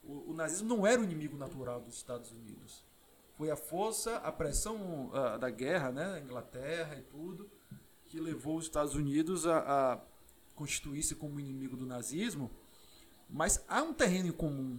O, 0.03 0.31
o, 0.31 0.35
nazismo 0.35 0.69
não 0.69 0.87
era 0.87 1.01
o 1.01 1.05
inimigo 1.05 1.37
natural 1.37 1.81
dos 1.81 1.95
Estados 1.95 2.33
Unidos. 2.33 2.85
Foi 3.37 3.51
a 3.51 3.57
força, 3.57 4.17
a 4.17 4.33
pressão 4.33 5.09
uh, 5.09 5.38
da 5.38 5.49
guerra, 5.49 5.91
né, 5.91 6.21
Inglaterra 6.21 6.97
e 6.97 7.03
tudo, 7.03 7.51
que 8.05 8.21
levou 8.21 8.57
os 8.57 8.65
Estados 8.65 8.95
Unidos 8.95 9.47
a, 9.47 9.59
a 9.93 10.01
constituir-se 10.55 11.15
como 11.15 11.41
inimigo 11.41 11.77
do 11.77 11.87
nazismo, 11.87 12.51
mas 13.29 13.65
há 13.69 13.83
um 13.83 13.95
terreno 13.95 14.29
em 14.29 14.33
comum 14.33 14.79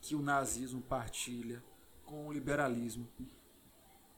que 0.00 0.14
o 0.14 0.20
nazismo 0.20 0.82
partilha 0.82 1.62
com 2.04 2.28
o 2.28 2.32
liberalismo. 2.32 3.08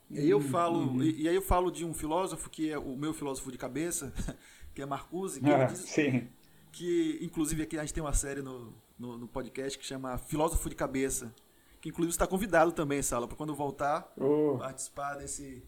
E 0.09 0.19
aí 0.19 0.29
eu 0.29 0.37
uhum, 0.37 0.43
falo, 0.43 0.79
uhum. 0.79 1.03
e, 1.03 1.23
e, 1.23 1.29
aí 1.29 1.35
eu 1.35 1.41
falo 1.41 1.71
de 1.71 1.85
um 1.85 1.93
filósofo 1.93 2.49
que 2.49 2.69
é 2.69 2.77
o 2.77 2.95
meu 2.95 3.13
filósofo 3.13 3.51
de 3.51 3.57
cabeça, 3.57 4.13
que 4.75 4.81
é 4.81 4.85
Marcuse, 4.85 5.39
que, 5.39 5.49
ah, 5.49 5.65
diz, 5.65 5.79
sim. 5.79 6.29
que 6.71 7.19
inclusive 7.21 7.63
aqui 7.63 7.77
a 7.77 7.81
gente 7.81 7.93
tem 7.93 8.03
uma 8.03 8.13
série 8.13 8.41
no, 8.41 8.73
no, 8.97 9.17
no, 9.17 9.27
podcast 9.27 9.77
que 9.77 9.85
chama 9.85 10.17
Filósofo 10.17 10.69
de 10.69 10.75
Cabeça, 10.75 11.33
que 11.81 11.89
inclusive 11.89 12.11
está 12.11 12.27
convidado 12.27 12.71
também, 12.71 13.01
Sala, 13.01 13.27
para 13.27 13.37
quando 13.37 13.55
voltar 13.55 14.11
oh. 14.17 14.57
participar 14.57 15.15
desse, 15.15 15.63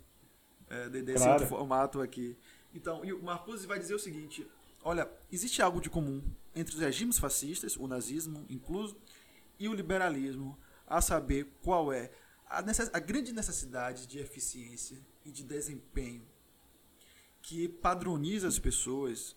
é, 0.69 0.89
desse 0.89 1.17
claro. 1.17 1.33
outro 1.33 1.47
formato 1.47 2.01
aqui. 2.01 2.37
Então, 2.73 3.03
e 3.03 3.13
o 3.13 3.21
Marcuse 3.21 3.65
vai 3.65 3.79
dizer 3.79 3.95
o 3.95 3.99
seguinte: 3.99 4.47
Olha, 4.83 5.09
existe 5.31 5.61
algo 5.61 5.81
de 5.81 5.89
comum 5.89 6.23
entre 6.55 6.73
os 6.73 6.81
regimes 6.81 7.17
fascistas, 7.17 7.75
o 7.75 7.87
nazismo 7.87 8.45
incluso, 8.49 8.97
e 9.59 9.67
o 9.67 9.73
liberalismo, 9.73 10.57
a 10.87 11.01
saber 11.01 11.47
qual 11.61 11.91
é 11.91 12.11
a, 12.49 12.61
necess 12.61 12.89
a 12.93 12.99
grande 12.99 13.31
necessidade 13.31 14.07
de 14.07 14.19
eficiência 14.19 14.97
e 15.25 15.31
de 15.31 15.43
desempenho 15.43 16.23
que 17.41 17.67
padroniza 17.67 18.47
as 18.47 18.59
pessoas, 18.59 19.35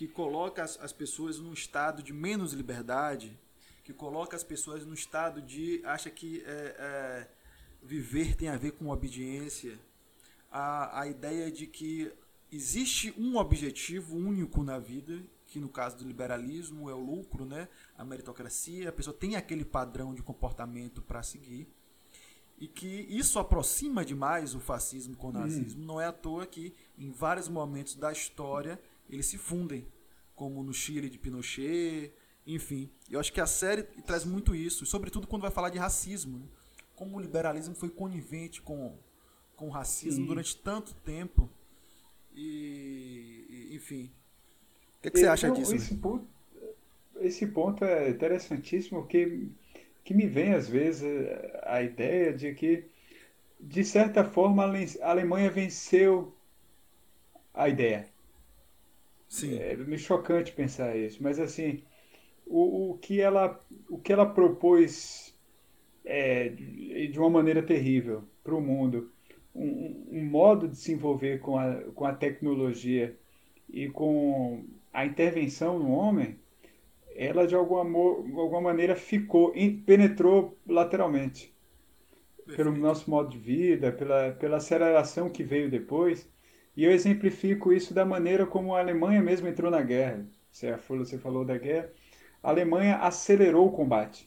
que 0.00 0.08
coloca 0.08 0.62
as, 0.62 0.80
as 0.80 0.94
pessoas 0.94 1.38
num 1.38 1.52
estado 1.52 2.02
de 2.02 2.10
menos 2.10 2.54
liberdade, 2.54 3.38
que 3.84 3.92
coloca 3.92 4.34
as 4.34 4.42
pessoas 4.42 4.86
num 4.86 4.94
estado 4.94 5.42
de 5.42 5.82
acha 5.84 6.08
que 6.08 6.42
é, 6.46 6.48
é, 6.48 7.28
viver 7.82 8.34
tem 8.34 8.48
a 8.48 8.56
ver 8.56 8.70
com 8.70 8.88
obediência, 8.88 9.78
a, 10.50 11.02
a 11.02 11.06
ideia 11.06 11.52
de 11.52 11.66
que 11.66 12.10
existe 12.50 13.14
um 13.18 13.36
objetivo 13.36 14.16
único 14.16 14.62
na 14.62 14.78
vida, 14.78 15.22
que 15.46 15.60
no 15.60 15.68
caso 15.68 15.98
do 15.98 16.06
liberalismo 16.06 16.88
é 16.88 16.94
o 16.94 16.98
lucro, 16.98 17.44
né? 17.44 17.68
a 17.94 18.02
meritocracia, 18.02 18.88
a 18.88 18.92
pessoa 18.92 19.14
tem 19.14 19.36
aquele 19.36 19.66
padrão 19.66 20.14
de 20.14 20.22
comportamento 20.22 21.02
para 21.02 21.22
seguir, 21.22 21.68
e 22.58 22.66
que 22.66 23.06
isso 23.10 23.38
aproxima 23.38 24.02
demais 24.02 24.54
o 24.54 24.60
fascismo 24.60 25.14
com 25.14 25.28
o 25.28 25.32
nazismo. 25.32 25.82
Hum. 25.82 25.84
Não 25.84 26.00
é 26.00 26.06
à 26.06 26.12
toa 26.12 26.46
que 26.46 26.74
em 26.96 27.10
vários 27.10 27.48
momentos 27.48 27.96
da 27.96 28.10
história 28.10 28.80
eles 29.10 29.26
se 29.26 29.36
fundem, 29.36 29.86
como 30.34 30.62
no 30.62 30.72
Chile 30.72 31.10
de 31.10 31.18
Pinochet, 31.18 32.12
enfim. 32.46 32.90
Eu 33.10 33.20
acho 33.20 33.32
que 33.32 33.40
a 33.40 33.46
série 33.46 33.82
traz 33.82 34.24
muito 34.24 34.54
isso, 34.54 34.86
sobretudo 34.86 35.26
quando 35.26 35.42
vai 35.42 35.50
falar 35.50 35.70
de 35.70 35.78
racismo. 35.78 36.38
Né? 36.38 36.46
Como 36.94 37.16
o 37.16 37.20
liberalismo 37.20 37.74
foi 37.74 37.90
conivente 37.90 38.62
com, 38.62 38.96
com 39.56 39.68
o 39.68 39.70
racismo 39.70 40.22
Sim. 40.22 40.26
durante 40.26 40.56
tanto 40.56 40.94
tempo 40.94 41.50
e, 42.34 43.68
enfim. 43.72 44.10
O 44.98 45.02
que, 45.02 45.08
é 45.08 45.10
que 45.10 45.18
você 45.18 45.26
acha 45.26 45.50
disso? 45.50 45.74
Esse 45.74 45.94
ponto, 45.96 46.26
esse 47.20 47.46
ponto 47.46 47.84
é 47.84 48.10
interessantíssimo, 48.10 49.06
que, 49.06 49.50
que 50.04 50.14
me 50.14 50.26
vem 50.26 50.54
às 50.54 50.68
vezes 50.68 51.04
a 51.64 51.82
ideia 51.82 52.32
de 52.32 52.54
que, 52.54 52.84
de 53.58 53.84
certa 53.84 54.24
forma, 54.24 54.64
a 54.64 55.10
Alemanha 55.10 55.50
venceu 55.50 56.34
a 57.52 57.68
ideia. 57.68 58.08
Sim. 59.30 59.58
É 59.60 59.76
meio 59.76 59.96
chocante 59.96 60.50
pensar 60.52 60.96
isso, 60.96 61.22
mas 61.22 61.38
assim, 61.38 61.84
o, 62.44 62.90
o, 62.90 62.98
que, 62.98 63.20
ela, 63.20 63.64
o 63.88 63.96
que 63.96 64.12
ela 64.12 64.26
propôs 64.26 65.32
é, 66.04 66.48
de 66.48 67.16
uma 67.16 67.30
maneira 67.30 67.62
terrível 67.62 68.24
para 68.42 68.56
o 68.56 68.60
mundo 68.60 69.12
um, 69.54 70.04
um, 70.10 70.24
modo 70.24 70.66
de 70.66 70.76
se 70.76 70.92
envolver 70.92 71.38
com 71.38 71.56
a, 71.56 71.74
com 71.94 72.04
a 72.04 72.12
tecnologia 72.12 73.16
e 73.68 73.88
com 73.88 74.64
a 74.92 75.06
intervenção 75.06 75.78
no 75.78 75.92
homem, 75.92 76.36
ela 77.14 77.46
de 77.46 77.54
alguma, 77.54 77.82
alguma 77.82 78.60
maneira 78.60 78.96
ficou, 78.96 79.52
penetrou 79.86 80.58
lateralmente. 80.66 81.54
Perfeito. 82.36 82.56
Pelo 82.56 82.76
nosso 82.76 83.08
modo 83.08 83.30
de 83.30 83.38
vida, 83.38 83.92
pela, 83.92 84.32
pela 84.32 84.56
aceleração 84.56 85.30
que 85.30 85.44
veio 85.44 85.70
depois. 85.70 86.28
E 86.80 86.84
eu 86.84 86.92
exemplifico 86.92 87.74
isso 87.74 87.92
da 87.92 88.06
maneira 88.06 88.46
como 88.46 88.74
a 88.74 88.80
Alemanha 88.80 89.20
mesmo 89.20 89.46
entrou 89.46 89.70
na 89.70 89.82
guerra. 89.82 90.26
Você, 90.50 90.74
você 90.88 91.18
falou 91.18 91.44
da 91.44 91.58
guerra. 91.58 91.90
A 92.42 92.48
Alemanha 92.48 92.96
acelerou 92.96 93.66
o 93.66 93.70
combate. 93.70 94.26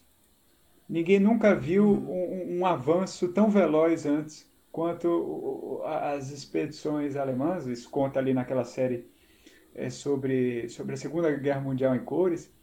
Ninguém 0.88 1.20
nunca 1.20 1.56
viu 1.56 1.84
um, 1.84 2.60
um 2.60 2.63
avanço 2.63 3.30
tão 3.30 3.50
veloz 3.50 4.06
antes 4.06 4.48
quanto 4.72 5.82
as 5.84 6.30
expedições 6.30 7.16
alemãs, 7.16 7.66
isso 7.66 7.89
conta 7.89 8.20
ali 8.20 8.36
naquela 8.36 8.63
série 8.63 9.08
é, 9.74 9.89
sobre, 9.89 10.70
sobre 10.70 10.94
a 10.94 10.98
Segunda 10.98 11.32
Guerra 11.32 11.62
Mundial 11.62 11.96
em 11.96 12.06
cores, 12.06 12.54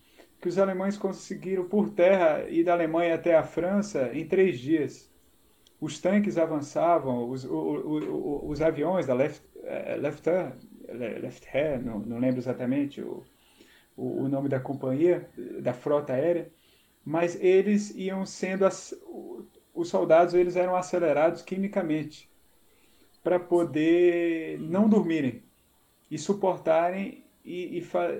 que 0.40 0.46
os 0.48 0.56
alemães 0.56 0.96
conseguiram 0.96 1.64
por 1.64 1.90
terra 1.90 2.48
ir 2.48 2.62
da 2.62 2.74
Alemanha 2.74 3.16
até 3.16 3.36
a 3.36 3.42
França 3.42 4.08
em 4.14 4.24
três 4.24 4.60
dias. 4.60 5.09
Os 5.80 5.98
tanques 5.98 6.36
avançavam, 6.36 7.28
os, 7.28 7.46
os 7.48 8.60
aviões 8.60 9.06
da 9.06 9.14
Left, 9.14 9.42
é, 9.62 9.96
Lefter, 9.96 10.52
Lefter 10.88 11.82
não, 11.82 12.00
não 12.00 12.18
lembro 12.18 12.38
exatamente 12.38 13.00
o, 13.00 13.24
o 13.96 14.28
nome 14.28 14.48
da 14.48 14.60
companhia, 14.60 15.28
da 15.60 15.72
frota 15.72 16.12
aérea, 16.12 16.50
mas 17.04 17.40
eles 17.42 17.94
iam 17.94 18.26
sendo 18.26 18.66
as, 18.66 18.94
os 19.74 19.88
soldados 19.88 20.34
eles 20.34 20.56
eram 20.56 20.76
acelerados 20.76 21.42
quimicamente 21.42 22.30
para 23.22 23.38
poder 23.38 24.58
não 24.60 24.88
dormirem 24.88 25.42
e 26.10 26.18
suportarem 26.18 27.24
e, 27.44 27.78
e, 27.78 27.80
fa 27.82 28.18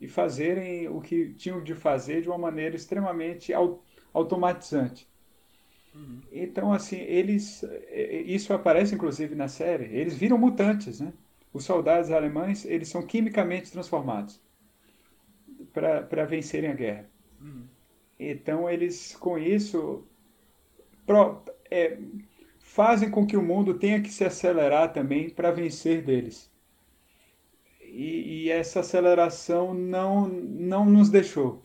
e, 0.00 0.08
fazerem 0.08 0.88
o 0.88 1.00
que 1.00 1.34
tinham 1.34 1.62
de 1.62 1.74
fazer 1.74 2.22
de 2.22 2.28
uma 2.28 2.38
maneira 2.38 2.76
extremamente 2.76 3.52
automatizante. 4.12 5.08
Uhum. 5.96 6.20
Então, 6.30 6.72
assim, 6.72 6.98
eles. 6.98 7.64
Isso 8.26 8.52
aparece 8.52 8.94
inclusive 8.94 9.34
na 9.34 9.48
série. 9.48 9.84
Eles 9.96 10.14
viram 10.14 10.38
mutantes, 10.38 11.00
né? 11.00 11.12
os 11.56 11.64
soldados 11.64 12.10
alemães 12.10 12.66
eles 12.66 12.88
são 12.88 13.02
quimicamente 13.02 13.72
transformados 13.72 14.40
para 15.72 16.24
vencerem 16.26 16.70
a 16.70 16.74
guerra. 16.74 17.10
Uhum. 17.40 17.64
Então 18.20 18.68
eles 18.68 19.16
com 19.16 19.38
isso 19.38 20.06
pro, 21.06 21.42
é, 21.70 21.98
fazem 22.60 23.10
com 23.10 23.26
que 23.26 23.36
o 23.36 23.42
mundo 23.42 23.78
tenha 23.78 24.00
que 24.02 24.10
se 24.10 24.24
acelerar 24.24 24.92
também 24.92 25.30
para 25.30 25.50
vencer 25.50 26.02
deles. 26.02 26.50
E, 27.80 28.44
e, 28.44 28.50
essa 28.50 28.80
aceleração 28.80 29.72
não, 29.72 30.28
não 30.28 30.84
nos 30.84 31.08
deixou. 31.08 31.64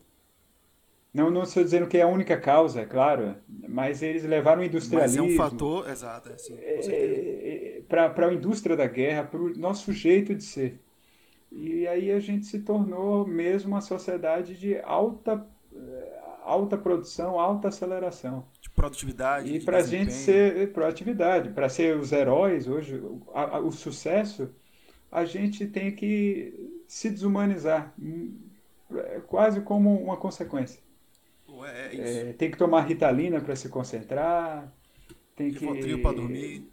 Não, 1.12 1.30
não 1.30 1.42
estou 1.42 1.62
dizendo 1.62 1.86
que 1.86 1.98
é 1.98 2.02
a 2.02 2.08
única 2.08 2.38
causa, 2.38 2.80
é 2.80 2.86
claro, 2.86 3.36
mas 3.68 4.02
eles 4.02 4.24
levaram 4.24 4.62
o 4.62 4.64
industrialismo. 4.64 5.24
Mas 5.24 5.30
é 5.30 5.34
um 5.34 5.36
fator, 5.36 5.90
exato, 5.90 6.30
é, 6.30 6.80
é, 6.86 7.78
é 7.78 7.82
para 7.86 8.28
a 8.28 8.32
indústria 8.32 8.74
da 8.74 8.86
guerra, 8.86 9.24
para 9.24 9.40
o 9.40 9.50
nosso 9.58 9.92
jeito 9.92 10.34
de 10.34 10.42
ser. 10.42 10.80
E 11.50 11.86
aí 11.86 12.10
a 12.10 12.18
gente 12.18 12.46
se 12.46 12.60
tornou 12.60 13.26
mesmo 13.26 13.72
uma 13.72 13.82
sociedade 13.82 14.58
de 14.58 14.78
alta, 14.80 15.46
alta 16.42 16.78
produção, 16.78 17.38
alta 17.38 17.68
aceleração. 17.68 18.46
De 18.58 18.70
produtividade. 18.70 19.54
E 19.54 19.62
para 19.62 19.78
a 19.78 19.82
gente 19.82 20.14
ser 20.14 20.72
proatividade, 20.72 21.50
para 21.50 21.68
ser 21.68 21.94
os 21.94 22.10
heróis 22.10 22.66
hoje, 22.66 22.96
o, 22.96 23.22
a, 23.34 23.58
o 23.58 23.70
sucesso, 23.70 24.48
a 25.10 25.26
gente 25.26 25.66
tem 25.66 25.94
que 25.94 26.80
se 26.88 27.10
desumanizar, 27.10 27.94
é 28.94 29.20
quase 29.20 29.60
como 29.60 29.94
uma 29.94 30.16
consequência. 30.16 30.80
É, 31.64 31.96
é, 31.96 32.30
é 32.30 32.32
tem 32.32 32.50
que 32.50 32.56
tomar 32.56 32.82
ritalina 32.82 33.40
para 33.40 33.56
se 33.56 33.68
concentrar, 33.68 34.72
tem 35.36 35.52
que 35.52 35.98
para 36.00 36.12
dormir, 36.12 36.70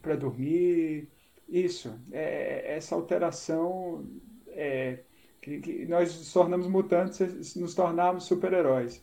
para 0.00 0.16
dormir. 0.16 1.08
Isso, 1.48 1.98
é, 2.12 2.76
essa 2.76 2.94
alteração 2.94 4.06
é, 4.48 5.00
que, 5.42 5.60
que, 5.60 5.86
nós 5.86 6.16
nos 6.16 6.32
tornamos 6.32 6.68
mutantes, 6.68 7.56
nos 7.56 7.74
tornamos 7.74 8.24
super-heróis. 8.24 9.02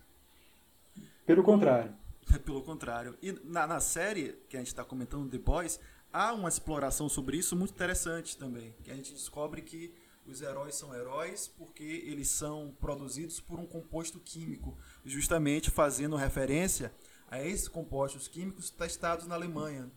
Pelo 1.25 1.43
contrário. 1.43 1.93
Pelo 2.45 2.61
contrário. 2.61 3.17
E 3.21 3.33
na, 3.43 3.67
na 3.67 3.79
série 3.79 4.37
que 4.47 4.55
a 4.55 4.59
gente 4.59 4.67
está 4.67 4.83
comentando, 4.83 5.29
The 5.29 5.37
Boys, 5.37 5.79
há 6.11 6.33
uma 6.33 6.47
exploração 6.47 7.09
sobre 7.09 7.37
isso 7.37 7.55
muito 7.55 7.73
interessante 7.73 8.37
também. 8.37 8.73
Que 8.83 8.91
a 8.91 8.95
gente 8.95 9.13
descobre 9.13 9.61
que 9.61 9.93
os 10.27 10.41
heróis 10.41 10.75
são 10.75 10.93
heróis 10.93 11.47
porque 11.57 11.83
eles 11.83 12.27
são 12.27 12.75
produzidos 12.79 13.39
por 13.39 13.59
um 13.59 13.65
composto 13.65 14.19
químico, 14.19 14.77
justamente 15.05 15.71
fazendo 15.71 16.15
referência 16.15 16.91
a 17.29 17.41
esses 17.41 17.67
compostos 17.67 18.27
químicos 18.27 18.69
testados 18.69 19.27
na 19.27 19.35
Alemanha. 19.35 19.89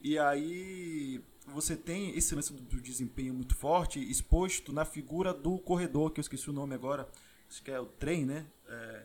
E 0.00 0.18
aí 0.18 1.20
você 1.46 1.76
tem 1.76 2.16
esse 2.16 2.34
lance 2.34 2.52
do 2.52 2.80
desempenho 2.80 3.34
muito 3.34 3.54
forte 3.54 3.98
exposto 3.98 4.72
na 4.72 4.84
figura 4.84 5.32
do 5.32 5.58
corredor, 5.58 6.10
que 6.10 6.20
eu 6.20 6.22
esqueci 6.22 6.50
o 6.50 6.52
nome 6.52 6.74
agora, 6.74 7.08
acho 7.48 7.62
que 7.62 7.70
é 7.70 7.80
o 7.80 7.86
trem, 7.86 8.24
né? 8.24 8.46
É, 8.68 9.02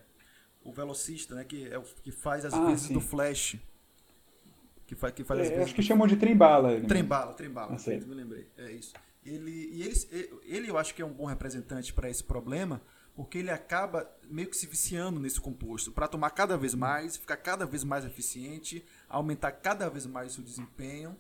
o 0.63 0.71
velocista, 0.71 1.35
né? 1.35 1.43
Que, 1.43 1.67
é 1.67 1.77
o, 1.77 1.83
que 1.83 2.11
faz 2.11 2.45
as 2.45 2.53
ah, 2.53 2.65
vezes 2.65 2.87
sim. 2.87 2.93
do 2.93 3.01
Flash. 3.01 3.57
Que 4.85 4.95
faz, 4.95 5.13
que 5.13 5.23
faz 5.23 5.39
é, 5.39 5.43
as 5.43 5.49
vezes 5.49 5.63
acho 5.65 5.75
que 5.75 5.83
chamam 5.83 6.07
de 6.07 6.17
trem-bala. 6.17 6.81
Trem-bala, 6.81 7.33
trem-bala, 7.33 7.75
ah, 7.75 7.89
me 7.89 8.13
lembrei. 8.13 8.47
É 8.57 8.71
isso. 8.71 8.93
Ele, 9.23 9.69
e 9.71 9.83
ele, 9.83 9.95
ele 10.43 10.69
eu 10.69 10.77
acho 10.77 10.95
que 10.95 11.01
é 11.01 11.05
um 11.05 11.13
bom 11.13 11.25
representante 11.25 11.93
para 11.93 12.09
esse 12.09 12.23
problema, 12.23 12.81
porque 13.13 13.37
ele 13.37 13.51
acaba 13.51 14.09
meio 14.29 14.49
que 14.49 14.57
se 14.57 14.65
viciando 14.65 15.19
nesse 15.19 15.39
composto 15.39 15.91
para 15.91 16.07
tomar 16.07 16.31
cada 16.31 16.57
vez 16.57 16.73
mais, 16.73 17.17
ficar 17.17 17.37
cada 17.37 17.65
vez 17.65 17.83
mais 17.83 18.05
eficiente, 18.05 18.83
aumentar 19.07 19.51
cada 19.51 19.89
vez 19.89 20.05
mais 20.05 20.37
o 20.37 20.41
desempenho, 20.41 21.17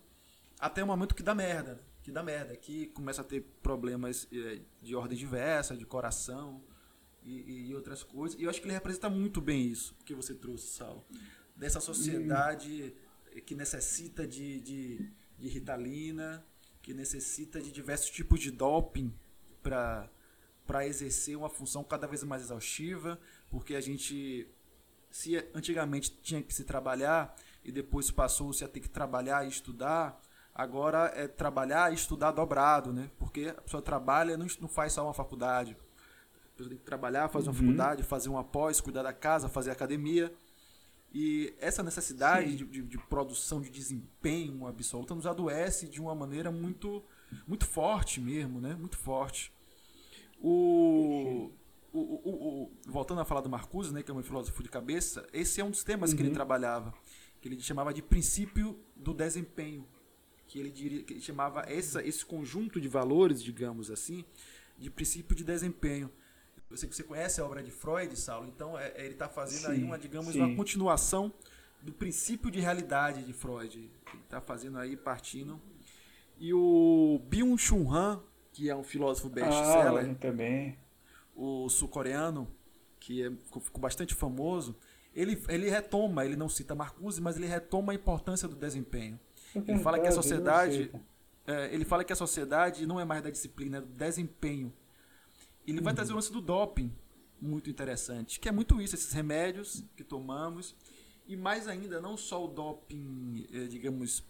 até 0.59 0.83
o 0.83 0.87
momento 0.87 1.13
que 1.13 1.21
dá 1.21 1.35
merda, 1.35 1.81
que 2.01 2.11
dá 2.11 2.23
merda, 2.23 2.55
que 2.55 2.87
começa 2.87 3.21
a 3.21 3.23
ter 3.23 3.41
problemas 3.61 4.27
é, 4.31 4.61
de 4.81 4.95
ordem 4.95 5.17
diversa, 5.17 5.77
de 5.77 5.85
coração 5.85 6.63
e, 7.23 7.67
e, 7.69 7.75
outras 7.75 8.03
coisas. 8.03 8.39
E 8.39 8.43
eu 8.43 8.49
acho 8.49 8.59
que 8.59 8.67
ele 8.67 8.73
representa 8.73 9.09
muito 9.09 9.39
bem 9.39 9.67
isso 9.67 9.95
que 10.05 10.15
você 10.15 10.33
trouxe, 10.33 10.67
Sal, 10.67 11.05
dessa 11.55 11.79
sociedade 11.79 12.95
que 13.45 13.55
necessita 13.55 14.27
de, 14.27 14.59
de, 14.59 15.11
de 15.37 15.47
ritalina, 15.47 16.43
que 16.81 16.93
necessita 16.93 17.61
de 17.61 17.71
diversos 17.71 18.09
tipos 18.09 18.39
de 18.39 18.51
doping 18.51 19.13
para 19.61 20.09
para 20.65 20.87
exercer 20.87 21.35
uma 21.35 21.49
função 21.49 21.83
cada 21.83 22.07
vez 22.07 22.23
mais 22.23 22.43
exaustiva, 22.43 23.19
porque 23.49 23.75
a 23.75 23.81
gente 23.81 24.47
se 25.09 25.35
antigamente 25.53 26.17
tinha 26.21 26.41
que 26.41 26.53
se 26.53 26.63
trabalhar 26.63 27.35
e 27.63 27.71
depois 27.71 28.09
passou-se 28.09 28.63
a 28.63 28.67
ter 28.67 28.79
que 28.79 28.87
trabalhar 28.87 29.45
e 29.45 29.49
estudar, 29.49 30.21
agora 30.55 31.11
é 31.15 31.27
trabalhar 31.27 31.91
e 31.91 31.95
estudar 31.95 32.31
dobrado, 32.31 32.93
né? 32.93 33.11
Porque 33.19 33.53
a 33.55 33.61
pessoa 33.61 33.81
trabalha 33.81 34.37
não, 34.37 34.47
não 34.61 34.69
faz 34.69 34.93
só 34.93 35.03
uma 35.03 35.13
faculdade. 35.13 35.75
A 36.53 36.57
pessoa 36.57 36.69
tem 36.69 36.77
que 36.77 36.85
trabalhar, 36.85 37.27
fazer 37.27 37.49
uma 37.49 37.53
uhum. 37.53 37.59
faculdade, 37.59 38.03
fazer 38.03 38.29
uma 38.29 38.43
pós, 38.43 38.79
cuidar 38.79 39.03
da 39.03 39.13
casa, 39.13 39.49
fazer 39.49 39.71
academia. 39.71 40.33
E 41.13 41.53
essa 41.59 41.83
necessidade 41.83 42.55
de, 42.55 42.65
de, 42.65 42.81
de, 42.83 42.97
produção 42.97 43.61
de 43.61 43.69
desempenho 43.69 44.65
absoluta 44.65 45.13
nos 45.13 45.25
adoece 45.25 45.89
de 45.89 45.99
uma 45.99 46.15
maneira 46.15 46.51
muito, 46.51 47.03
muito 47.45 47.65
forte 47.65 48.21
mesmo, 48.21 48.61
né? 48.61 48.75
Muito 48.75 48.97
forte. 48.97 49.51
O, 50.39 51.51
o, 51.91 51.99
o, 51.99 52.63
o 52.63 52.71
voltando 52.87 53.19
a 53.19 53.25
falar 53.25 53.41
do 53.41 53.49
Marcuse, 53.49 53.93
né, 53.93 54.01
que 54.01 54.09
é 54.09 54.13
um 54.13 54.23
filósofo 54.23 54.63
de 54.63 54.69
cabeça, 54.69 55.27
esse 55.33 55.59
é 55.59 55.65
um 55.65 55.69
dos 55.69 55.83
temas 55.83 56.11
uhum. 56.11 56.15
que 56.15 56.21
ele 56.21 56.29
uhum. 56.29 56.35
trabalhava, 56.35 56.93
que 57.41 57.47
ele 57.49 57.59
chamava 57.59 57.93
de 57.93 58.01
princípio 58.01 58.79
do 58.95 59.13
desempenho, 59.13 59.85
que 60.47 60.59
ele, 60.59 60.71
diria, 60.71 61.03
que 61.03 61.13
ele 61.13 61.21
chamava 61.21 61.61
essa, 61.67 62.01
esse 62.05 62.25
conjunto 62.25 62.79
de 62.79 62.87
valores, 62.87 63.43
digamos 63.43 63.91
assim, 63.91 64.23
de 64.77 64.89
princípio 64.89 65.35
de 65.35 65.43
desempenho. 65.43 66.09
Eu 66.71 66.77
sei 66.77 66.87
que 66.87 66.95
você 66.95 67.03
conhece 67.03 67.41
a 67.41 67.45
obra 67.45 67.61
de 67.61 67.69
Freud, 67.69 68.17
Saulo, 68.17 68.47
então 68.47 68.79
é, 68.79 68.93
é 68.95 69.03
ele 69.03 69.13
está 69.13 69.27
fazendo 69.27 69.65
sim, 69.65 69.71
aí 69.71 69.83
uma, 69.83 69.99
digamos, 69.99 70.33
sim. 70.33 70.39
uma 70.39 70.55
continuação 70.55 71.33
do 71.81 71.91
princípio 71.91 72.49
de 72.49 72.59
realidade 72.59 73.23
de 73.23 73.33
Freud. 73.33 73.77
Ele 73.77 73.91
está 74.23 74.39
fazendo 74.39 74.77
aí, 74.77 74.95
partindo. 74.95 75.59
E 76.39 76.53
o 76.53 77.19
Byung-Chul 77.29 77.93
Han, 77.93 78.23
que 78.53 78.69
é 78.69 78.75
um 78.75 78.83
filósofo 78.83 79.29
best-seller, 79.29 80.11
ah, 80.11 80.15
também. 80.15 80.77
o 81.35 81.69
sul-coreano, 81.69 82.47
que 82.99 83.23
é, 83.23 83.31
ficou 83.61 83.81
bastante 83.81 84.15
famoso, 84.15 84.75
ele, 85.13 85.41
ele 85.49 85.69
retoma, 85.69 86.23
ele 86.25 86.35
não 86.35 86.47
cita 86.47 86.73
Marcuse, 86.73 87.21
mas 87.21 87.35
ele 87.35 87.47
retoma 87.47 87.91
a 87.91 87.95
importância 87.95 88.47
do 88.47 88.55
desempenho. 88.55 89.19
É 89.53 89.59
ele 89.59 89.79
fala 89.79 89.99
que 89.99 90.07
a 90.07 90.11
sociedade, 90.11 90.91
é, 91.45 91.73
ele 91.73 91.83
fala 91.83 92.03
que 92.03 92.13
a 92.13 92.15
sociedade 92.15 92.87
não 92.87 92.99
é 92.99 93.03
mais 93.03 93.21
da 93.21 93.29
disciplina, 93.29 93.79
é 93.79 93.81
do 93.81 93.87
desempenho. 93.87 94.71
Ele 95.67 95.81
vai 95.81 95.93
trazer 95.93 96.11
o 96.11 96.15
lance 96.15 96.31
do 96.31 96.41
doping, 96.41 96.91
muito 97.41 97.69
interessante, 97.69 98.39
que 98.39 98.49
é 98.49 98.51
muito 98.51 98.81
isso, 98.81 98.95
esses 98.95 99.11
remédios 99.11 99.83
que 99.95 100.03
tomamos, 100.03 100.75
e 101.27 101.35
mais 101.35 101.67
ainda, 101.67 102.01
não 102.01 102.17
só 102.17 102.43
o 102.43 102.47
doping, 102.47 103.47
é, 103.51 103.65
digamos, 103.65 104.23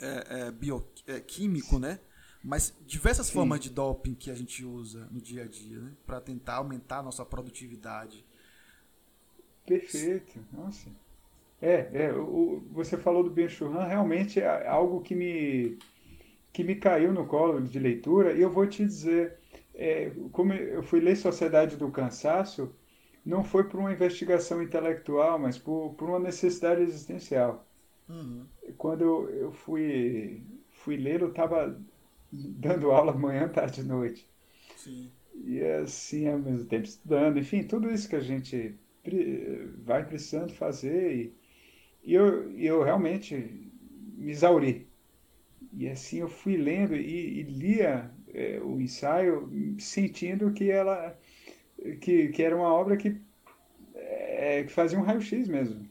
é, 0.00 0.26
é, 0.28 0.50
bioquímico, 0.50 1.78
né? 1.78 2.00
Mas 2.42 2.74
diversas 2.86 3.26
Sim. 3.26 3.34
formas 3.34 3.60
de 3.60 3.70
doping 3.70 4.14
que 4.14 4.30
a 4.30 4.34
gente 4.34 4.64
usa 4.64 5.08
no 5.10 5.20
dia 5.20 5.42
a 5.42 5.46
dia, 5.46 5.78
né? 5.78 5.92
Para 6.06 6.20
tentar 6.20 6.56
aumentar 6.56 6.98
a 6.98 7.02
nossa 7.02 7.24
produtividade. 7.24 8.24
Perfeito, 9.66 10.44
nossa. 10.52 10.88
É, 11.60 12.04
é 12.04 12.12
o, 12.12 12.64
você 12.70 12.96
falou 12.96 13.24
do 13.24 13.30
Ben 13.30 13.48
Churran, 13.48 13.84
realmente 13.84 14.40
é 14.40 14.68
algo 14.68 15.00
que 15.00 15.14
me, 15.14 15.78
que 16.52 16.62
me 16.62 16.76
caiu 16.76 17.12
no 17.12 17.26
colo 17.26 17.60
de 17.60 17.78
leitura, 17.78 18.32
e 18.32 18.40
eu 18.40 18.50
vou 18.50 18.66
te 18.66 18.84
dizer, 18.84 19.37
é, 19.78 20.10
como 20.32 20.52
eu 20.52 20.82
fui 20.82 20.98
ler 20.98 21.16
Sociedade 21.16 21.76
do 21.76 21.88
Cansaço, 21.90 22.74
não 23.24 23.44
foi 23.44 23.64
por 23.64 23.78
uma 23.78 23.92
investigação 23.92 24.60
intelectual, 24.60 25.38
mas 25.38 25.56
por, 25.56 25.94
por 25.94 26.08
uma 26.08 26.18
necessidade 26.18 26.82
existencial. 26.82 27.64
Uhum. 28.08 28.44
Quando 28.76 29.04
eu, 29.30 29.52
fui, 29.52 30.42
fui 30.70 30.96
ler, 30.96 31.22
eu 31.22 31.28
estava 31.28 31.80
dando 32.32 32.90
aula 32.92 33.12
manhã, 33.12 33.48
tarde 33.48 33.82
e 33.82 33.84
noite. 33.84 34.28
Sim. 34.76 35.10
E 35.34 35.62
assim, 35.62 36.26
ao 36.28 36.38
mesmo 36.38 36.66
tempo 36.66 36.84
estudando, 36.84 37.38
enfim, 37.38 37.62
tudo 37.62 37.90
isso 37.90 38.08
que 38.08 38.16
a 38.16 38.20
gente 38.20 38.74
vai 39.84 40.04
precisando 40.04 40.52
fazer. 40.52 41.14
E, 41.14 41.34
e 42.02 42.14
eu, 42.14 42.50
eu 42.58 42.82
realmente 42.82 43.70
me 44.16 44.32
exauri. 44.32 44.88
E 45.72 45.88
assim 45.88 46.18
eu 46.18 46.28
fui 46.28 46.56
lendo 46.56 46.96
e, 46.96 47.40
e 47.40 47.42
lia 47.42 48.10
é, 48.34 48.60
o 48.62 48.80
ensaio 48.80 49.48
sentindo 49.78 50.52
que 50.52 50.70
ela 50.70 51.16
que, 52.00 52.28
que 52.28 52.42
era 52.42 52.56
uma 52.56 52.72
obra 52.72 52.96
que, 52.96 53.16
é, 53.94 54.64
que 54.64 54.72
fazia 54.72 54.98
um 54.98 55.02
raio-x 55.02 55.48
mesmo 55.48 55.86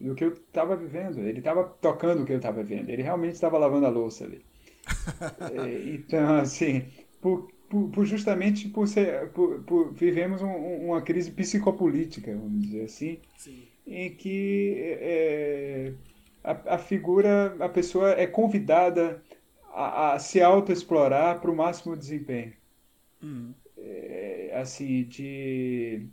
do 0.00 0.14
que 0.14 0.24
eu 0.24 0.32
estava 0.32 0.76
vivendo. 0.76 1.20
Ele 1.20 1.38
estava 1.38 1.64
tocando 1.64 2.22
o 2.22 2.26
que 2.26 2.32
eu 2.32 2.38
estava 2.38 2.62
vendo. 2.62 2.90
Ele 2.90 3.02
realmente 3.02 3.34
estava 3.34 3.58
lavando 3.58 3.86
a 3.86 3.90
louça 3.90 4.24
ali. 4.24 4.44
é, 5.54 5.94
então, 5.94 6.36
assim, 6.36 6.84
por, 7.20 7.48
por, 7.68 7.88
por, 7.90 8.04
justamente 8.04 8.68
por, 8.68 8.88
ser, 8.88 9.30
por 9.30 9.92
vivemos 9.92 10.42
um, 10.42 10.86
uma 10.86 11.00
crise 11.02 11.30
psicopolítica, 11.30 12.34
vamos 12.34 12.62
dizer 12.62 12.84
assim, 12.84 13.18
Sim. 13.38 13.62
em 13.86 14.10
que 14.14 14.74
é, 15.00 15.92
a, 16.42 16.74
a 16.74 16.78
figura, 16.78 17.54
a 17.60 17.68
pessoa 17.68 18.10
é 18.10 18.26
convidada 18.26 19.22
a, 19.72 20.14
a 20.14 20.18
se 20.18 20.40
autoexplorar 20.40 21.40
para 21.40 21.50
o 21.50 21.56
máximo 21.56 21.96
desempenho. 21.96 22.52
Uhum. 23.22 23.54
É, 23.76 24.52
assim, 24.54 25.04
de, 25.04 26.06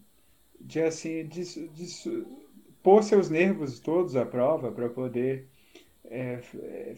de, 0.59 0.81
assim, 0.81 1.25
de, 1.27 1.67
de 1.69 2.25
pôr 2.81 3.03
seus 3.03 3.29
nervos 3.29 3.79
todos 3.79 4.15
à 4.15 4.25
prova 4.25 4.71
para 4.71 4.89
poder 4.89 5.47
é, 6.05 6.39
é, 6.55 6.95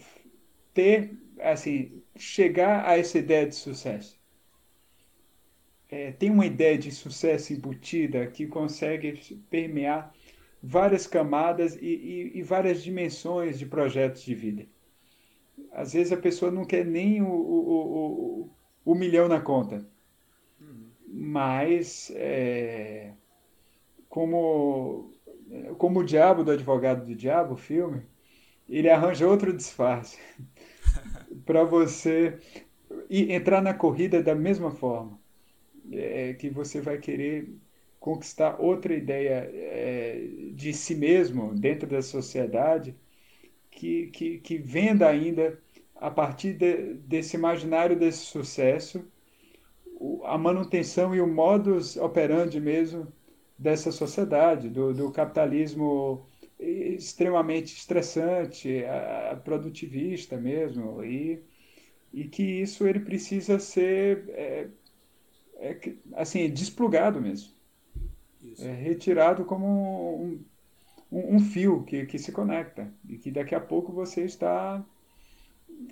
ter, 0.74 1.18
assim, 1.40 2.02
chegar 2.16 2.88
a 2.88 2.98
essa 2.98 3.18
ideia 3.18 3.48
de 3.48 3.56
sucesso. 3.56 4.20
É, 5.90 6.12
tem 6.12 6.30
uma 6.30 6.46
ideia 6.46 6.78
de 6.78 6.90
sucesso 6.92 7.52
embutida 7.52 8.26
que 8.28 8.48
consegue 8.48 9.20
permear 9.50 10.14
várias 10.64 11.06
camadas 11.06 11.76
e, 11.76 11.86
e, 11.86 12.40
e, 12.40 12.42
várias 12.44 12.82
dimensões 12.82 13.60
de 13.60 13.66
projetos 13.66 14.24
de 14.24 14.34
vida. 14.34 14.66
Às 15.72 15.94
vezes 15.94 16.12
a 16.12 16.18
pessoa 16.18 16.52
não 16.52 16.66
quer 16.66 16.86
nem 16.86 17.22
o, 17.22 17.28
o, 17.28 18.44
o, 18.44 18.50
o 18.86 18.96
milhão 18.96 19.28
na 19.28 19.40
conta, 19.40 19.86
uhum. 20.60 20.90
mas 21.08 22.12
é, 22.16 23.14
como, 24.10 25.14
como 25.78 26.00
o 26.00 26.04
diabo 26.04 26.44
do 26.44 26.52
advogado 26.52 27.06
do 27.06 27.16
diabo, 27.16 27.54
o 27.54 27.58
filme, 27.58 28.04
ele 28.68 28.90
arranja 28.90 29.28
outro 29.28 29.56
disfarce 29.56 30.18
para 31.46 31.64
você 31.64 32.40
entrar 33.10 33.62
na 33.62 33.74
corrida 33.74 34.22
da 34.22 34.36
mesma 34.36 34.72
forma, 34.72 35.20
é, 35.92 36.34
que 36.34 36.50
você 36.50 36.82
vai 36.82 36.98
querer 36.98 37.54
conquistar 38.00 38.60
outra 38.60 38.94
ideia 38.94 39.50
é, 39.54 40.28
de 40.54 40.74
si 40.74 40.96
mesmo 40.96 41.54
dentro 41.54 41.88
da 41.88 42.02
sociedade 42.02 42.96
que, 43.82 44.08
que, 44.08 44.38
que 44.38 44.58
venda 44.60 45.08
ainda, 45.08 45.60
a 45.96 46.12
partir 46.12 46.54
de, 46.54 46.94
desse 46.94 47.36
imaginário 47.36 47.98
desse 47.98 48.26
sucesso, 48.26 49.04
a 50.24 50.38
manutenção 50.38 51.16
e 51.16 51.20
o 51.22 51.26
modus 51.26 51.98
operandi 51.98 52.60
mesmo 52.60 53.12
dessa 53.58 53.92
sociedade, 53.92 54.70
do, 54.70 54.94
do 54.94 55.12
capitalismo 55.12 56.28
extremamente 56.60 57.76
estressante, 57.76 58.86
a, 58.86 59.36
produtivista 59.44 60.38
mesmo, 60.38 61.04
e, 61.04 61.44
e 62.14 62.26
que 62.26 62.44
isso 62.44 62.86
ele 62.88 63.00
precisa 63.00 63.58
ser 63.58 64.30
é, 64.30 64.68
é, 65.56 65.94
assim 66.14 66.48
desplugado 66.52 67.20
mesmo. 67.20 67.52
É 68.60 68.72
retirado 68.74 69.44
como 69.44 70.24
um, 70.24 70.44
um, 71.12 71.36
um, 71.36 71.40
fio 71.40 71.84
que, 71.84 72.06
que 72.06 72.18
se 72.18 72.32
conecta 72.32 72.92
e 73.08 73.18
que 73.18 73.30
daqui 73.30 73.54
a 73.54 73.60
pouco 73.60 73.92
você 73.92 74.24
está 74.24 74.84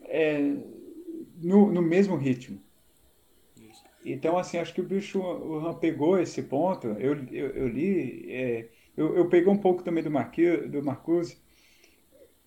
é, 0.05 0.55
no, 1.37 1.71
no 1.71 1.81
mesmo 1.81 2.15
ritmo. 2.15 2.59
Isso. 3.57 3.83
Então, 4.05 4.37
assim, 4.37 4.57
acho 4.57 4.73
que 4.73 4.81
o 4.81 4.87
bicho 4.87 5.19
o 5.19 5.59
Han 5.59 5.73
pegou 5.73 6.17
esse 6.17 6.41
ponto. 6.43 6.87
Eu, 6.87 7.15
eu, 7.31 7.49
eu 7.49 7.67
li, 7.67 8.31
é, 8.31 8.69
eu, 8.95 9.15
eu 9.17 9.27
peguei 9.27 9.51
um 9.51 9.57
pouco 9.57 9.83
também 9.83 10.03
do, 10.03 10.09
Marqui, 10.09 10.57
do 10.67 10.81
Marcuse 10.81 11.37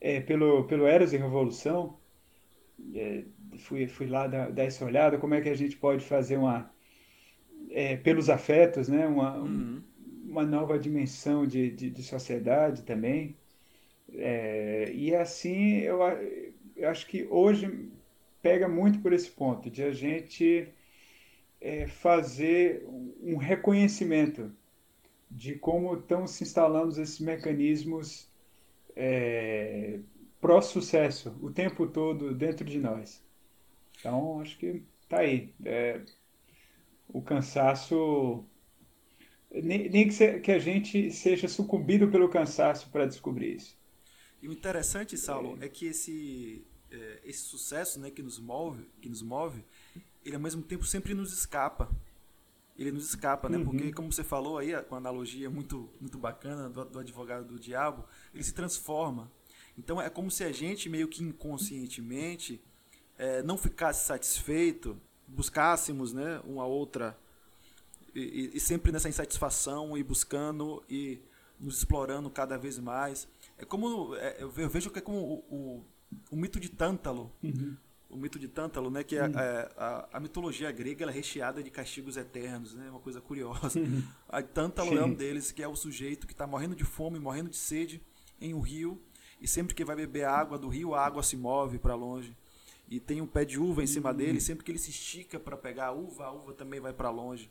é, 0.00 0.20
pelo, 0.20 0.64
pelo 0.64 0.86
Eras 0.86 1.12
e 1.12 1.18
Revolução. 1.18 1.98
É, 2.94 3.24
fui, 3.58 3.86
fui 3.86 4.06
lá 4.06 4.26
dar, 4.26 4.50
dar 4.50 4.64
essa 4.64 4.84
olhada, 4.84 5.18
como 5.18 5.34
é 5.34 5.40
que 5.40 5.48
a 5.48 5.54
gente 5.54 5.76
pode 5.76 6.04
fazer 6.04 6.38
uma. 6.38 6.70
É, 7.70 7.96
pelos 7.96 8.28
afetos, 8.28 8.88
né? 8.88 9.06
Uma, 9.06 9.36
uhum 9.36 9.82
uma 10.32 10.44
nova 10.44 10.78
dimensão 10.78 11.46
de, 11.46 11.70
de, 11.70 11.90
de 11.90 12.02
sociedade 12.02 12.82
também. 12.82 13.36
É, 14.14 14.90
e 14.94 15.14
assim, 15.14 15.80
eu, 15.80 16.00
eu 16.76 16.88
acho 16.88 17.06
que 17.06 17.26
hoje 17.30 17.90
pega 18.40 18.66
muito 18.68 19.00
por 19.00 19.12
esse 19.12 19.30
ponto, 19.30 19.70
de 19.70 19.82
a 19.82 19.92
gente 19.92 20.68
é, 21.60 21.86
fazer 21.86 22.84
um 23.22 23.36
reconhecimento 23.36 24.50
de 25.30 25.54
como 25.54 25.94
estão 25.94 26.26
se 26.26 26.44
instalando 26.44 27.00
esses 27.00 27.20
mecanismos 27.20 28.28
é, 28.96 30.00
pró-sucesso 30.40 31.36
o 31.42 31.50
tempo 31.50 31.86
todo 31.86 32.34
dentro 32.34 32.64
de 32.64 32.78
nós. 32.78 33.22
Então, 33.98 34.40
acho 34.40 34.58
que 34.58 34.82
tá 35.08 35.18
aí. 35.20 35.54
É, 35.64 36.00
o 37.08 37.22
cansaço 37.22 38.44
nem, 39.52 39.88
nem 39.88 40.08
que, 40.08 40.14
se, 40.14 40.40
que, 40.40 40.52
a 40.52 40.58
gente 40.58 41.10
seja 41.10 41.48
sucumbido 41.48 42.08
pelo 42.08 42.28
cansaço 42.28 42.88
para 42.90 43.06
descobrir 43.06 43.56
isso. 43.56 43.76
E 44.40 44.48
o 44.48 44.52
interessante, 44.52 45.16
Saulo, 45.16 45.58
é, 45.60 45.66
é 45.66 45.68
que 45.68 45.86
esse, 45.86 46.64
é, 46.90 47.20
esse 47.24 47.40
sucesso 47.40 48.00
né, 48.00 48.10
que 48.10 48.22
nos 48.22 48.38
move, 48.38 48.88
que 49.00 49.08
nos 49.08 49.22
move, 49.22 49.64
ele 50.24 50.36
ao 50.36 50.40
mesmo 50.40 50.62
tempo 50.62 50.84
sempre 50.84 51.14
nos 51.14 51.32
escapa. 51.32 51.90
Ele 52.78 52.90
nos 52.90 53.08
escapa, 53.10 53.48
né? 53.48 53.58
Uhum. 53.58 53.64
Porque, 53.64 53.92
como 53.92 54.10
você 54.10 54.24
falou 54.24 54.56
aí, 54.56 54.72
com 54.84 54.94
a 54.94 54.98
analogia 54.98 55.50
muito, 55.50 55.90
muito 56.00 56.16
bacana 56.16 56.70
do, 56.70 56.84
do 56.86 56.98
advogado 56.98 57.44
do 57.44 57.58
diabo, 57.58 58.04
ele 58.32 58.42
se 58.42 58.54
transforma. 58.54 59.30
Então 59.76 60.00
é 60.00 60.08
como 60.08 60.30
se 60.30 60.44
a 60.44 60.52
gente, 60.52 60.88
meio 60.88 61.08
que 61.08 61.22
inconscientemente, 61.22 62.60
é, 63.18 63.42
não 63.42 63.56
ficasse 63.56 64.06
satisfeito, 64.06 65.00
buscássemos 65.26 66.12
né, 66.12 66.40
uma 66.44 66.64
outra 66.64 67.16
e, 68.14 68.50
e, 68.54 68.60
sempre 68.60 68.92
nessa 68.92 69.08
insatisfação 69.08 69.96
e 69.96 70.02
buscando 70.02 70.82
e 70.88 71.20
nos 71.58 71.78
explorando 71.78 72.28
cada 72.30 72.58
vez 72.58 72.78
mais. 72.78 73.28
É 73.56 73.64
como 73.64 74.14
é, 74.16 74.38
eu 74.40 74.68
vejo 74.68 74.90
que 74.90 74.98
é 74.98 75.02
como 75.02 75.18
o, 75.18 75.54
o, 75.54 75.84
o 76.30 76.36
mito 76.36 76.58
de 76.58 76.68
Tântalo. 76.68 77.32
Uhum. 77.42 77.76
O 78.10 78.16
mito 78.16 78.38
de 78.38 78.46
Tântalo, 78.46 78.90
né, 78.90 79.02
que 79.02 79.16
é, 79.16 79.26
uhum. 79.26 79.38
é, 79.38 79.72
a, 79.76 80.08
a, 80.12 80.20
mitologia 80.20 80.70
grega 80.70 81.06
é 81.06 81.10
recheada 81.10 81.62
de 81.62 81.70
castigos 81.70 82.18
eternos, 82.18 82.74
né, 82.74 82.90
uma 82.90 83.00
coisa 83.00 83.22
curiosa. 83.22 83.78
Uhum. 83.78 84.02
A 84.28 84.42
Tântalo 84.42 84.90
Sim. 84.90 84.98
é 84.98 85.04
um 85.04 85.14
deles, 85.14 85.50
que 85.50 85.62
é 85.62 85.68
o 85.68 85.74
sujeito 85.74 86.26
que 86.26 86.34
está 86.34 86.46
morrendo 86.46 86.76
de 86.76 86.84
fome, 86.84 87.18
morrendo 87.18 87.48
de 87.48 87.56
sede 87.56 88.02
em 88.38 88.52
um 88.52 88.60
rio, 88.60 89.00
e 89.40 89.48
sempre 89.48 89.74
que 89.74 89.84
vai 89.84 89.96
beber 89.96 90.24
água 90.24 90.58
do 90.58 90.68
rio, 90.68 90.94
a 90.94 91.04
água 91.04 91.22
se 91.22 91.36
move 91.36 91.78
para 91.78 91.94
longe. 91.94 92.36
E 92.86 93.00
tem 93.00 93.22
um 93.22 93.26
pé 93.26 93.46
de 93.46 93.58
uva 93.58 93.82
em 93.82 93.86
cima 93.86 94.10
uhum. 94.10 94.16
dele, 94.16 94.40
sempre 94.40 94.62
que 94.62 94.70
ele 94.70 94.78
se 94.78 94.90
estica 94.90 95.40
para 95.40 95.56
pegar 95.56 95.86
a 95.86 95.92
uva, 95.92 96.26
a 96.26 96.32
uva 96.32 96.52
também 96.52 96.80
vai 96.80 96.92
para 96.92 97.08
longe. 97.08 97.50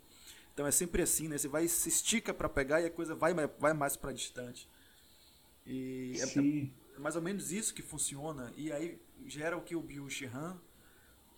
Então 0.62 0.68
é 0.68 0.72
sempre 0.72 1.02
assim, 1.02 1.28
né? 1.28 1.40
Você 1.40 1.48
vai 1.48 1.68
se 1.68 1.90
estica 1.90 2.32
para 2.32 2.48
pegar 2.48 2.82
e 2.82 2.86
a 2.86 2.92
coisa 2.92 3.16
vai, 3.16 3.34
vai 3.58 3.74
mais 3.74 3.96
para 3.96 4.12
distante. 4.12 4.70
E 5.66 6.14
é, 6.20 6.96
é, 6.96 7.00
mais 7.00 7.16
ou 7.16 7.22
menos 7.24 7.52
isso 7.52 7.74
que 7.74 7.82
funciona. 7.82 8.54
E 8.56 8.72
aí 8.72 9.02
gera 9.26 9.58
o 9.58 9.62
que 9.62 9.76
o 9.76 9.82
Bill 9.82 10.08
Han 10.32 10.62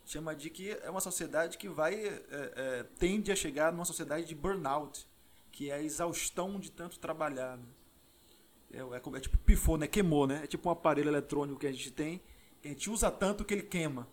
chama 0.03 0.35
de 0.35 0.49
que 0.49 0.71
é 0.71 0.89
uma 0.89 0.99
sociedade 0.99 1.57
que 1.57 1.69
vai 1.69 1.93
é, 2.05 2.21
é, 2.29 2.85
tende 2.99 3.31
a 3.31 3.35
chegar 3.35 3.71
numa 3.71 3.85
sociedade 3.85 4.25
de 4.25 4.35
burnout, 4.35 5.07
que 5.53 5.69
é 5.69 5.75
a 5.75 5.81
exaustão 5.81 6.59
de 6.59 6.69
tanto 6.69 6.99
trabalhar. 6.99 7.55
Né? 7.57 7.65
É, 8.73 8.79
é, 8.79 9.17
é, 9.17 9.19
tipo 9.21 9.37
pifou, 9.37 9.77
né? 9.77 9.87
Queimou, 9.87 10.27
né? 10.27 10.41
É 10.43 10.47
tipo 10.47 10.67
um 10.67 10.71
aparelho 10.73 11.07
eletrônico 11.07 11.61
que 11.61 11.67
a 11.67 11.71
gente 11.71 11.91
tem, 11.91 12.21
que 12.61 12.67
a 12.67 12.71
gente 12.71 12.89
usa 12.89 13.09
tanto 13.09 13.45
que 13.45 13.53
ele 13.53 13.63
queima. 13.63 14.05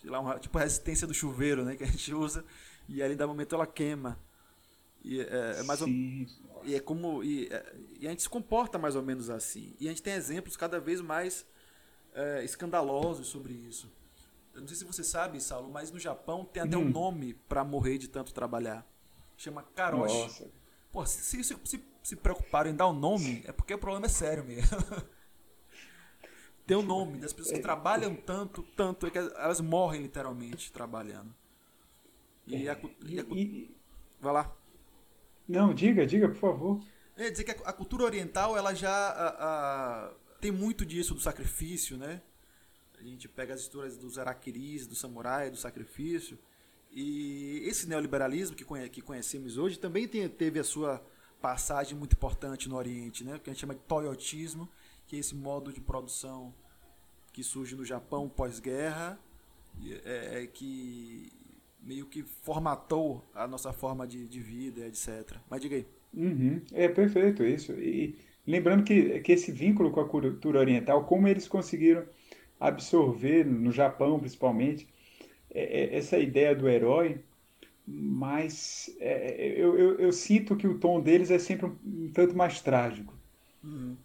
Sei 0.00 0.08
lá, 0.08 0.20
uma, 0.20 0.38
tipo 0.38 0.56
a 0.56 0.60
resistência 0.60 1.04
do 1.04 1.12
chuveiro, 1.12 1.64
né? 1.64 1.74
Que 1.74 1.82
a 1.82 1.88
gente 1.88 2.14
usa 2.14 2.44
e 2.88 3.02
ali 3.02 3.16
da 3.16 3.26
momento 3.26 3.56
ela 3.56 3.66
queima. 3.66 4.16
E 5.04 5.20
é, 5.20 5.56
é 5.58 5.62
mais 5.64 5.82
ou, 5.82 5.88
e 5.88 6.74
é 6.74 6.80
como 6.80 7.24
e, 7.24 7.48
é, 7.48 7.74
e, 7.98 8.06
a 8.06 8.10
gente 8.10 8.22
se 8.22 8.28
comporta 8.28 8.78
mais 8.78 8.94
ou 8.94 9.02
menos 9.02 9.28
assim. 9.30 9.74
E 9.80 9.86
a 9.86 9.90
gente 9.90 10.02
tem 10.02 10.14
exemplos 10.14 10.56
cada 10.56 10.78
vez 10.78 11.00
mais 11.00 11.44
é, 12.14 12.44
escandalosos 12.44 13.26
sobre 13.26 13.52
isso. 13.52 13.90
Eu 14.54 14.60
não 14.60 14.68
sei 14.68 14.76
se 14.76 14.84
você 14.84 15.02
sabe, 15.02 15.40
Saulo, 15.40 15.70
mas 15.70 15.90
no 15.90 15.98
Japão 15.98 16.44
tem 16.44 16.62
até 16.62 16.76
hum. 16.76 16.82
um 16.82 16.88
nome 16.90 17.34
para 17.48 17.64
morrer 17.64 17.98
de 17.98 18.08
tanto 18.08 18.32
trabalhar. 18.32 18.86
Chama 19.36 19.62
karoshi. 19.74 20.14
Nossa. 20.14 20.50
Pô, 20.92 21.06
se, 21.06 21.42
se, 21.42 21.56
se, 21.64 21.84
se 22.02 22.16
preocuparam 22.16 22.70
em 22.70 22.74
dar 22.74 22.86
o 22.86 22.90
um 22.90 22.98
nome, 22.98 23.42
é 23.46 23.52
porque 23.52 23.72
o 23.72 23.78
problema 23.78 24.06
é 24.06 24.10
sério 24.10 24.44
mesmo. 24.44 24.76
tem 26.66 26.76
um 26.76 26.82
nome 26.82 27.18
das 27.18 27.32
pessoas 27.32 27.54
que 27.54 27.60
é, 27.60 27.62
trabalham 27.62 28.14
tanto, 28.14 28.62
tanto, 28.76 29.06
é 29.06 29.10
que 29.10 29.18
elas 29.18 29.60
morrem 29.60 30.02
literalmente 30.02 30.70
trabalhando. 30.70 31.34
E, 32.46 32.68
a, 32.68 32.78
e, 33.06 33.20
a, 33.20 33.22
e, 33.22 33.74
vai 34.20 34.32
lá. 34.34 34.56
Não, 35.48 35.74
diga, 35.74 36.06
diga, 36.06 36.28
por 36.28 36.36
favor. 36.36 36.80
É 37.16 37.30
dizer 37.30 37.44
que 37.44 37.50
a, 37.50 37.72
cultura 37.72 38.04
oriental 38.04 38.56
ela 38.56 38.74
já 38.74 38.90
a, 38.90 39.28
a, 40.08 40.10
tem 40.40 40.50
muito 40.50 40.84
disso 40.84 41.14
do 41.14 41.20
sacrifício, 41.20 41.96
né? 41.96 42.22
A 42.98 43.02
gente 43.02 43.28
pega 43.28 43.54
as 43.54 43.60
histórias 43.60 43.96
dos 43.96 44.18
araquiris, 44.18 44.86
do 44.86 44.94
samurai, 44.94 45.50
do 45.50 45.56
sacrifício. 45.56 46.38
E 46.92 47.62
esse 47.64 47.88
neoliberalismo 47.88 48.54
que, 48.54 48.64
conhe, 48.64 48.88
que 48.88 49.00
conhecemos 49.00 49.56
hoje 49.56 49.78
também 49.78 50.06
tem, 50.06 50.28
teve 50.28 50.58
a 50.58 50.64
sua 50.64 51.04
passagem 51.40 51.98
muito 51.98 52.12
importante 52.12 52.68
no 52.68 52.76
Oriente, 52.76 53.24
né? 53.24 53.40
Que 53.42 53.50
a 53.50 53.52
gente 53.52 53.60
chama 53.60 53.74
de 53.74 53.80
toyotismo, 53.80 54.68
que 55.06 55.16
é 55.16 55.18
esse 55.18 55.34
modo 55.34 55.72
de 55.72 55.80
produção 55.80 56.54
que 57.32 57.42
surge 57.42 57.74
no 57.74 57.84
Japão 57.84 58.28
pós-guerra, 58.28 59.18
é, 60.04 60.42
é, 60.42 60.46
que 60.46 61.32
meio 61.82 62.06
que 62.06 62.22
formatou 62.22 63.24
a 63.34 63.46
nossa 63.46 63.72
forma 63.72 64.06
de, 64.06 64.26
de 64.26 64.40
vida, 64.40 64.86
etc. 64.86 65.36
Mas 65.50 65.60
diga 65.60 65.76
aí. 65.76 65.86
Uhum. 66.14 66.60
É 66.72 66.88
perfeito 66.88 67.44
isso. 67.44 67.72
E 67.72 68.16
lembrando 68.46 68.84
que, 68.84 69.20
que 69.20 69.32
esse 69.32 69.50
vínculo 69.50 69.90
com 69.90 70.00
a 70.00 70.08
cultura 70.08 70.60
oriental, 70.60 71.04
como 71.04 71.26
eles 71.26 71.48
conseguiram 71.48 72.04
absorver, 72.60 73.44
no 73.44 73.72
Japão 73.72 74.18
principalmente, 74.18 74.86
é, 75.50 75.62
é, 75.62 75.96
essa 75.96 76.18
ideia 76.18 76.54
do 76.54 76.68
herói, 76.68 77.20
mas 77.86 78.94
é, 79.00 79.54
eu, 79.56 79.76
eu, 79.76 79.98
eu, 79.98 80.12
sinto 80.12 80.56
que 80.56 80.68
o 80.68 80.78
tom 80.78 81.00
deles 81.00 81.30
é 81.30 81.38
sempre 81.38 81.66
um, 81.66 81.76
um 81.84 82.10
tanto 82.12 82.36
mais 82.36 82.60
trágico. 82.60 83.12
Uhum. 83.62 83.96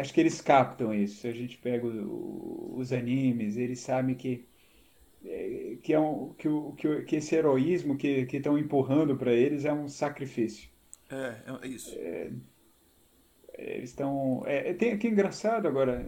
acho 0.00 0.12
que 0.12 0.20
eles 0.20 0.40
captam 0.40 0.92
isso. 0.92 1.20
Se 1.20 1.28
a 1.28 1.32
gente 1.32 1.56
pega 1.58 1.86
o, 1.86 2.74
os 2.76 2.92
animes, 2.92 3.56
eles 3.56 3.80
sabem 3.80 4.14
que 4.14 4.44
é, 4.44 4.51
que, 5.82 5.92
é 5.92 6.00
um, 6.00 6.34
que, 6.34 6.48
o, 6.48 6.72
que, 6.72 7.02
que 7.02 7.16
esse 7.16 7.34
heroísmo 7.34 7.96
que 7.96 8.26
estão 8.32 8.58
empurrando 8.58 9.16
para 9.16 9.32
eles 9.32 9.64
é 9.64 9.72
um 9.72 9.88
sacrifício. 9.88 10.68
É, 11.10 11.34
é 11.62 11.68
isso. 11.68 11.94
É, 11.98 12.30
eles 13.56 13.90
estão. 13.90 14.42
É, 14.46 14.72
tem, 14.72 14.98
que 14.98 15.08
engraçado 15.08 15.68
agora, 15.68 16.06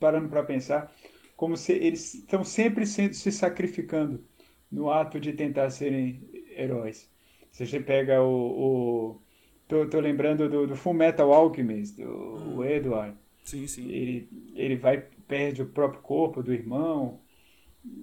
parando 0.00 0.28
para 0.28 0.42
pensar, 0.42 0.92
como 1.36 1.56
se 1.56 1.72
eles 1.72 2.14
estão 2.14 2.42
sempre 2.42 2.86
se, 2.86 3.12
se 3.14 3.30
sacrificando 3.30 4.24
no 4.70 4.90
ato 4.90 5.20
de 5.20 5.32
tentar 5.32 5.70
serem 5.70 6.28
heróis. 6.56 7.10
Se 7.52 7.66
você 7.66 7.80
pega 7.80 8.22
o. 8.22 9.14
o 9.16 9.22
tô, 9.66 9.86
tô 9.86 10.00
lembrando 10.00 10.48
do, 10.48 10.66
do 10.66 10.76
Full 10.76 10.94
Metal 10.94 11.32
Alchemist, 11.32 11.96
do 11.96 12.58
hum. 12.58 12.64
Edward. 12.64 13.16
Sim, 13.44 13.66
sim. 13.66 13.90
Ele, 13.90 14.28
ele 14.54 14.76
vai, 14.76 15.04
perde 15.26 15.62
o 15.62 15.66
próprio 15.66 16.02
corpo 16.02 16.42
do 16.42 16.52
irmão. 16.52 17.20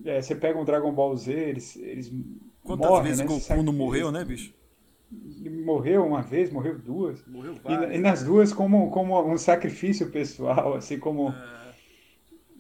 É, 0.06 0.22
você 0.22 0.36
pega 0.36 0.60
um 0.60 0.66
Dragon 0.66 0.92
Ball 0.92 1.16
Z, 1.18 1.32
eles, 1.32 1.76
eles 1.76 2.12
Quantas 2.66 2.90
morrem, 2.90 3.04
vezes 3.04 3.20
né? 3.20 3.26
Goku 3.26 3.64
não 3.64 3.74
morreu, 3.74 4.12
né, 4.12 4.26
bicho? 4.26 4.54
Morreu 5.64 6.06
uma 6.06 6.22
vez, 6.22 6.52
morreu 6.52 6.78
duas. 6.80 7.26
Morreu 7.28 7.56
várias. 7.64 7.92
E, 7.92 7.96
e 7.96 8.00
nas 8.00 8.24
duas 8.24 8.52
como, 8.52 8.90
como 8.90 9.22
um 9.22 9.38
sacrifício 9.38 10.10
pessoal, 10.10 10.74
assim 10.78 10.98
como 11.00 11.34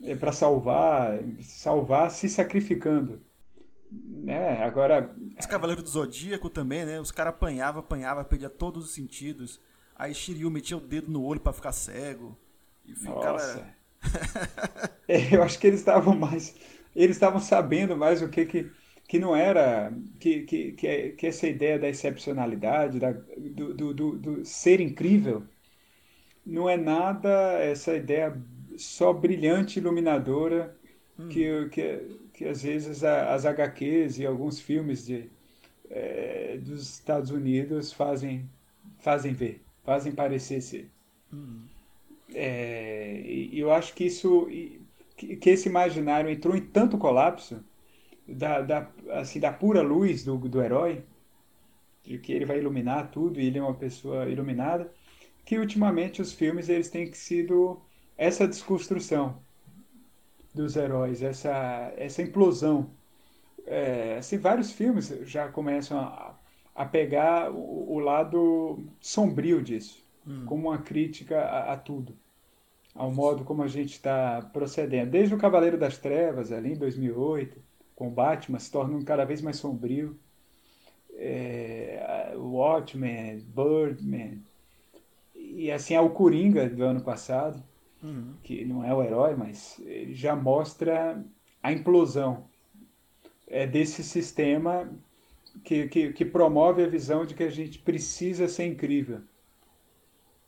é, 0.03 0.11
é 0.11 0.15
para 0.15 0.31
salvar, 0.31 1.19
salvar 1.41 2.11
se 2.11 2.29
sacrificando. 2.29 3.19
Né? 3.91 4.63
Agora. 4.63 5.13
Os 5.39 5.45
Cavaleiros 5.45 5.83
do 5.83 5.89
Zodíaco 5.89 6.49
também, 6.49 6.85
né? 6.85 6.99
Os 6.99 7.11
caras 7.11 7.33
apanhavam, 7.33 7.79
apanhavam, 7.79 8.23
perdia 8.23 8.49
todos 8.49 8.85
os 8.85 8.93
sentidos. 8.93 9.59
Aí 9.95 10.13
Shiryu 10.13 10.51
metia 10.51 10.77
o 10.77 10.81
dedo 10.81 11.11
no 11.11 11.23
olho 11.23 11.39
para 11.39 11.53
ficar 11.53 11.71
cego. 11.71 12.37
E 12.85 12.93
ficava. 12.93 13.31
Nossa. 13.31 13.67
é, 15.07 15.35
eu 15.35 15.41
acho 15.41 15.57
que 15.57 15.67
eles 15.67 15.79
estavam 15.79 16.15
mais. 16.15 16.55
Eles 16.95 17.15
estavam 17.15 17.39
sabendo 17.39 17.97
mais 17.97 18.21
o 18.21 18.29
que 18.29 18.45
que 18.45 18.71
que 19.07 19.19
não 19.19 19.35
era 19.35 19.93
que, 20.19 20.41
que, 20.41 20.71
que, 20.71 21.09
que 21.09 21.27
essa 21.27 21.47
ideia 21.47 21.77
da 21.77 21.87
excepcionalidade, 21.87 22.99
da, 22.99 23.11
do, 23.11 23.73
do, 23.73 23.93
do, 23.93 24.17
do, 24.17 24.45
ser 24.45 24.81
incrível, 24.81 25.43
não 26.45 26.69
é 26.69 26.75
nada 26.77 27.29
essa 27.59 27.95
ideia 27.95 28.35
só 28.77 29.13
brilhante, 29.13 29.79
iluminadora 29.79 30.75
hum. 31.19 31.29
que, 31.29 31.69
que, 31.69 32.19
que 32.33 32.45
às 32.45 32.63
vezes 32.63 33.03
as 33.03 33.45
HQs 33.45 34.19
e 34.19 34.25
alguns 34.25 34.59
filmes 34.59 35.05
de, 35.05 35.29
é, 35.89 36.57
dos 36.57 36.81
Estados 36.95 37.29
Unidos 37.29 37.93
fazem, 37.93 38.49
fazem 38.99 39.33
ver, 39.33 39.61
fazem 39.83 40.11
parecer 40.11 40.61
ser. 40.61 40.89
Hum. 41.31 41.61
É, 42.33 43.21
e 43.23 43.59
eu 43.59 43.71
acho 43.71 43.93
que 43.93 44.05
isso, 44.05 44.47
que, 45.15 45.35
que 45.37 45.49
esse 45.49 45.69
imaginário 45.69 46.29
entrou 46.29 46.55
em 46.55 46.61
tanto 46.61 46.97
colapso 46.97 47.63
da, 48.27 48.61
da, 48.61 48.91
assim, 49.11 49.39
da 49.39 49.51
pura 49.51 49.81
luz 49.81 50.23
do, 50.23 50.37
do 50.37 50.61
herói, 50.61 51.03
de 52.03 52.17
que 52.17 52.31
ele 52.31 52.45
vai 52.45 52.59
iluminar 52.59 53.09
tudo 53.11 53.39
e 53.39 53.45
ele 53.45 53.57
é 53.57 53.61
uma 53.61 53.73
pessoa 53.73 54.27
iluminada, 54.29 54.91
que 55.43 55.57
ultimamente 55.57 56.21
os 56.21 56.33
filmes 56.33 56.69
eles 56.69 56.89
têm 56.89 57.11
sido 57.13 57.79
essa 58.17 58.47
desconstrução 58.47 59.41
dos 60.53 60.75
heróis, 60.75 61.21
essa, 61.21 61.93
essa 61.97 62.21
implosão. 62.21 62.89
É, 63.65 64.17
assim, 64.17 64.37
vários 64.37 64.71
filmes 64.71 65.07
já 65.23 65.47
começam 65.49 65.99
a, 65.99 66.37
a 66.73 66.85
pegar 66.85 67.51
o, 67.51 67.93
o 67.93 67.99
lado 67.99 68.83
sombrio 68.99 69.61
disso, 69.61 70.03
hum. 70.25 70.45
como 70.45 70.69
uma 70.69 70.77
crítica 70.77 71.41
a, 71.41 71.73
a 71.73 71.77
tudo, 71.77 72.15
ao 72.95 73.11
modo 73.11 73.43
como 73.43 73.61
a 73.61 73.67
gente 73.67 73.91
está 73.91 74.41
procedendo. 74.53 75.11
Desde 75.11 75.35
o 75.35 75.37
Cavaleiro 75.37 75.77
das 75.77 75.97
Trevas, 75.97 76.51
ali 76.51 76.71
em 76.71 76.77
2008, 76.77 77.59
com 77.93 78.09
Batman 78.09 78.57
se 78.57 78.71
torna 78.71 79.03
cada 79.03 79.25
vez 79.25 79.41
mais 79.41 79.57
sombrio. 79.57 80.17
É, 81.17 82.33
Watchmen, 82.35 83.39
Birdman, 83.53 84.41
e 85.33 85.71
assim 85.71 85.93
é 85.93 86.01
o 86.01 86.09
Coringa 86.09 86.69
do 86.69 86.83
ano 86.83 87.01
passado, 87.01 87.63
uhum. 88.03 88.33
que 88.43 88.65
não 88.65 88.83
é 88.83 88.93
o 88.93 89.01
herói, 89.01 89.35
mas 89.35 89.79
ele 89.85 90.13
já 90.13 90.35
mostra 90.35 91.23
a 91.63 91.71
implosão 91.71 92.45
é, 93.47 93.65
desse 93.65 94.03
sistema 94.03 94.89
que, 95.63 95.87
que, 95.87 96.11
que, 96.11 96.25
promove 96.25 96.83
a 96.83 96.87
visão 96.87 97.25
de 97.25 97.33
que 97.33 97.43
a 97.43 97.49
gente 97.49 97.79
precisa 97.79 98.49
ser 98.49 98.65
incrível. 98.65 99.21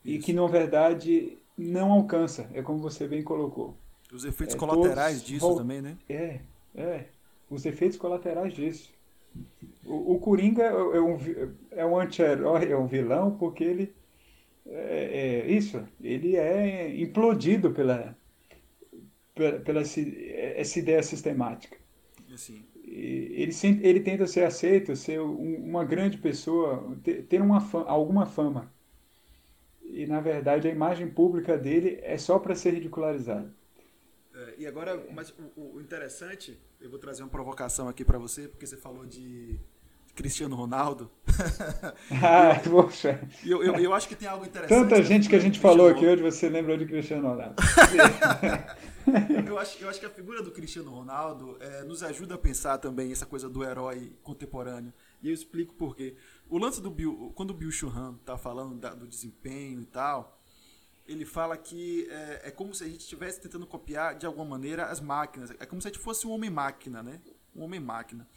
Isso. 0.04 0.16
E 0.16 0.20
que, 0.20 0.34
na 0.34 0.46
verdade, 0.48 1.38
não 1.58 1.92
alcança, 1.92 2.50
é 2.54 2.62
como 2.62 2.80
você 2.80 3.08
bem 3.08 3.24
colocou. 3.24 3.76
Os 4.14 4.24
efeitos 4.24 4.56
é, 4.56 4.60
colaterais 4.60 5.24
disso 5.24 5.56
também, 5.56 5.82
né? 5.82 5.98
É, 6.08 6.40
é 6.76 7.06
os 7.50 7.66
efeitos 7.66 7.98
colaterais 7.98 8.54
disso. 8.54 8.92
O, 9.86 10.16
o 10.16 10.20
Coringa 10.20 10.64
é, 10.64 10.68
é 10.68 11.02
um, 11.02 11.18
é 11.72 11.86
um 11.86 12.00
anti-herói, 12.00 12.72
é 12.72 12.78
um 12.78 12.88
vilão, 12.88 13.38
porque 13.38 13.64
ele. 13.64 13.94
É, 14.66 15.46
é, 15.46 15.52
isso, 15.52 15.82
ele 16.02 16.36
é 16.36 17.00
implodido 17.02 17.72
pela, 17.72 18.18
pela, 19.34 19.60
pela 19.60 19.82
essa 19.82 20.80
ideia 20.80 21.02
sistemática. 21.02 21.78
Assim. 22.34 22.66
Ele, 22.84 23.54
ele 23.82 24.00
tenta 24.02 24.28
ser 24.28 24.44
aceito, 24.44 24.96
ser 24.96 25.22
uma 25.22 25.86
grande 25.86 26.18
pessoa, 26.18 26.98
ter 27.30 27.42
uma 27.42 27.62
fama, 27.62 27.86
alguma 27.90 28.26
fama. 28.26 28.72
E, 29.98 30.06
na 30.06 30.20
verdade, 30.20 30.68
a 30.68 30.72
imagem 30.72 31.10
pública 31.10 31.58
dele 31.58 32.00
é 32.04 32.20
só 32.20 32.38
para 32.38 32.54
ser 32.54 32.72
ridicularizada. 32.76 33.52
É, 34.32 34.54
e 34.60 34.68
agora, 34.68 35.04
mas 35.12 35.34
o, 35.56 35.78
o, 35.78 35.82
interessante, 35.82 36.56
eu 36.80 36.88
vou 36.88 37.00
trazer 37.00 37.24
uma 37.24 37.30
provocação 37.30 37.90
aqui 37.90 38.06
para 38.06 38.20
você, 38.20 38.48
porque 38.48 38.68
você 38.68 38.78
falou 38.78 39.08
de 39.08 39.60
Cristiano 40.14 40.56
Ronaldo. 40.56 41.10
ah, 42.22 42.62
poxa. 42.64 43.20
Eu, 43.44 43.64
eu, 43.64 43.74
eu, 43.78 43.92
acho 43.92 44.08
que 44.08 44.16
tem 44.16 44.28
algo 44.28 44.46
interessante. 44.46 44.80
Tanta 44.80 45.02
gente 45.02 45.28
que 45.28 45.36
a 45.36 45.40
gente 45.40 45.60
falou 45.60 45.90
aqui 45.90 46.06
hoje, 46.06 46.22
você 46.22 46.48
lembrou 46.48 46.78
de 46.78 46.86
Cristiano 46.86 47.30
Ronaldo. 47.30 47.56
eu, 49.48 49.58
acho, 49.58 49.84
eu 49.84 49.90
acho 49.90 50.00
que 50.00 50.06
a 50.06 50.12
figura 50.12 50.44
do 50.44 50.52
Cristiano 50.52 50.92
Ronaldo 50.92 51.58
é, 51.60 51.84
nos 51.84 52.04
ajuda 52.04 52.36
a 52.36 52.38
pensar 52.38 52.78
também 52.78 53.12
essa 53.12 53.26
coisa 53.26 53.50
do 53.50 53.64
herói 53.64 54.12
contemporâneo. 54.22 54.94
E 55.24 55.30
eu 55.30 55.34
explico 55.34 55.74
por 55.74 55.96
quê. 55.96 56.16
O 56.50 56.58
lance 56.58 56.82
do 56.82 56.90
Bill, 56.90 57.32
quando 57.36 57.52
o 57.52 57.54
Bill 57.54 57.72
Churran 57.72 58.16
tá 58.26 58.38
falando 58.38 58.76
da, 58.76 58.94
do 58.94 59.08
desempenho 59.08 59.82
e 59.82 59.86
tal, 59.86 60.40
ele 61.08 61.26
fala 61.26 61.58
que 61.58 62.08
é, 62.10 62.42
é, 62.46 62.52
como 62.52 62.74
se 62.74 62.84
a 62.84 62.88
gente 62.88 63.02
estivesse 63.02 63.40
tentando 63.40 63.66
copiar 63.66 64.16
de 64.16 64.26
alguma 64.26 64.46
maneira 64.46 64.86
as 64.86 65.00
máquinas. 65.00 65.52
É 65.60 65.66
como 65.66 65.82
se 65.82 65.88
a 65.88 65.92
gente 65.92 66.02
fosse 66.02 66.28
um 66.28 66.32
homem-máquina, 66.32 67.02
né? 67.02 67.22
Um 67.56 67.64
homem-máquina. 67.64 68.28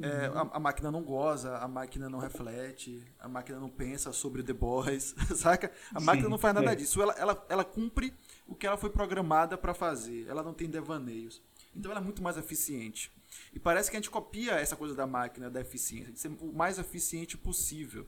É, 0.00 0.28
uhum. 0.30 0.38
a, 0.38 0.56
a, 0.56 0.60
máquina 0.60 0.90
não 0.90 1.02
goza, 1.02 1.58
a 1.58 1.68
máquina 1.68 2.08
não 2.08 2.18
reflete, 2.18 3.06
a 3.18 3.28
máquina 3.28 3.60
não 3.60 3.68
pensa 3.68 4.10
sobre 4.10 4.42
The 4.42 4.54
Boys, 4.54 5.14
saca? 5.36 5.70
A 5.94 6.00
Sim, 6.00 6.06
máquina 6.06 6.28
não 6.30 6.38
faz 6.38 6.54
nada 6.54 6.72
é. 6.72 6.74
disso. 6.74 7.02
Ela, 7.02 7.12
ela, 7.18 7.46
ela 7.48 7.64
cumpre 7.64 8.14
o 8.46 8.54
que 8.54 8.66
ela 8.66 8.78
foi 8.78 8.88
programada 8.88 9.58
para 9.58 9.74
fazer. 9.74 10.26
Ela 10.26 10.42
não 10.42 10.54
tem 10.54 10.68
devaneios. 10.68 11.42
Então 11.74 11.90
ela 11.90 12.00
é 12.00 12.04
muito 12.04 12.22
mais 12.22 12.36
eficiente. 12.36 13.10
E 13.52 13.58
parece 13.58 13.90
que 13.90 13.96
a 13.96 14.00
gente 14.00 14.10
copia 14.10 14.52
essa 14.52 14.76
coisa 14.76 14.94
da 14.94 15.06
máquina, 15.06 15.50
da 15.50 15.60
eficiência, 15.60 16.12
de 16.12 16.18
ser 16.18 16.28
o 16.40 16.52
mais 16.52 16.78
eficiente 16.78 17.36
possível. 17.36 18.06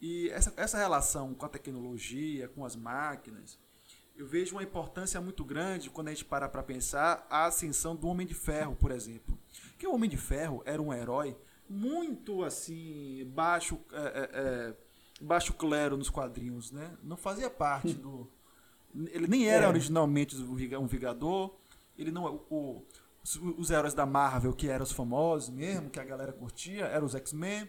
E 0.00 0.28
essa, 0.30 0.52
essa 0.56 0.78
relação 0.78 1.34
com 1.34 1.46
a 1.46 1.48
tecnologia, 1.48 2.48
com 2.48 2.64
as 2.64 2.76
máquinas, 2.76 3.58
eu 4.16 4.26
vejo 4.26 4.54
uma 4.56 4.62
importância 4.62 5.20
muito 5.20 5.44
grande 5.44 5.90
quando 5.90 6.08
a 6.08 6.10
gente 6.10 6.24
para 6.24 6.48
para 6.48 6.62
pensar 6.62 7.26
a 7.28 7.46
ascensão 7.46 7.94
do 7.94 8.08
Homem 8.08 8.26
de 8.26 8.34
Ferro, 8.34 8.74
por 8.76 8.90
exemplo. 8.90 9.38
Que 9.78 9.86
o 9.86 9.94
Homem 9.94 10.08
de 10.08 10.16
Ferro 10.16 10.62
era 10.64 10.80
um 10.80 10.92
herói 10.92 11.36
muito 11.68 12.42
assim, 12.44 13.24
baixo, 13.34 13.78
é, 13.92 13.98
é, 13.98 14.30
é 14.72 14.76
baixo 15.20 15.52
clero 15.52 15.96
nos 15.96 16.08
quadrinhos, 16.08 16.70
né? 16.72 16.96
Não 17.02 17.16
fazia 17.16 17.50
parte 17.50 17.92
do. 17.92 18.30
Ele 18.94 19.26
nem 19.26 19.46
era 19.46 19.66
é. 19.66 19.68
originalmente 19.68 20.34
um 20.36 20.86
Vingador, 20.86 21.54
ele 21.98 22.10
não. 22.10 22.42
O, 22.50 22.84
os, 23.22 23.36
os 23.36 23.70
heróis 23.70 23.94
da 23.94 24.06
Marvel, 24.06 24.52
que 24.52 24.68
eram 24.68 24.84
os 24.84 24.92
famosos 24.92 25.50
mesmo, 25.50 25.90
que 25.90 25.98
a 25.98 26.04
galera 26.04 26.32
curtia, 26.32 26.84
eram 26.84 27.06
os 27.06 27.14
X-Men 27.14 27.68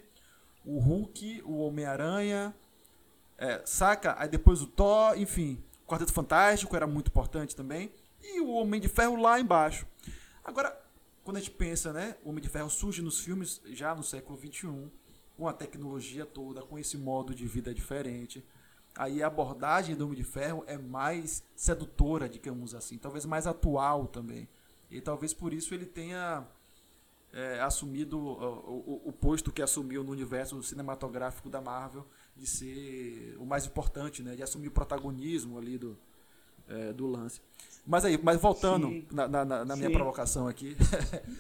o 0.68 0.80
Hulk, 0.80 1.42
o 1.46 1.60
Homem-Aranha, 1.60 2.54
é, 3.38 3.62
saca? 3.66 4.16
Aí 4.20 4.28
depois 4.28 4.62
o 4.62 4.68
Thor, 4.68 5.18
enfim. 5.18 5.64
O 5.86 5.88
Quarteto 5.88 6.12
Fantástico 6.12 6.76
era 6.76 6.86
muito 6.86 7.08
importante 7.08 7.56
também. 7.56 7.90
E 8.22 8.42
o 8.42 8.50
Homem 8.50 8.82
de 8.82 8.90
Ferro 8.90 9.16
lá 9.16 9.40
embaixo. 9.40 9.88
Agora, 10.44 10.78
quando 11.24 11.38
a 11.38 11.40
gente 11.40 11.52
pensa, 11.52 11.94
né? 11.94 12.18
O 12.22 12.30
Homem 12.30 12.42
de 12.42 12.50
Ferro 12.50 12.70
surge 12.70 13.02
nos 13.02 13.22
filmes 13.22 13.62
já 13.68 13.96
no 13.96 14.04
século 14.04 14.38
XXI, 14.38 14.92
com 15.38 15.48
a 15.48 15.54
tecnologia 15.54 16.26
toda, 16.26 16.62
com 16.62 16.78
esse 16.78 16.98
modo 16.98 17.34
de 17.34 17.46
vida 17.46 17.74
diferente. 17.74 18.46
Aí 18.98 19.22
a 19.22 19.28
abordagem 19.28 19.96
do 19.96 20.06
Homem 20.06 20.18
de 20.18 20.24
Ferro 20.24 20.64
é 20.66 20.78
mais 20.78 21.44
sedutora, 21.56 22.28
digamos 22.28 22.74
assim, 22.74 22.98
talvez 22.98 23.26
mais 23.26 23.46
atual 23.46 24.08
também. 24.08 24.48
E 24.90 25.00
talvez 25.00 25.34
por 25.34 25.54
isso 25.54 25.74
ele 25.74 25.86
tenha 25.86 26.46
é, 27.32 27.60
assumido 27.62 28.18
o, 28.18 29.02
o, 29.02 29.02
o, 29.06 29.14
posto 29.14 29.52
que 29.52 29.62
assumiu 29.62 30.04
no 30.04 30.12
universo 30.12 30.62
cinematográfico 30.64 31.50
da 31.50 31.62
Marvel 31.62 32.06
de 32.36 32.48
ser 32.48 33.36
o 33.40 33.46
mais 33.46 33.66
importante, 33.66 34.24
né? 34.24 34.36
De 34.36 34.42
assumir 34.42 34.70
o 34.70 34.72
protagonismo 34.72 35.58
ali 35.58 35.78
do, 35.78 35.98
é, 36.68 36.94
do 36.94 37.06
lance. 37.06 37.42
Mas 37.86 38.04
aí, 38.04 38.20
mas 38.22 38.40
voltando 38.42 38.88
sim, 38.88 39.06
na, 39.12 39.28
na, 39.28 39.66
na 39.66 39.76
minha 39.76 39.92
provocação 39.92 40.48
aqui. 40.48 40.76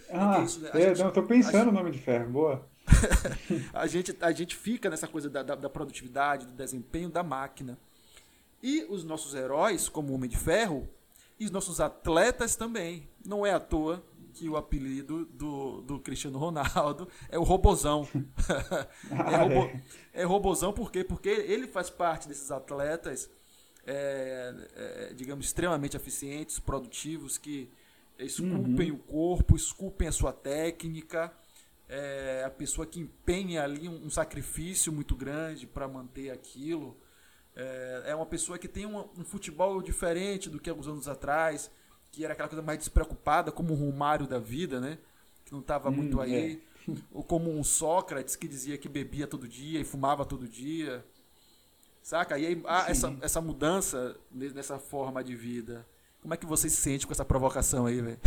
Ah, 0.09 0.37
é, 0.37 0.59
né? 0.59 0.69
é 0.73 0.95
gente, 0.95 1.03
não, 1.03 1.11
tô 1.11 1.23
pensando 1.23 1.65
no 1.65 1.71
nome 1.73 1.91
de 1.91 1.99
ferro, 1.99 2.29
boa. 2.31 2.65
A, 3.73 3.87
gente, 3.87 4.15
a 4.21 4.31
gente 4.31 4.55
fica 4.55 4.89
nessa 4.89 5.07
coisa 5.07 5.29
da, 5.29 5.43
da, 5.43 5.55
da, 5.55 5.69
produtividade, 5.69 6.45
do 6.45 6.53
desempenho 6.53 7.09
da 7.09 7.23
máquina. 7.23 7.77
E 8.61 8.85
os 8.89 9.03
nossos 9.03 9.35
heróis, 9.35 9.87
como 9.87 10.11
o 10.11 10.15
Homem 10.15 10.29
de 10.29 10.37
Ferro, 10.37 10.89
e 11.39 11.45
os 11.45 11.51
nossos 11.51 11.79
atletas 11.79 12.55
também. 12.55 13.07
Não 13.23 13.45
é 13.45 13.53
à 13.53 13.59
toa 13.59 14.03
que 14.33 14.47
o 14.47 14.55
apelido 14.55 15.25
do, 15.25 15.81
do 15.81 15.99
Cristiano 15.99 16.37
Ronaldo 16.37 17.07
é 17.29 17.37
o 17.37 17.43
Robozão. 17.43 18.07
é, 19.09 19.35
robo, 19.35 19.81
é 20.13 20.23
Robozão 20.23 20.73
por 20.73 20.91
quê? 20.91 21.03
Porque 21.03 21.29
ele 21.29 21.67
faz 21.67 21.89
parte 21.89 22.27
desses 22.27 22.51
atletas, 22.51 23.29
é, 23.85 24.53
é, 24.75 25.13
digamos, 25.13 25.45
extremamente 25.45 25.97
eficientes, 25.97 26.59
produtivos, 26.59 27.37
que 27.37 27.69
esculpem 28.19 28.91
uhum. 28.91 28.97
o 28.97 28.99
corpo, 28.99 29.55
esculpem 29.55 30.07
a 30.07 30.11
sua 30.11 30.33
técnica. 30.33 31.33
É 31.89 32.43
a 32.45 32.49
pessoa 32.49 32.85
que 32.85 32.99
empenha 32.99 33.63
ali 33.63 33.87
um, 33.87 34.05
um 34.05 34.09
sacrifício 34.09 34.91
muito 34.91 35.15
grande 35.15 35.65
para 35.65 35.87
manter 35.87 36.31
aquilo. 36.31 36.97
É, 37.55 38.03
é, 38.07 38.15
uma 38.15 38.25
pessoa 38.25 38.57
que 38.57 38.67
tem 38.67 38.85
um, 38.85 38.99
um 39.17 39.23
futebol 39.23 39.81
diferente 39.81 40.49
do 40.49 40.59
que 40.59 40.69
alguns 40.69 40.87
anos 40.87 41.07
atrás 41.07 41.71
que 42.11 42.23
era 42.23 42.33
aquela 42.33 42.49
coisa 42.49 42.61
mais 42.61 42.79
despreocupada, 42.79 43.51
como 43.51 43.73
o 43.73 43.75
Romário 43.75 44.27
da 44.27 44.39
vida, 44.39 44.79
né? 44.79 44.97
Que 45.45 45.51
não 45.51 45.59
estava 45.59 45.89
hum, 45.89 45.93
muito 45.93 46.19
aí. 46.19 46.61
É. 46.87 46.93
Ou 47.11 47.23
como 47.23 47.51
um 47.51 47.63
Sócrates 47.63 48.35
que 48.35 48.47
dizia 48.47 48.77
que 48.77 48.87
bebia 48.87 49.27
todo 49.27 49.47
dia 49.47 49.79
e 49.79 49.83
fumava 49.83 50.25
todo 50.25 50.47
dia. 50.47 51.05
Saca? 52.01 52.39
E 52.39 52.45
aí 52.45 52.61
há 52.65 52.89
essa, 52.89 53.15
essa 53.21 53.41
mudança 53.41 54.15
nessa 54.31 54.79
forma 54.79 55.23
de 55.23 55.35
vida. 55.35 55.85
Como 56.21 56.33
é 56.33 56.37
que 56.37 56.45
você 56.45 56.69
se 56.69 56.77
sente 56.77 57.05
com 57.05 57.13
essa 57.13 57.25
provocação 57.25 57.85
aí, 57.85 58.01
velho? 58.01 58.19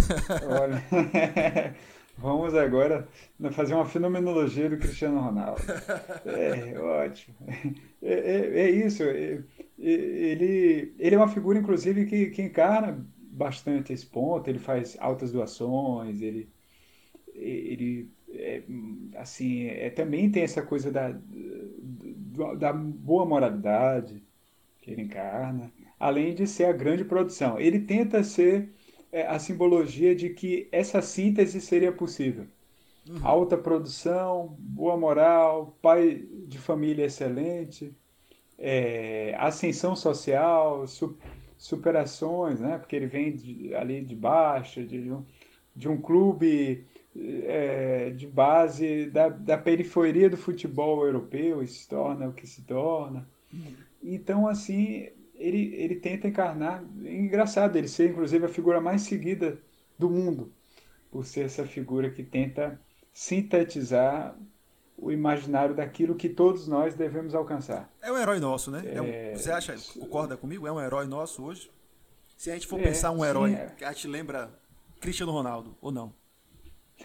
Olha, 0.48 0.84
vamos 2.20 2.54
agora 2.54 3.08
fazer 3.52 3.74
uma 3.74 3.86
fenomenologia 3.86 4.68
do 4.68 4.76
Cristiano 4.78 5.20
Ronaldo. 5.20 5.62
É, 6.24 6.78
ótimo. 6.78 7.36
É, 8.02 8.12
é, 8.12 8.60
é 8.60 8.70
isso. 8.70 9.02
É, 9.02 9.42
ele, 9.78 10.94
ele 10.98 11.14
é 11.14 11.18
uma 11.18 11.28
figura, 11.28 11.58
inclusive, 11.58 12.06
que, 12.06 12.30
que 12.30 12.42
encarna 12.42 13.06
bastante 13.16 13.92
esse 13.92 14.06
ponto, 14.06 14.48
ele 14.48 14.58
faz 14.58 14.96
altas 15.00 15.32
doações, 15.32 16.20
ele, 16.20 16.50
ele 17.34 18.10
é, 18.28 18.62
assim, 19.16 19.66
é, 19.66 19.90
também 19.90 20.30
tem 20.30 20.42
essa 20.42 20.62
coisa 20.62 20.90
da, 20.90 21.14
da 22.58 22.72
boa 22.72 23.24
moralidade 23.26 24.22
que 24.80 24.90
ele 24.90 25.02
encarna, 25.02 25.72
além 25.98 26.34
de 26.34 26.46
ser 26.46 26.64
a 26.64 26.72
grande 26.72 27.04
produção. 27.04 27.58
Ele 27.60 27.80
tenta 27.80 28.22
ser 28.24 28.70
é, 28.70 28.70
a 29.12 29.38
simbologia 29.38 30.14
de 30.14 30.30
que 30.30 30.68
essa 30.70 31.02
síntese 31.02 31.60
seria 31.60 31.92
possível. 31.92 32.46
Uhum. 33.08 33.18
Alta 33.22 33.56
produção, 33.56 34.56
boa 34.58 34.96
moral, 34.96 35.76
pai 35.82 36.24
de 36.46 36.58
família 36.58 37.06
excelente, 37.06 37.94
é, 38.58 39.34
ascensão 39.38 39.96
social, 39.96 40.86
su 40.86 41.16
superações, 41.56 42.58
né? 42.58 42.78
Porque 42.78 42.96
ele 42.96 43.06
vem 43.06 43.36
de, 43.36 43.74
ali 43.74 44.00
de 44.00 44.16
baixo, 44.16 44.82
de, 44.82 45.12
um, 45.12 45.22
de 45.76 45.88
um 45.90 46.00
clube 46.00 46.86
é, 47.14 48.10
de 48.10 48.26
base 48.26 49.10
da, 49.10 49.28
da 49.28 49.58
periferia 49.58 50.30
do 50.30 50.38
futebol 50.38 51.04
europeu 51.04 51.62
e 51.62 51.66
se 51.66 51.86
torna 51.86 52.28
o 52.28 52.32
que 52.32 52.46
se 52.46 52.62
torna. 52.62 53.28
Então, 54.02 54.46
assim, 54.46 55.08
ele, 55.40 55.74
ele 55.74 55.96
tenta 55.96 56.28
encarnar. 56.28 56.84
É 57.04 57.14
engraçado 57.14 57.76
ele 57.76 57.88
ser, 57.88 58.10
inclusive, 58.10 58.44
a 58.44 58.48
figura 58.48 58.80
mais 58.80 59.02
seguida 59.02 59.58
do 59.98 60.08
mundo, 60.08 60.52
por 61.10 61.24
ser 61.24 61.46
essa 61.46 61.66
figura 61.66 62.10
que 62.10 62.22
tenta 62.22 62.80
sintetizar 63.12 64.36
o 64.96 65.10
imaginário 65.10 65.74
daquilo 65.74 66.14
que 66.14 66.28
todos 66.28 66.68
nós 66.68 66.94
devemos 66.94 67.34
alcançar. 67.34 67.90
É 68.02 68.12
um 68.12 68.18
herói 68.18 68.38
nosso, 68.38 68.70
né? 68.70 68.82
É 68.86 69.00
um, 69.00 69.06
é, 69.06 69.34
você 69.34 69.50
acha, 69.50 69.74
concorda 69.98 70.36
comigo? 70.36 70.66
É 70.66 70.72
um 70.72 70.80
herói 70.80 71.06
nosso 71.06 71.42
hoje? 71.42 71.70
Se 72.36 72.50
a 72.50 72.54
gente 72.54 72.66
for 72.66 72.78
é, 72.78 72.84
pensar 72.84 73.10
um 73.10 73.24
herói, 73.24 73.50
sim, 73.50 73.56
é. 73.56 73.74
a 73.82 73.92
gente 73.92 74.08
lembra 74.08 74.50
Cristiano 75.00 75.32
Ronaldo, 75.32 75.76
ou 75.80 75.90
não? 75.90 76.12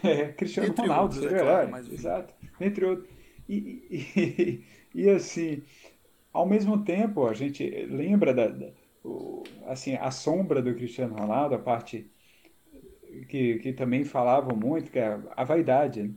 É, 0.02 0.28
Cristiano 0.32 0.68
Entre 0.68 0.82
Ronaldo, 0.82 1.02
outros, 1.04 1.22
seria 1.22 1.38
é 1.38 1.40
claro, 1.42 1.70
mas... 1.70 1.90
exato. 1.90 2.34
Entre 2.60 2.84
outros. 2.84 3.08
E, 3.48 3.54
e, 4.14 4.64
e, 5.02 5.10
assim, 5.10 5.62
ao 6.36 6.46
mesmo 6.46 6.84
tempo, 6.84 7.26
a 7.26 7.34
gente 7.34 7.68
lembra 7.86 8.34
da, 8.34 8.48
da 8.48 8.68
o, 9.02 9.42
assim, 9.66 9.94
a 9.94 10.10
sombra 10.10 10.60
do 10.60 10.74
Cristiano 10.74 11.14
Ronaldo, 11.14 11.54
a 11.54 11.58
parte 11.58 12.10
que, 13.28 13.58
que 13.58 13.72
também 13.72 14.04
falavam 14.04 14.56
muito, 14.56 14.90
que 14.90 14.98
é 14.98 15.06
a, 15.06 15.22
a 15.36 15.44
vaidade, 15.44 16.02
né? 16.02 16.10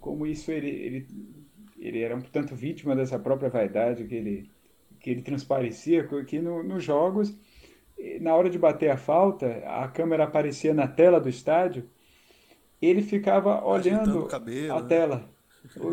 como 0.00 0.26
isso 0.26 0.50
ele, 0.50 0.68
ele, 0.68 1.06
ele 1.78 2.00
era 2.00 2.16
um 2.16 2.20
tanto 2.20 2.54
vítima 2.54 2.96
dessa 2.96 3.18
própria 3.18 3.50
vaidade 3.50 4.04
que 4.04 4.14
ele, 4.14 4.50
que 5.00 5.10
ele 5.10 5.22
transparecia, 5.22 6.06
que 6.24 6.38
no, 6.40 6.62
nos 6.62 6.82
jogos, 6.82 7.36
na 8.20 8.34
hora 8.34 8.48
de 8.48 8.58
bater 8.58 8.90
a 8.90 8.96
falta, 8.96 9.46
a 9.66 9.88
câmera 9.88 10.24
aparecia 10.24 10.72
na 10.72 10.88
tela 10.88 11.20
do 11.20 11.28
estádio, 11.28 11.88
ele 12.80 13.02
ficava 13.02 13.64
olhando 13.64 14.26
cabelo, 14.26 14.72
a 14.72 14.80
né? 14.80 14.88
tela 14.88 15.30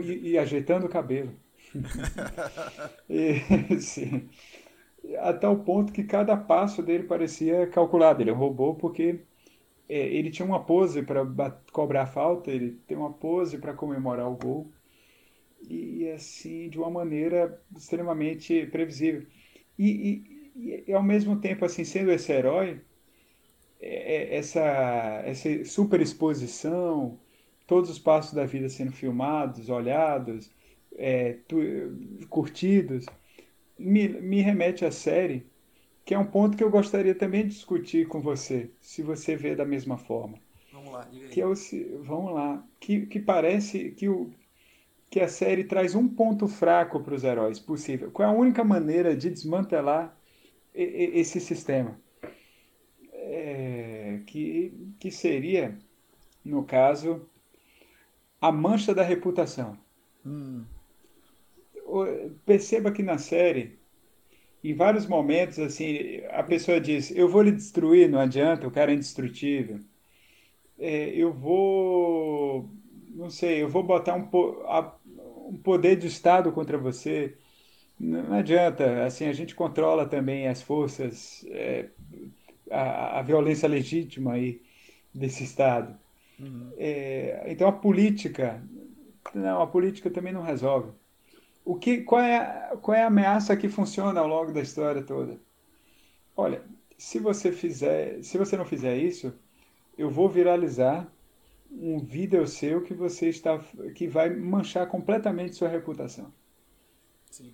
e, 0.01 0.31
e, 0.31 0.37
ajeitando 0.37 0.85
o 0.85 0.89
cabelo. 0.89 1.33
e, 3.09 3.79
sim, 3.81 4.29
a 5.19 5.33
tal 5.33 5.59
ponto 5.63 5.93
que 5.93 6.03
cada 6.03 6.35
passo 6.37 6.81
dele 6.81 7.03
parecia 7.03 7.67
calculado. 7.67 8.21
Ele 8.21 8.31
roubou 8.31 8.75
porque 8.75 9.21
é, 9.89 9.99
ele 9.99 10.31
tinha 10.31 10.45
uma 10.45 10.63
pose 10.63 11.03
para 11.03 11.51
cobrar 11.71 12.03
a 12.03 12.07
falta, 12.07 12.51
ele 12.51 12.71
tem 12.87 12.97
uma 12.97 13.13
pose 13.13 13.57
para 13.57 13.73
comemorar 13.73 14.29
o 14.29 14.37
gol. 14.37 14.71
E 15.69 16.09
assim, 16.09 16.69
de 16.69 16.77
uma 16.79 16.89
maneira 16.89 17.61
extremamente 17.75 18.65
previsível. 18.67 19.25
E, 19.77 20.23
e, 20.55 20.83
e 20.87 20.93
ao 20.93 21.03
mesmo 21.03 21.39
tempo, 21.39 21.65
assim, 21.65 21.83
sendo 21.83 22.11
esse 22.11 22.31
herói, 22.31 22.81
é, 23.79 24.35
é, 24.35 24.37
essa, 24.37 24.61
essa 25.25 25.65
superexposição, 25.65 27.19
todos 27.67 27.89
os 27.89 27.99
passos 27.99 28.33
da 28.33 28.45
vida 28.45 28.69
sendo 28.69 28.91
filmados, 28.91 29.69
olhados, 29.69 30.49
é, 30.97 31.37
me, 33.77 34.07
me 34.07 34.41
remete 34.41 34.83
à 34.83 34.91
série 34.91 35.45
que 36.07 36.13
é 36.13 36.17
um 36.17 36.25
ponto 36.25 36.55
que 36.55 36.63
eu 36.63 36.69
gostaria 36.69 37.13
também 37.13 37.43
de 37.43 37.49
discutir 37.49 38.07
com 38.07 38.21
você, 38.21 38.71
se 38.79 39.03
você 39.03 39.35
vê 39.35 39.53
da 39.53 39.65
mesma 39.65 39.97
forma. 39.97 40.37
Vamos 40.71 40.93
lá, 40.93 41.03
diga 41.11 41.25
aí. 41.25 41.31
Que 41.31 41.41
é 41.41 41.45
o, 41.45 41.53
vamos 42.05 42.33
lá, 42.33 42.65
que, 42.79 43.05
que 43.07 43.19
parece 43.19 43.91
que, 43.91 44.07
o, 44.07 44.31
que 45.09 45.19
a 45.19 45.27
série 45.27 45.65
traz 45.65 45.95
um 45.95 46.07
ponto 46.07 46.47
fraco 46.47 47.01
para 47.01 47.13
os 47.13 47.25
heróis 47.25 47.59
possível. 47.59 48.09
Qual 48.09 48.25
é 48.25 48.31
a 48.31 48.33
única 48.33 48.63
maneira 48.63 49.17
de 49.17 49.29
desmantelar 49.29 50.17
esse 50.73 51.41
sistema? 51.41 51.99
É, 53.11 54.21
que, 54.25 54.93
que 54.97 55.11
seria, 55.11 55.77
no 56.43 56.63
caso, 56.63 57.27
a 58.39 58.49
mancha 58.49 58.95
da 58.95 59.03
reputação. 59.03 59.77
Hum. 60.25 60.63
Perceba 62.45 62.91
que 62.91 63.01
na 63.03 63.17
série 63.17 63.77
em 64.63 64.73
vários 64.73 65.05
momentos, 65.05 65.59
assim, 65.59 66.21
a 66.29 66.43
pessoa 66.43 66.79
diz: 66.81 67.11
Eu 67.11 67.29
vou 67.29 67.41
lhe 67.41 67.51
destruir, 67.51 68.09
não 68.09 68.19
adianta, 68.19 68.67
o 68.67 68.71
cara 68.71 68.91
é 68.91 68.95
indestrutível. 68.95 69.79
É, 70.77 71.09
eu 71.09 71.31
vou, 71.31 72.69
não 73.15 73.29
sei, 73.29 73.63
eu 73.63 73.69
vou 73.69 73.83
botar 73.83 74.15
um, 74.15 74.27
um 75.49 75.57
poder 75.57 75.95
de 75.95 76.07
Estado 76.07 76.51
contra 76.51 76.77
você. 76.77 77.35
Não 77.99 78.33
adianta, 78.33 79.05
assim, 79.05 79.25
a 79.25 79.33
gente 79.33 79.55
controla 79.55 80.05
também 80.05 80.47
as 80.47 80.61
forças, 80.61 81.45
é, 81.49 81.87
a, 82.69 83.19
a, 83.19 83.21
violência 83.23 83.67
legítima 83.67 84.33
aí 84.33 84.61
desse 85.13 85.43
Estado. 85.43 85.97
Uhum. 86.39 86.71
É, 86.77 87.45
então 87.47 87.67
a 87.67 87.71
política, 87.71 88.61
não, 89.33 89.61
a 89.61 89.67
política 89.67 90.11
também 90.11 90.33
não 90.33 90.43
resolve 90.43 90.91
o 91.67 91.75
que, 91.75 91.97
qual, 92.01 92.21
é, 92.21 92.77
qual 92.81 92.95
é 92.95 93.03
a 93.03 93.07
ameaça 93.07 93.57
que 93.57 93.67
funciona 93.67 94.21
ao 94.21 94.27
longo 94.27 94.53
da 94.53 94.61
história 94.61 95.03
toda? 95.03 95.37
Olha, 96.33 96.63
se 96.97 97.19
você 97.19 97.51
fizer, 97.51 98.23
se 98.23 98.37
você 98.37 98.55
não 98.55 98.63
fizer 98.63 98.95
isso, 98.95 99.33
eu 99.97 100.09
vou 100.09 100.29
viralizar 100.29 101.11
um 101.69 101.99
vídeo 101.99 102.47
seu 102.47 102.81
que 102.81 102.93
você 102.93 103.27
está 103.27 103.59
que 103.93 104.07
vai 104.07 104.29
manchar 104.29 104.87
completamente 104.87 105.57
sua 105.57 105.67
reputação. 105.67 106.33
Sim. 107.29 107.53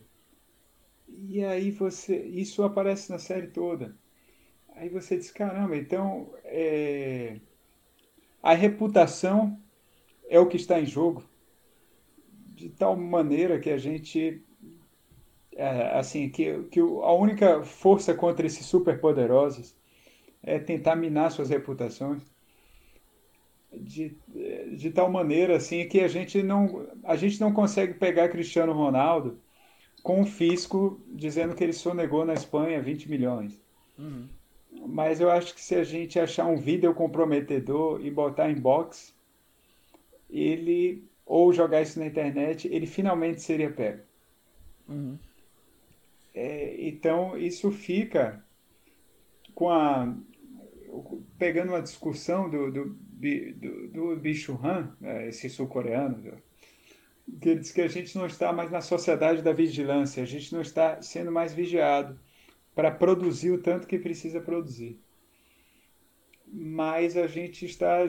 E 1.07 1.43
aí 1.43 1.71
você, 1.71 2.15
isso 2.15 2.61
aparece 2.61 3.09
na 3.11 3.17
série 3.17 3.47
toda. 3.47 3.95
Aí 4.75 4.89
você 4.89 5.17
diz, 5.17 5.31
caramba, 5.31 5.75
então 5.75 6.31
é, 6.43 7.39
a 8.43 8.53
reputação 8.53 9.59
é 10.29 10.39
o 10.39 10.47
que 10.47 10.57
está 10.57 10.79
em 10.79 10.85
jogo, 10.85 11.23
de 12.53 12.69
tal 12.69 12.95
maneira 12.95 13.59
que 13.59 13.69
a 13.69 13.77
gente, 13.77 14.41
é, 15.55 15.97
assim, 15.97 16.29
que, 16.29 16.63
que 16.63 16.79
a 16.79 17.13
única 17.13 17.63
força 17.63 18.13
contra 18.13 18.45
esses 18.45 18.65
superpoderosos 18.65 19.75
é 20.41 20.59
tentar 20.59 20.95
minar 20.95 21.31
suas 21.31 21.49
reputações 21.49 22.23
de, 23.75 24.15
de 24.75 24.91
tal 24.91 25.09
maneira 25.09 25.55
assim 25.55 25.87
que 25.87 25.99
a 26.01 26.07
gente 26.07 26.43
não 26.43 26.87
a 27.03 27.15
gente 27.15 27.39
não 27.39 27.51
consegue 27.51 27.93
pegar 27.95 28.29
Cristiano 28.29 28.73
Ronaldo 28.73 29.39
com 30.01 30.21
o 30.21 30.25
fisco 30.25 31.01
dizendo 31.07 31.55
que 31.55 31.63
ele 31.63 31.73
sonegou 31.73 32.25
na 32.25 32.33
Espanha 32.33 32.81
20 32.81 33.09
milhões. 33.09 33.59
Uhum. 33.97 34.27
Mas 34.87 35.21
eu 35.21 35.31
acho 35.31 35.53
que 35.55 35.61
se 35.61 35.75
a 35.75 35.83
gente 35.83 36.19
achar 36.19 36.45
um 36.45 36.57
vídeo 36.57 36.93
comprometedor 36.93 38.05
e 38.05 38.11
botar 38.11 38.49
em 38.49 38.55
box, 38.55 39.13
ele 40.29 41.03
ou 41.33 41.51
jogar 41.51 41.81
isso 41.81 41.97
na 41.97 42.05
internet, 42.05 42.67
ele 42.67 42.85
finalmente 42.85 43.41
seria 43.41 43.71
pego. 43.71 44.03
Uhum. 44.87 45.17
É, 46.31 46.75
então 46.87 47.35
isso 47.35 47.71
fica 47.71 48.45
com 49.55 49.67
a 49.67 50.15
pegando 51.39 51.69
uma 51.69 51.81
discussão 51.81 52.47
do, 52.47 52.71
do, 52.71 52.85
do, 52.85 53.87
do 53.87 54.15
Bicho 54.15 54.59
Han, 54.63 54.95
é, 55.01 55.29
esse 55.29 55.49
sul-coreano, 55.49 56.39
que 57.41 57.49
ele 57.49 57.61
diz 57.61 57.71
que 57.71 57.81
a 57.81 57.87
gente 57.87 58.15
não 58.15 58.27
está 58.27 58.53
mais 58.53 58.69
na 58.69 58.81
sociedade 58.81 59.41
da 59.41 59.53
vigilância, 59.53 60.21
a 60.21 60.27
gente 60.27 60.53
não 60.53 60.61
está 60.61 61.01
sendo 61.01 61.31
mais 61.31 61.51
vigiado 61.51 62.19
para 62.75 62.91
produzir 62.91 63.49
o 63.49 63.57
tanto 63.57 63.87
que 63.87 63.97
precisa 63.97 64.39
produzir. 64.39 64.99
Mas 66.45 67.17
a 67.17 67.25
gente 67.25 67.65
está 67.65 68.05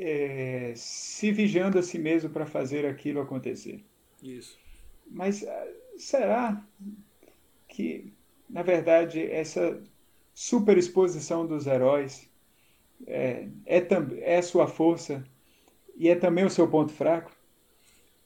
é, 0.00 0.72
se 0.74 1.30
vigiando 1.30 1.78
a 1.78 1.82
si 1.82 1.98
mesmo 1.98 2.30
para 2.30 2.46
fazer 2.46 2.86
aquilo 2.86 3.20
acontecer. 3.20 3.84
Isso. 4.22 4.58
Mas 5.06 5.44
ah, 5.46 5.68
será 5.98 6.64
que, 7.68 8.12
na 8.48 8.62
verdade, 8.62 9.20
essa 9.20 9.82
superexposição 10.34 11.46
dos 11.46 11.66
heróis 11.66 12.28
é, 13.06 13.48
é, 13.66 13.86
é 14.20 14.42
sua 14.42 14.66
força 14.66 15.24
e 15.96 16.08
é 16.08 16.14
também 16.14 16.44
o 16.44 16.50
seu 16.50 16.68
ponto 16.68 16.92
fraco? 16.92 17.30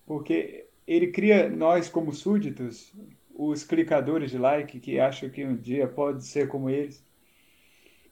Porque 0.06 0.66
ele 0.86 1.08
cria 1.08 1.48
nós 1.48 1.88
como 1.88 2.12
súditos, 2.12 2.92
os 3.34 3.64
clicadores 3.64 4.30
de 4.30 4.38
like 4.38 4.78
que 4.78 5.00
acham 5.00 5.28
que 5.28 5.44
um 5.44 5.56
dia 5.56 5.88
pode 5.88 6.24
ser 6.24 6.46
como 6.46 6.70
eles, 6.70 7.04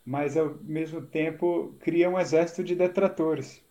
mas 0.05 0.37
ao 0.37 0.55
mesmo 0.63 1.03
tempo 1.03 1.75
cria 1.81 2.11
um 2.11 2.19
exército 2.19 2.65
de 2.65 2.75
detratores 2.75 3.63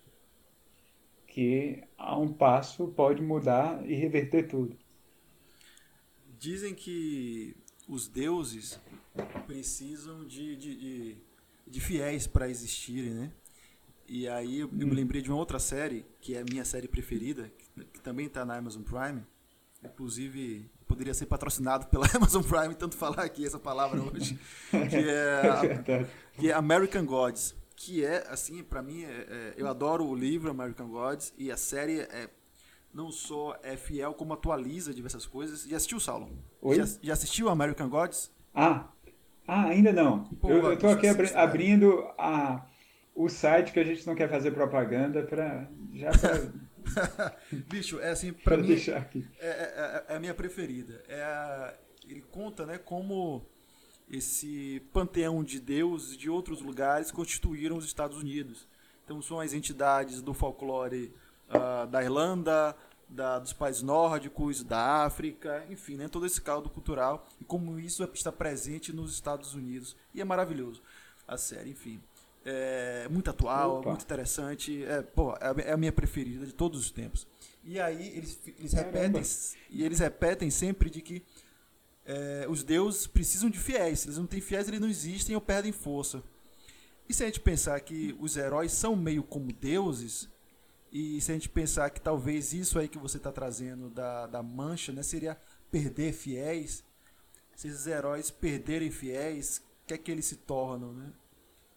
que 1.28 1.84
a 1.98 2.18
um 2.18 2.32
passo 2.32 2.88
pode 2.90 3.22
mudar 3.22 3.86
e 3.90 3.96
reverter 3.96 4.48
tudo. 4.48 4.78
Dizem 6.38 6.74
que 6.74 7.56
os 7.88 8.08
deuses 8.08 8.80
precisam 9.48 10.26
de, 10.26 10.56
de, 10.56 10.76
de, 10.76 11.18
de 11.68 11.80
fiéis 11.80 12.28
para 12.28 12.50
existirem, 12.50 13.14
né? 13.14 13.32
E 14.08 14.28
aí 14.28 14.60
eu, 14.60 14.68
eu, 14.68 14.88
me 14.88 14.94
lembrei 14.94 15.22
de 15.22 15.30
uma 15.30 15.40
outra 15.40 15.58
série, 15.58 16.06
que 16.20 16.36
é 16.36 16.42
a 16.42 16.44
minha 16.44 16.66
série 16.66 16.88
preferida, 16.88 17.50
que, 17.58 17.86
que 17.86 18.02
também 18.02 18.26
está 18.26 18.44
na 18.44 18.58
Amazon 18.58 18.84
Prime. 18.84 19.24
Inclusive, 19.84 20.70
poderia 20.92 21.14
ser 21.14 21.26
patrocinado 21.26 21.88
pela 21.88 22.06
Amazon 22.14 22.44
Prime, 22.44 22.76
tanto 22.76 22.98
falar 22.98 23.24
aqui 23.24 23.46
essa 23.46 23.58
palavra 23.58 24.02
hoje, 24.02 24.38
que 24.70 25.10
é, 25.10 25.50
a, 25.50 26.06
que 26.38 26.52
é 26.52 26.54
American 26.54 27.06
Gods. 27.06 27.56
Que 27.76 28.06
é, 28.06 28.28
assim, 28.30 28.62
para 28.62 28.82
mim, 28.82 29.04
é, 29.04 29.08
é, 29.08 29.54
eu 29.58 29.68
adoro 29.68 30.06
o 30.06 30.14
livro 30.14 30.52
American 30.52 30.90
Gods 30.90 31.34
e 31.38 31.52
a 31.52 31.58
série 31.58 32.02
é 32.02 32.30
não 32.94 33.10
só 33.10 33.58
é 33.64 33.78
fiel, 33.78 34.14
como 34.14 34.34
atualiza 34.34 34.94
diversas 34.94 35.26
coisas. 35.26 35.64
Já 35.64 35.78
assistiu, 35.78 36.00
Saulo? 36.00 36.30
Oi? 36.62 36.76
Já, 36.76 36.86
já 37.02 37.14
assistiu 37.14 37.50
American 37.50 37.90
Gods? 37.90 38.30
Ah, 38.54 38.90
ah 39.48 39.68
ainda 39.68 39.94
não. 39.94 40.26
Pô, 40.42 40.50
eu 40.50 40.74
estou 40.74 40.90
aqui 40.90 41.08
abri 41.08 41.34
abrindo 41.34 42.06
a, 42.18 42.66
o 43.16 43.30
site 43.30 43.72
que 43.72 43.80
a 43.80 43.84
gente 43.84 44.06
não 44.06 44.14
quer 44.14 44.30
fazer 44.30 44.52
propaganda 44.52 45.24
para 45.24 45.68
já 45.94 46.12
pra... 46.12 46.42
Bicho, 47.70 48.00
é 48.00 48.10
assim, 48.10 48.34
para 48.34 48.58
mim 48.58 48.68
deixar 48.68 48.98
aqui. 48.98 49.28
É, 49.40 49.48
é, 49.48 49.50
é, 49.50 50.06
é, 50.14 50.16
a 50.16 50.20
minha 50.20 50.34
preferida. 50.34 51.04
É 51.08 51.22
a, 51.22 51.74
ele 52.08 52.22
conta, 52.22 52.66
né, 52.66 52.78
como 52.78 53.46
esse 54.10 54.82
panteão 54.92 55.44
de 55.44 55.60
deuses 55.60 56.18
de 56.18 56.30
outros 56.30 56.62
lugares 56.62 57.12
constituíram 57.12 57.78
os 57.78 57.86
Estados 57.86 58.18
Unidos. 58.18 58.68
Então 59.06 59.22
são 59.22 59.40
as 59.40 59.54
entidades 59.54 60.22
do 60.22 60.34
folclore 60.34 61.14
uh, 61.50 61.88
da 61.88 62.04
Irlanda, 62.04 62.76
da, 63.08 63.40
dos 63.40 63.54
países 63.54 63.82
nórdicos, 63.82 64.64
da 64.64 65.04
África, 65.04 65.66
enfim, 65.70 65.96
né, 65.96 66.08
todo 66.08 66.26
esse 66.26 66.42
caldo 66.42 66.70
cultural 66.70 67.28
e 67.40 67.44
como 67.44 67.80
isso 67.80 68.04
está 68.14 68.32
presente 68.32 68.94
nos 68.94 69.14
Estados 69.14 69.54
Unidos. 69.54 69.96
E 70.14 70.22
é 70.22 70.26
maravilhoso 70.26 70.82
a 71.28 71.38
série, 71.38 71.70
enfim. 71.70 72.02
É 72.44 73.08
muito 73.10 73.30
atual, 73.30 73.80
Opa. 73.80 73.90
muito 73.90 74.04
interessante. 74.04 74.84
É, 74.84 75.02
pô, 75.02 75.34
é, 75.34 75.70
é 75.70 75.72
a 75.74 75.78
minha 75.78 75.92
preferida 75.92 76.46
de 76.46 76.54
todos 76.54 76.80
os 76.80 76.92
tempos. 76.92 77.28
E 77.64 77.80
aí 77.80 78.18
eles, 78.18 78.40
eles 78.58 78.74
repetem 78.74 79.22
e 79.70 79.84
eles 79.84 80.00
repetem 80.00 80.50
sempre 80.50 80.90
de 80.90 81.02
que 81.02 81.24
é, 82.06 82.48
os 82.50 82.64
deuses 82.64 83.06
precisam 83.06 83.50
de 83.50 83.60
fiéis. 83.60 84.00
Se 84.00 84.08
eles 84.08 84.18
não 84.18 84.26
têm 84.26 84.42
fiéis, 84.42 84.68
eles 84.68 84.80
não 84.80 84.90
existem 84.90 85.36
ou 85.36 85.42
perdem 85.42 85.72
força. 85.72 86.24
E 87.08 87.14
se 87.14 87.24
a 87.24 87.26
gente 87.28 87.40
pensar 87.40 87.80
que 87.82 88.16
os 88.20 88.38
heróis 88.38 88.72
são 88.72 88.96
meio 88.96 89.22
como 89.22 89.52
deuses, 89.52 90.30
e 90.92 91.22
se 91.22 91.32
a 91.32 91.34
gente 91.36 91.50
pensar 91.50 91.90
que 91.90 92.02
talvez 92.02 92.54
isso 92.54 92.80
aí 92.80 92.88
que 92.88 92.98
você 92.98 93.18
está 93.18 93.32
trazendo 93.32 93.90
da, 93.90 94.28
da 94.28 94.42
mancha, 94.42 94.92
né, 94.92 95.04
seria 95.04 95.38
perder 95.70 96.14
fiéis, 96.14 96.84
se 97.56 97.68
esses 97.68 97.86
heróis 97.86 98.32
perderem 98.32 98.90
fiéis, 98.90 99.62
o 99.84 99.88
que 99.88 99.94
é 99.94 99.98
que 99.98 100.12
eles 100.12 100.26
se 100.26 100.38
tornam, 100.38 100.94
né? 100.94 101.12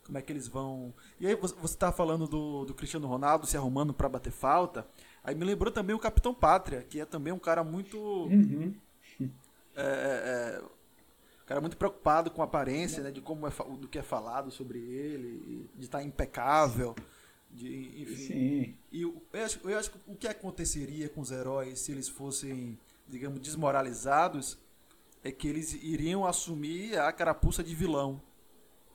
Como 0.05 0.19
é 0.19 0.23
que 0.23 0.33
eles 0.33 0.47
vão. 0.47 0.93
E 1.19 1.27
aí 1.27 1.35
você 1.35 1.55
está 1.65 1.91
falando 1.91 2.27
do, 2.27 2.65
do 2.67 2.75
Cristiano 2.75 3.07
Ronaldo 3.07 3.47
se 3.47 3.57
arrumando 3.57 3.95
para 3.95 4.09
bater 4.09 4.33
falta. 4.33 4.87
Aí 5.23 5.35
me 5.35 5.45
lembrou 5.45 5.73
também 5.73 5.97
o 5.97 5.99
Capitão 5.99 6.35
Pátria, 6.35 6.83
que 6.83 7.01
é 7.01 7.07
também 7.07 7.33
um 7.33 7.39
cara 7.39 7.65
muito. 7.65 7.99
Uhum. 7.99 8.75
É, 9.77 9.83
é, 9.83 10.61
é 10.61 10.63
um 11.43 11.47
cara 11.47 11.61
muito 11.61 11.77
preocupado 11.77 12.31
com 12.31 12.41
a 12.41 12.45
aparência, 12.45 13.03
né, 13.03 13.11
de 13.11 13.21
como 13.21 13.45
é 13.45 13.51
do 13.51 13.89
que 13.89 13.99
é 13.99 14.03
falado 14.03 14.49
sobre 14.53 14.79
ele, 14.79 15.69
de 15.75 15.87
estar 15.87 15.99
tá 15.99 16.05
impecável. 16.05 16.95
De, 17.51 18.03
enfim. 18.03 18.17
Sim. 18.17 18.75
E 18.93 19.03
eu 19.03 19.21
acho, 19.33 19.69
eu 19.69 19.77
acho 19.77 19.91
que 19.91 19.99
o 20.07 20.15
que 20.15 20.29
aconteceria 20.29 21.09
com 21.09 21.21
os 21.21 21.33
heróis 21.33 21.81
se 21.81 21.91
eles 21.91 22.09
fossem, 22.09 22.79
digamos, 23.09 23.41
desmoralizados 23.41 24.57
é 25.25 25.33
que 25.33 25.49
eles 25.49 25.73
iriam 25.75 26.25
assumir 26.25 26.97
a 26.97 27.13
carapuça 27.13 27.65
de 27.65 27.75
vilão. 27.75 28.23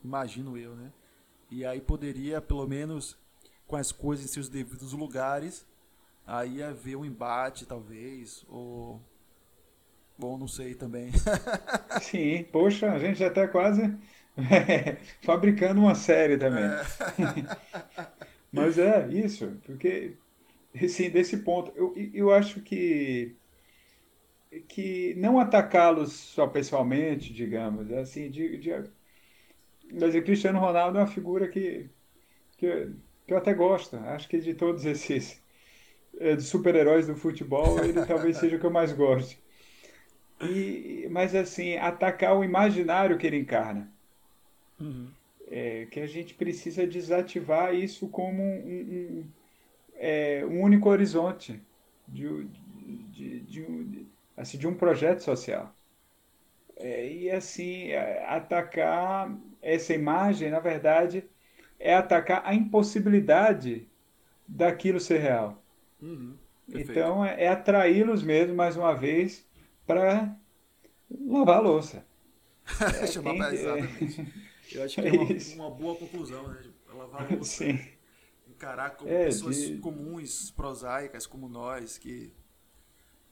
Imagino 0.02 0.56
eu, 0.56 0.74
né? 0.74 0.90
E 1.50 1.64
aí 1.64 1.80
poderia, 1.80 2.40
pelo 2.40 2.66
menos, 2.66 3.16
com 3.66 3.76
as 3.76 3.90
coisas 3.90 4.24
em 4.24 4.28
seus 4.28 4.48
devidos 4.48 4.92
lugares, 4.92 5.66
aí 6.26 6.62
haver 6.62 6.96
um 6.96 7.04
embate, 7.04 7.66
talvez, 7.66 8.44
ou. 8.48 9.00
Bom, 10.18 10.36
não 10.36 10.46
sei 10.46 10.74
também. 10.74 11.10
Sim, 12.02 12.44
poxa, 12.52 12.92
a 12.92 12.98
gente 12.98 13.18
já 13.18 13.28
está 13.28 13.48
quase 13.48 13.96
fabricando 15.22 15.80
uma 15.80 15.94
série 15.94 16.36
também. 16.36 16.64
É. 16.64 16.82
Mas 18.52 18.78
é 18.78 19.08
isso, 19.08 19.58
porque 19.64 20.14
assim, 20.74 21.10
desse 21.10 21.38
ponto, 21.38 21.72
eu, 21.76 21.94
eu 22.12 22.32
acho 22.32 22.60
que 22.60 23.36
que 24.68 25.14
não 25.14 25.38
atacá-los 25.38 26.12
só 26.12 26.46
pessoalmente, 26.46 27.32
digamos, 27.32 27.90
é 27.90 28.00
assim, 28.00 28.28
de, 28.30 28.56
de 28.58 28.72
mas 29.92 30.14
o 30.14 30.22
Cristiano 30.22 30.58
Ronaldo 30.58 30.98
é 30.98 31.00
uma 31.00 31.06
figura 31.06 31.48
que, 31.48 31.88
que, 32.56 32.90
que 33.26 33.32
eu 33.32 33.38
até 33.38 33.54
gosto. 33.54 33.96
Acho 33.96 34.28
que 34.28 34.38
de 34.38 34.54
todos 34.54 34.84
esses 34.84 35.42
é, 36.18 36.38
super-heróis 36.38 37.06
do 37.06 37.16
futebol, 37.16 37.82
ele 37.84 38.04
talvez 38.06 38.36
seja 38.36 38.56
o 38.56 38.60
que 38.60 38.66
eu 38.66 38.70
mais 38.70 38.92
gosto. 38.92 39.38
E, 40.42 41.06
mas 41.10 41.34
assim, 41.34 41.76
atacar 41.76 42.36
o 42.36 42.44
imaginário 42.44 43.18
que 43.18 43.26
ele 43.26 43.38
encarna. 43.38 43.90
Uhum 44.80 45.08
é, 45.50 45.86
que 45.90 45.98
a 45.98 46.06
gente 46.06 46.32
precisa 46.34 46.86
desativar 46.86 47.74
isso 47.74 48.08
como 48.08 48.40
um, 48.40 48.56
um, 48.56 49.24
é, 49.96 50.44
um 50.46 50.62
único 50.62 50.88
horizonte 50.88 51.60
de, 52.06 52.44
de, 53.12 53.40
de, 53.40 54.06
assim, 54.36 54.56
de 54.56 54.68
um 54.68 54.74
projeto 54.74 55.20
social. 55.20 55.74
É, 56.76 57.12
e 57.12 57.30
assim, 57.30 57.92
atacar 58.26 59.36
essa 59.62 59.94
imagem, 59.94 60.50
na 60.50 60.60
verdade, 60.60 61.24
é 61.78 61.94
atacar 61.94 62.42
a 62.44 62.54
impossibilidade 62.54 63.88
daquilo 64.46 65.00
ser 65.00 65.18
real. 65.18 65.62
Uhum, 66.00 66.36
então, 66.68 67.24
é, 67.24 67.44
é 67.44 67.48
atraí-los 67.48 68.22
mesmo, 68.22 68.54
mais 68.54 68.76
uma 68.76 68.94
vez, 68.94 69.46
para 69.86 70.36
lavar 71.26 71.58
a 71.58 71.60
louça. 71.60 72.04
Chamar 73.12 73.32
quem, 73.32 73.58
exatamente. 73.58 74.32
Eu 74.72 74.84
acho 74.84 74.94
que 75.02 75.08
é, 75.08 75.12
uma, 75.12 75.68
uma, 75.68 75.70
boa 75.70 75.96
conclusão, 75.96 76.46
né? 76.48 76.62
Lavar 76.94 77.22
a 77.22 77.28
louça. 77.34 77.64
Sim. 77.64 77.78
Encarar 78.48 78.90
como 78.90 79.10
é, 79.10 79.24
pessoas 79.24 79.56
de... 79.56 79.78
comuns, 79.78 80.50
prosaicas, 80.50 81.26
como 81.26 81.48
nós, 81.48 81.98
que. 81.98 82.32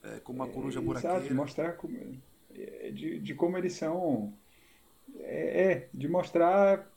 É, 0.03 0.19
como 0.21 0.43
uma 0.43 0.47
coruja 0.47 0.81
buraqueira. 0.81 1.17
Exato, 1.17 1.35
mostrar 1.35 1.73
como, 1.73 1.97
é, 2.53 2.91
de, 2.91 3.19
de 3.19 3.33
como 3.33 3.57
eles 3.57 3.73
são. 3.73 4.33
É, 5.19 5.63
é, 5.63 5.89
de 5.93 6.07
mostrar 6.07 6.87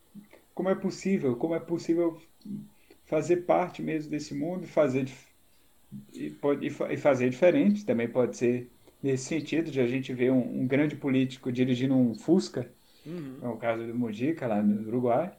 como 0.54 0.68
é 0.68 0.74
possível, 0.74 1.36
como 1.36 1.54
é 1.54 1.60
possível 1.60 2.20
fazer 3.04 3.38
parte 3.38 3.82
mesmo 3.82 4.10
desse 4.10 4.34
mundo, 4.34 4.66
fazer 4.66 5.08
e, 6.12 6.30
pode, 6.30 6.66
e 6.66 6.96
fazer 6.96 7.30
diferente. 7.30 7.84
Também 7.84 8.08
pode 8.08 8.36
ser 8.36 8.70
nesse 9.02 9.24
sentido 9.24 9.70
de 9.70 9.80
a 9.80 9.86
gente 9.86 10.12
ver 10.12 10.30
um, 10.30 10.62
um 10.62 10.66
grande 10.66 10.96
político 10.96 11.50
dirigindo 11.50 11.94
um 11.94 12.14
Fusca, 12.14 12.70
uhum. 13.04 13.38
é 13.42 13.48
o 13.48 13.56
caso 13.56 13.86
do 13.86 13.94
Mujica 13.94 14.46
lá 14.46 14.62
no 14.62 14.88
Uruguai. 14.88 15.32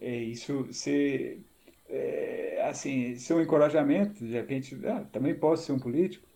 É, 0.00 0.14
isso 0.16 0.66
ser 0.72 1.40
é, 1.88 2.66
assim, 2.68 3.16
ser 3.16 3.34
um 3.34 3.40
encorajamento, 3.40 4.24
de 4.24 4.32
repente, 4.32 4.76
ah, 4.84 5.04
também 5.12 5.34
posso 5.34 5.64
ser 5.64 5.72
um 5.72 5.78
político, 5.78 6.26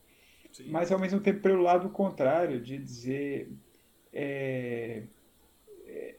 Sim. 0.52 0.70
mas 0.70 0.92
ao 0.92 0.98
mesmo 0.98 1.20
tempo 1.20 1.40
pelo 1.40 1.62
lado 1.62 1.88
contrário, 1.90 2.60
de 2.60 2.78
dizer 2.78 3.50
é, 4.12 5.02
é, 5.02 5.02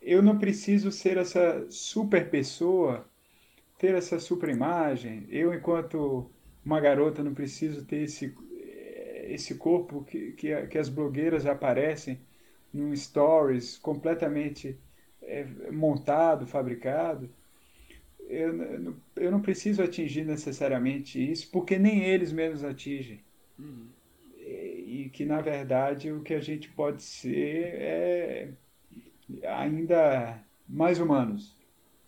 eu 0.02 0.22
não 0.22 0.38
preciso 0.40 0.92
ser 0.92 1.18
essa 1.18 1.66
super 1.70 2.30
pessoa, 2.30 3.06
ter 3.78 3.94
essa 3.96 4.20
super 4.20 4.50
imagem, 4.50 5.26
eu 5.30 5.54
enquanto 5.54 6.30
uma 6.66 6.80
garota 6.80 7.24
não 7.24 7.34
preciso 7.34 7.86
ter 7.86 8.04
esse, 8.04 8.36
esse 9.28 9.56
corpo 9.56 10.04
que, 10.04 10.32
que, 10.34 10.68
que 10.68 10.78
as 10.78 10.90
blogueiras 10.90 11.46
aparecem 11.46 12.20
num 12.74 12.96
stories 12.96 13.78
completamente 13.78 14.78
é, 15.22 15.46
montado, 15.72 16.48
fabricado. 16.48 17.30
Eu, 18.28 18.96
eu 19.16 19.32
não 19.32 19.42
preciso 19.42 19.84
atingir 19.84 20.26
necessariamente 20.26 21.20
isso, 21.20 21.50
porque 21.52 21.78
nem 21.78 22.04
eles 22.04 22.32
mesmos 22.32 22.64
atingem. 22.64 23.20
Uhum. 23.60 23.88
E, 24.38 25.04
e 25.06 25.10
que, 25.10 25.26
na 25.26 25.42
verdade, 25.42 26.12
o 26.12 26.22
que 26.22 26.34
a 26.34 26.40
gente 26.40 26.70
pode 26.70 27.04
ser 27.04 27.76
é 27.76 28.50
ainda 29.44 30.44
mais 30.68 31.00
humanos. 31.00 31.56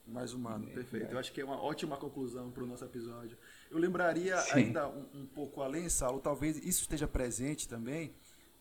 Mais 0.05 0.33
humano, 0.33 0.67
perfeito. 0.67 1.11
Eu 1.11 1.17
acho 1.17 1.31
que 1.31 1.39
é 1.39 1.45
uma 1.45 1.61
ótima 1.61 1.95
conclusão 1.95 2.51
para 2.51 2.63
o 2.63 2.67
nosso 2.67 2.83
episódio. 2.83 3.37
Eu 3.71 3.77
lembraria 3.77 4.37
Sim. 4.37 4.59
ainda 4.59 4.87
um, 4.87 5.05
um, 5.13 5.25
pouco 5.25 5.61
além, 5.61 5.87
Saulo, 5.87 6.19
talvez 6.19 6.57
isso 6.57 6.81
esteja 6.81 7.07
presente 7.07 7.67
também, 7.67 8.13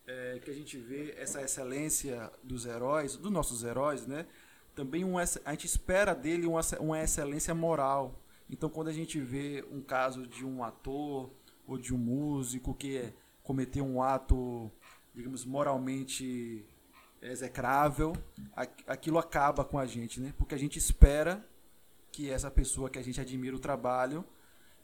é, 0.07 0.39
que 0.43 0.49
a 0.49 0.53
gente 0.53 0.77
vê 0.77 1.13
essa 1.17 1.41
excelência 1.41 2.31
dos 2.41 2.65
heróis, 2.65 3.17
dos 3.17 3.31
nossos 3.31 3.63
heróis, 3.63 4.07
né? 4.07 4.25
Também 4.73 5.03
um, 5.03 5.17
a 5.17 5.25
gente 5.25 5.67
espera 5.67 6.15
dele 6.15 6.47
uma, 6.47 6.61
uma 6.79 7.03
excelência 7.03 7.53
moral. 7.53 8.19
Então, 8.49 8.69
quando 8.69 8.87
a 8.87 8.93
gente 8.93 9.19
vê 9.19 9.65
um 9.69 9.81
caso 9.81 10.25
de 10.25 10.45
um 10.45 10.63
ator 10.63 11.29
ou 11.67 11.77
de 11.77 11.93
um 11.93 11.97
músico 11.97 12.73
que 12.73 13.13
cometeu 13.43 13.85
um 13.85 14.01
ato, 14.01 14.71
digamos, 15.13 15.45
moralmente 15.45 16.65
execrável, 17.31 18.13
aquilo 18.87 19.17
acaba 19.17 19.63
com 19.63 19.79
a 19.79 19.85
gente, 19.85 20.19
né? 20.19 20.33
Porque 20.37 20.53
a 20.53 20.57
gente 20.57 20.77
espera 20.77 21.45
que 22.11 22.29
essa 22.29 22.51
pessoa 22.51 22.89
que 22.89 22.99
a 22.99 23.01
gente 23.01 23.19
admira 23.19 23.55
o 23.55 23.59
trabalho, 23.59 24.25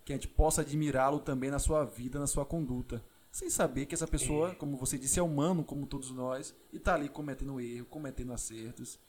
que 0.05 0.13
a 0.13 0.15
gente 0.15 0.27
possa 0.27 0.61
admirá-lo 0.61 1.19
também 1.19 1.51
na 1.51 1.59
sua 1.59 1.85
vida, 1.85 2.19
na 2.19 2.27
sua 2.27 2.45
conduta. 2.45 3.03
Sem 3.31 3.49
saber 3.49 3.85
que 3.85 3.93
essa 3.93 4.07
pessoa, 4.07 4.55
como 4.55 4.75
você 4.75 4.97
disse, 4.97 5.19
é 5.19 5.23
humano 5.23 5.63
como 5.63 5.85
todos 5.85 6.09
nós 6.11 6.55
e 6.73 6.77
está 6.77 6.95
ali 6.95 7.07
cometendo 7.09 7.61
erro, 7.61 7.85
cometendo 7.85 8.33
acertos. 8.33 8.99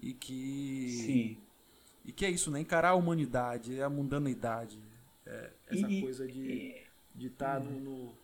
E 0.00 0.12
que. 0.12 0.88
Sim. 1.06 1.38
E 2.04 2.10
que 2.10 2.24
é 2.24 2.30
isso, 2.30 2.50
né? 2.50 2.58
Encarar 2.58 2.88
a 2.88 2.94
humanidade, 2.94 3.80
a 3.80 3.88
mundanidade. 3.88 4.82
É, 5.24 5.52
essa 5.68 5.88
e, 5.88 6.00
coisa 6.00 6.26
de 6.26 6.74
estar 7.14 7.60
tá 7.60 7.60
no, 7.60 7.78
no 7.78 8.21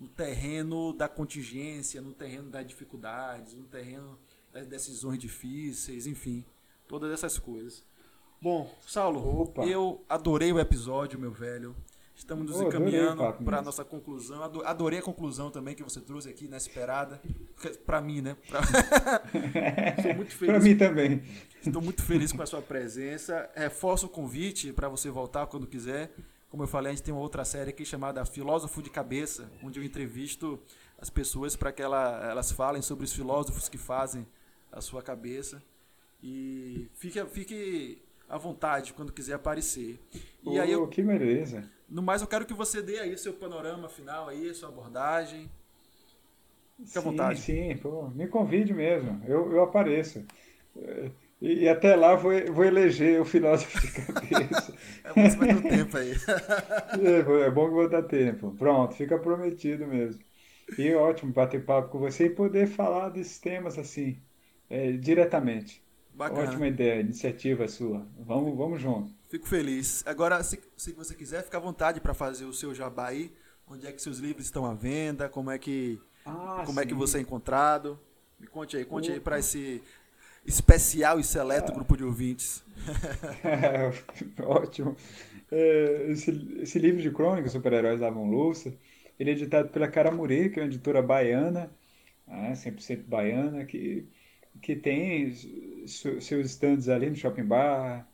no 0.00 0.08
terreno 0.08 0.94
da 0.94 1.08
contingência, 1.08 2.00
no 2.00 2.14
terreno 2.14 2.48
das 2.50 2.66
dificuldades, 2.66 3.52
no 3.54 3.64
terreno 3.64 4.18
das 4.50 4.66
decisões 4.66 5.18
difíceis, 5.18 6.06
enfim, 6.06 6.42
todas 6.88 7.12
essas 7.12 7.38
coisas. 7.38 7.84
Bom, 8.40 8.74
Saulo, 8.86 9.42
Opa. 9.42 9.66
eu 9.66 10.02
adorei 10.08 10.50
o 10.50 10.58
episódio, 10.58 11.18
meu 11.18 11.30
velho. 11.30 11.76
Estamos 12.16 12.50
nos 12.50 12.60
oh, 12.60 12.68
encaminhando 12.68 13.32
para 13.44 13.58
a 13.58 13.62
nossa 13.62 13.82
conclusão. 13.82 14.42
Adorei 14.42 14.98
a 14.98 15.02
conclusão 15.02 15.50
também 15.50 15.74
que 15.74 15.82
você 15.82 16.00
trouxe 16.00 16.28
aqui, 16.28 16.44
inesperada. 16.44 17.20
Para 17.86 18.00
mim, 18.00 18.20
né? 18.20 18.36
Pra... 18.46 18.60
muito 20.14 20.36
feliz. 20.36 20.54
Para 20.54 20.60
mim 20.60 20.76
também. 20.76 21.22
Estou 21.64 21.80
muito 21.80 22.02
feliz 22.02 22.30
com 22.30 22.42
a 22.42 22.46
sua 22.46 22.60
presença. 22.60 23.48
Reforço 23.54 24.04
o 24.04 24.08
convite 24.08 24.70
para 24.70 24.86
você 24.88 25.10
voltar 25.10 25.46
quando 25.46 25.66
quiser. 25.66 26.12
Como 26.50 26.64
eu 26.64 26.66
falei, 26.66 26.90
a 26.90 26.94
gente 26.94 27.04
tem 27.04 27.14
uma 27.14 27.22
outra 27.22 27.44
série 27.44 27.70
aqui 27.70 27.84
chamada 27.84 28.24
Filósofo 28.24 28.82
de 28.82 28.90
Cabeça, 28.90 29.48
onde 29.62 29.78
eu 29.78 29.84
entrevisto 29.84 30.60
as 30.98 31.08
pessoas 31.08 31.54
para 31.54 31.70
que 31.70 31.80
ela, 31.80 32.28
elas 32.28 32.50
falem 32.50 32.82
sobre 32.82 33.04
os 33.04 33.12
filósofos 33.12 33.68
que 33.68 33.78
fazem 33.78 34.26
a 34.72 34.80
sua 34.80 35.00
cabeça. 35.00 35.62
E 36.20 36.88
fique, 36.94 37.24
fique 37.26 38.02
à 38.28 38.36
vontade 38.36 38.92
quando 38.92 39.12
quiser 39.12 39.34
aparecer. 39.34 40.00
E 40.42 40.58
oh, 40.58 40.60
aí 40.60 40.72
eu, 40.72 40.88
que 40.88 41.02
beleza. 41.02 41.70
No 41.88 42.02
mais, 42.02 42.20
eu 42.20 42.26
quero 42.26 42.44
que 42.44 42.52
você 42.52 42.82
dê 42.82 42.98
aí 42.98 43.16
seu 43.16 43.32
panorama 43.32 43.88
final 43.88 44.28
aí, 44.28 44.52
sua 44.52 44.70
abordagem. 44.70 45.48
Fique 46.78 46.90
sim, 46.90 46.98
à 46.98 47.02
vontade. 47.02 47.40
Sim, 47.40 47.76
pô, 47.76 48.08
me 48.08 48.26
convide 48.26 48.74
mesmo. 48.74 49.22
Eu, 49.24 49.52
eu 49.52 49.62
apareço. 49.62 50.26
E, 51.40 51.64
e, 51.64 51.68
até 51.68 51.96
lá 51.96 52.14
vou, 52.14 52.32
vou 52.52 52.64
eleger 52.64 53.20
o 53.20 53.24
filósofo 53.24 53.80
de 53.80 53.92
cabeça. 53.92 54.74
é 55.04 55.12
bom 55.12 55.22
você 55.22 55.36
vai 55.36 55.54
ter 55.54 55.68
tempo 55.68 55.96
aí. 55.96 56.12
é, 56.12 57.46
é 57.46 57.50
bom 57.50 57.66
que 57.66 57.74
vou 57.74 57.88
dar 57.88 58.02
tempo. 58.02 58.54
Pronto, 58.58 58.94
fica 58.94 59.18
prometido 59.18 59.86
mesmo. 59.86 60.22
E 60.78 60.94
ótimo 60.94 61.32
bater 61.32 61.64
papo 61.64 61.88
com 61.88 61.98
você 61.98 62.26
e 62.26 62.30
poder 62.30 62.66
falar 62.66 63.08
desses 63.08 63.38
temas 63.38 63.78
assim, 63.78 64.20
é, 64.68 64.92
diretamente. 64.92 65.82
Bacana. 66.14 66.42
Ótima 66.42 66.68
ideia, 66.68 67.00
iniciativa 67.00 67.66
sua. 67.66 68.06
Vamos, 68.18 68.56
vamos 68.56 68.80
junto. 68.80 69.12
Fico 69.28 69.48
feliz. 69.48 70.02
Agora, 70.06 70.42
se, 70.42 70.60
se 70.76 70.92
você 70.92 71.14
quiser, 71.14 71.42
fica 71.42 71.56
à 71.56 71.60
vontade 71.60 72.00
para 72.00 72.12
fazer 72.12 72.44
o 72.44 72.52
seu 72.52 72.74
jabá 72.74 73.08
aí. 73.08 73.32
Onde 73.66 73.86
é 73.86 73.92
que 73.92 74.02
seus 74.02 74.18
livros 74.18 74.44
estão 74.44 74.66
à 74.66 74.74
venda? 74.74 75.28
Como 75.28 75.50
é 75.50 75.58
que, 75.58 75.98
ah, 76.26 76.64
como 76.66 76.80
é 76.80 76.84
que 76.84 76.92
você 76.92 77.18
é 77.18 77.20
encontrado? 77.20 77.98
Me 78.38 78.46
conte 78.46 78.76
aí, 78.76 78.84
conte 78.84 79.08
Opa. 79.08 79.14
aí 79.14 79.20
para 79.20 79.38
esse 79.38 79.82
especial 80.50 81.20
e 81.20 81.24
seleto 81.24 81.72
grupo 81.72 81.96
de 81.96 82.04
ouvintes. 82.04 82.62
É, 83.44 84.42
ótimo. 84.42 84.96
Esse, 85.50 86.30
esse, 86.62 86.78
livro 86.78 87.00
de 87.00 87.10
crônicas, 87.10 87.52
Super-Heróis 87.52 88.00
Lavam 88.00 88.28
Louça, 88.28 88.72
ele 89.18 89.30
é 89.30 89.32
editado 89.34 89.68
pela 89.68 89.88
Caramurê, 89.88 90.48
que 90.48 90.58
é 90.58 90.62
uma 90.62 90.68
editora 90.68 91.02
baiana, 91.02 91.70
né, 92.26 92.52
100% 92.54 93.04
baiana, 93.06 93.64
que, 93.64 94.06
que 94.62 94.76
tem 94.76 95.32
seus 95.86 96.46
stands 96.46 96.88
ali 96.88 97.10
no 97.10 97.16
Shopping 97.16 97.44
Bar, 97.44 98.08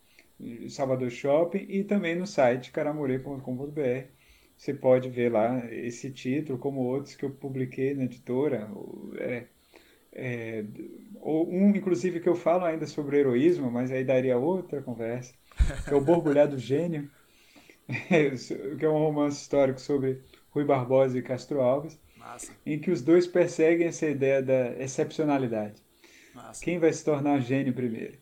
Salvador 0.69 1.09
Shopping 1.09 1.65
e 1.69 1.83
também 1.83 2.15
no 2.15 2.27
site 2.27 2.71
caramurê.com.br. 2.71 4.07
Você 4.57 4.73
pode 4.73 5.09
ver 5.09 5.31
lá 5.31 5.65
esse 5.71 6.11
título, 6.11 6.57
como 6.57 6.81
outros 6.81 7.15
que 7.15 7.25
eu 7.25 7.31
publiquei 7.31 7.93
na 7.93 8.03
editora. 8.03 8.69
É, 9.19 9.45
é, 10.17 10.65
um, 11.21 11.69
inclusive, 11.75 12.19
que 12.19 12.27
eu 12.27 12.35
falo 12.35 12.65
ainda 12.65 12.87
sobre 12.87 13.19
heroísmo, 13.19 13.69
mas 13.69 13.91
aí 13.91 14.03
daria 14.03 14.35
outra 14.35 14.81
conversa, 14.81 15.31
que 15.85 15.93
é 15.93 15.95
o 15.95 16.01
Borbulhado 16.01 16.57
Gênio, 16.57 17.07
que 18.79 18.83
é 18.83 18.89
um 18.89 18.97
romance 18.97 19.39
histórico 19.39 19.79
sobre 19.79 20.23
Rui 20.49 20.65
Barbosa 20.65 21.19
e 21.19 21.21
Castro 21.21 21.61
Alves, 21.61 21.99
Massa. 22.17 22.51
em 22.65 22.79
que 22.79 22.89
os 22.89 23.03
dois 23.03 23.27
perseguem 23.27 23.87
essa 23.87 24.07
ideia 24.07 24.41
da 24.41 24.73
excepcionalidade. 24.81 25.79
Massa. 26.33 26.65
Quem 26.65 26.79
vai 26.79 26.91
se 26.91 27.05
tornar 27.05 27.39
gênio 27.39 27.73
primeiro? 27.73 28.17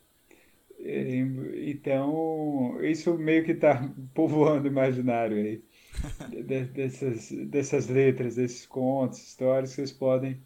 Então, 1.66 2.78
isso 2.84 3.18
meio 3.18 3.46
que 3.46 3.54
está 3.54 3.90
povoando 4.14 4.68
o 4.68 4.72
imaginário 4.72 5.38
aí. 5.38 5.64
dessas, 6.74 7.32
dessas 7.32 7.88
letras, 7.88 8.36
desses 8.36 8.66
contos, 8.66 9.20
histórias 9.20 9.70
que 9.70 9.78
vocês 9.78 9.94
podem 9.94 10.38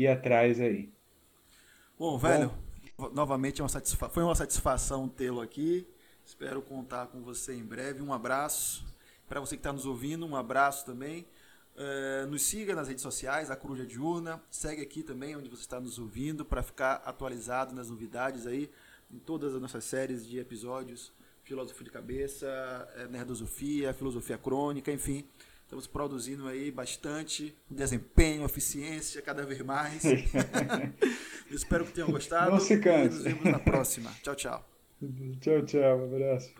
ir 0.00 0.08
atrás 0.08 0.60
aí. 0.60 0.92
Bom, 1.98 2.18
velho, 2.18 2.52
Bom. 2.96 3.10
novamente 3.10 3.60
é 3.60 3.64
uma 3.64 3.68
satisfa 3.68 4.08
foi 4.08 4.22
uma 4.22 4.34
satisfação 4.34 5.08
tê-lo 5.08 5.40
aqui. 5.40 5.86
Espero 6.24 6.62
contar 6.62 7.08
com 7.08 7.20
você 7.22 7.54
em 7.54 7.64
breve. 7.64 8.02
Um 8.02 8.12
abraço. 8.12 8.84
Para 9.28 9.40
você 9.40 9.56
que 9.56 9.60
está 9.60 9.72
nos 9.72 9.86
ouvindo, 9.86 10.26
um 10.26 10.36
abraço 10.36 10.84
também. 10.86 11.26
Uh, 11.76 12.26
nos 12.26 12.42
siga 12.42 12.74
nas 12.74 12.88
redes 12.88 13.02
sociais, 13.02 13.50
a 13.50 13.56
Coruja 13.56 13.86
Diurna. 13.86 14.42
Segue 14.50 14.82
aqui 14.82 15.02
também 15.02 15.36
onde 15.36 15.48
você 15.48 15.62
está 15.62 15.80
nos 15.80 15.98
ouvindo 15.98 16.44
para 16.44 16.62
ficar 16.62 16.94
atualizado 17.04 17.74
nas 17.74 17.88
novidades 17.90 18.46
aí 18.46 18.70
em 19.10 19.18
todas 19.18 19.54
as 19.54 19.60
nossas 19.60 19.84
séries 19.84 20.26
de 20.26 20.38
episódios. 20.38 21.12
Filosofia 21.42 21.84
de 21.84 21.90
Cabeça, 21.90 22.46
eh, 22.96 23.08
Nerdosofia, 23.08 23.92
Filosofia 23.92 24.38
Crônica, 24.38 24.92
enfim 24.92 25.26
Estamos 25.70 25.86
produzindo 25.86 26.48
aí 26.48 26.68
bastante 26.68 27.54
desempenho, 27.70 28.44
eficiência, 28.44 29.22
cada 29.22 29.46
vez 29.46 29.60
mais. 29.60 30.02
espero 31.48 31.84
que 31.84 31.92
tenham 31.92 32.10
gostado. 32.10 32.50
Não 32.50 32.58
se 32.58 32.76
canse. 32.80 33.14
E 33.14 33.14
nos 33.14 33.22
vemos 33.22 33.44
na 33.44 33.60
próxima. 33.60 34.10
Tchau, 34.20 34.34
tchau. 34.34 34.68
Tchau, 35.40 35.62
tchau. 35.62 35.98
Um 36.00 36.04
abraço. 36.06 36.52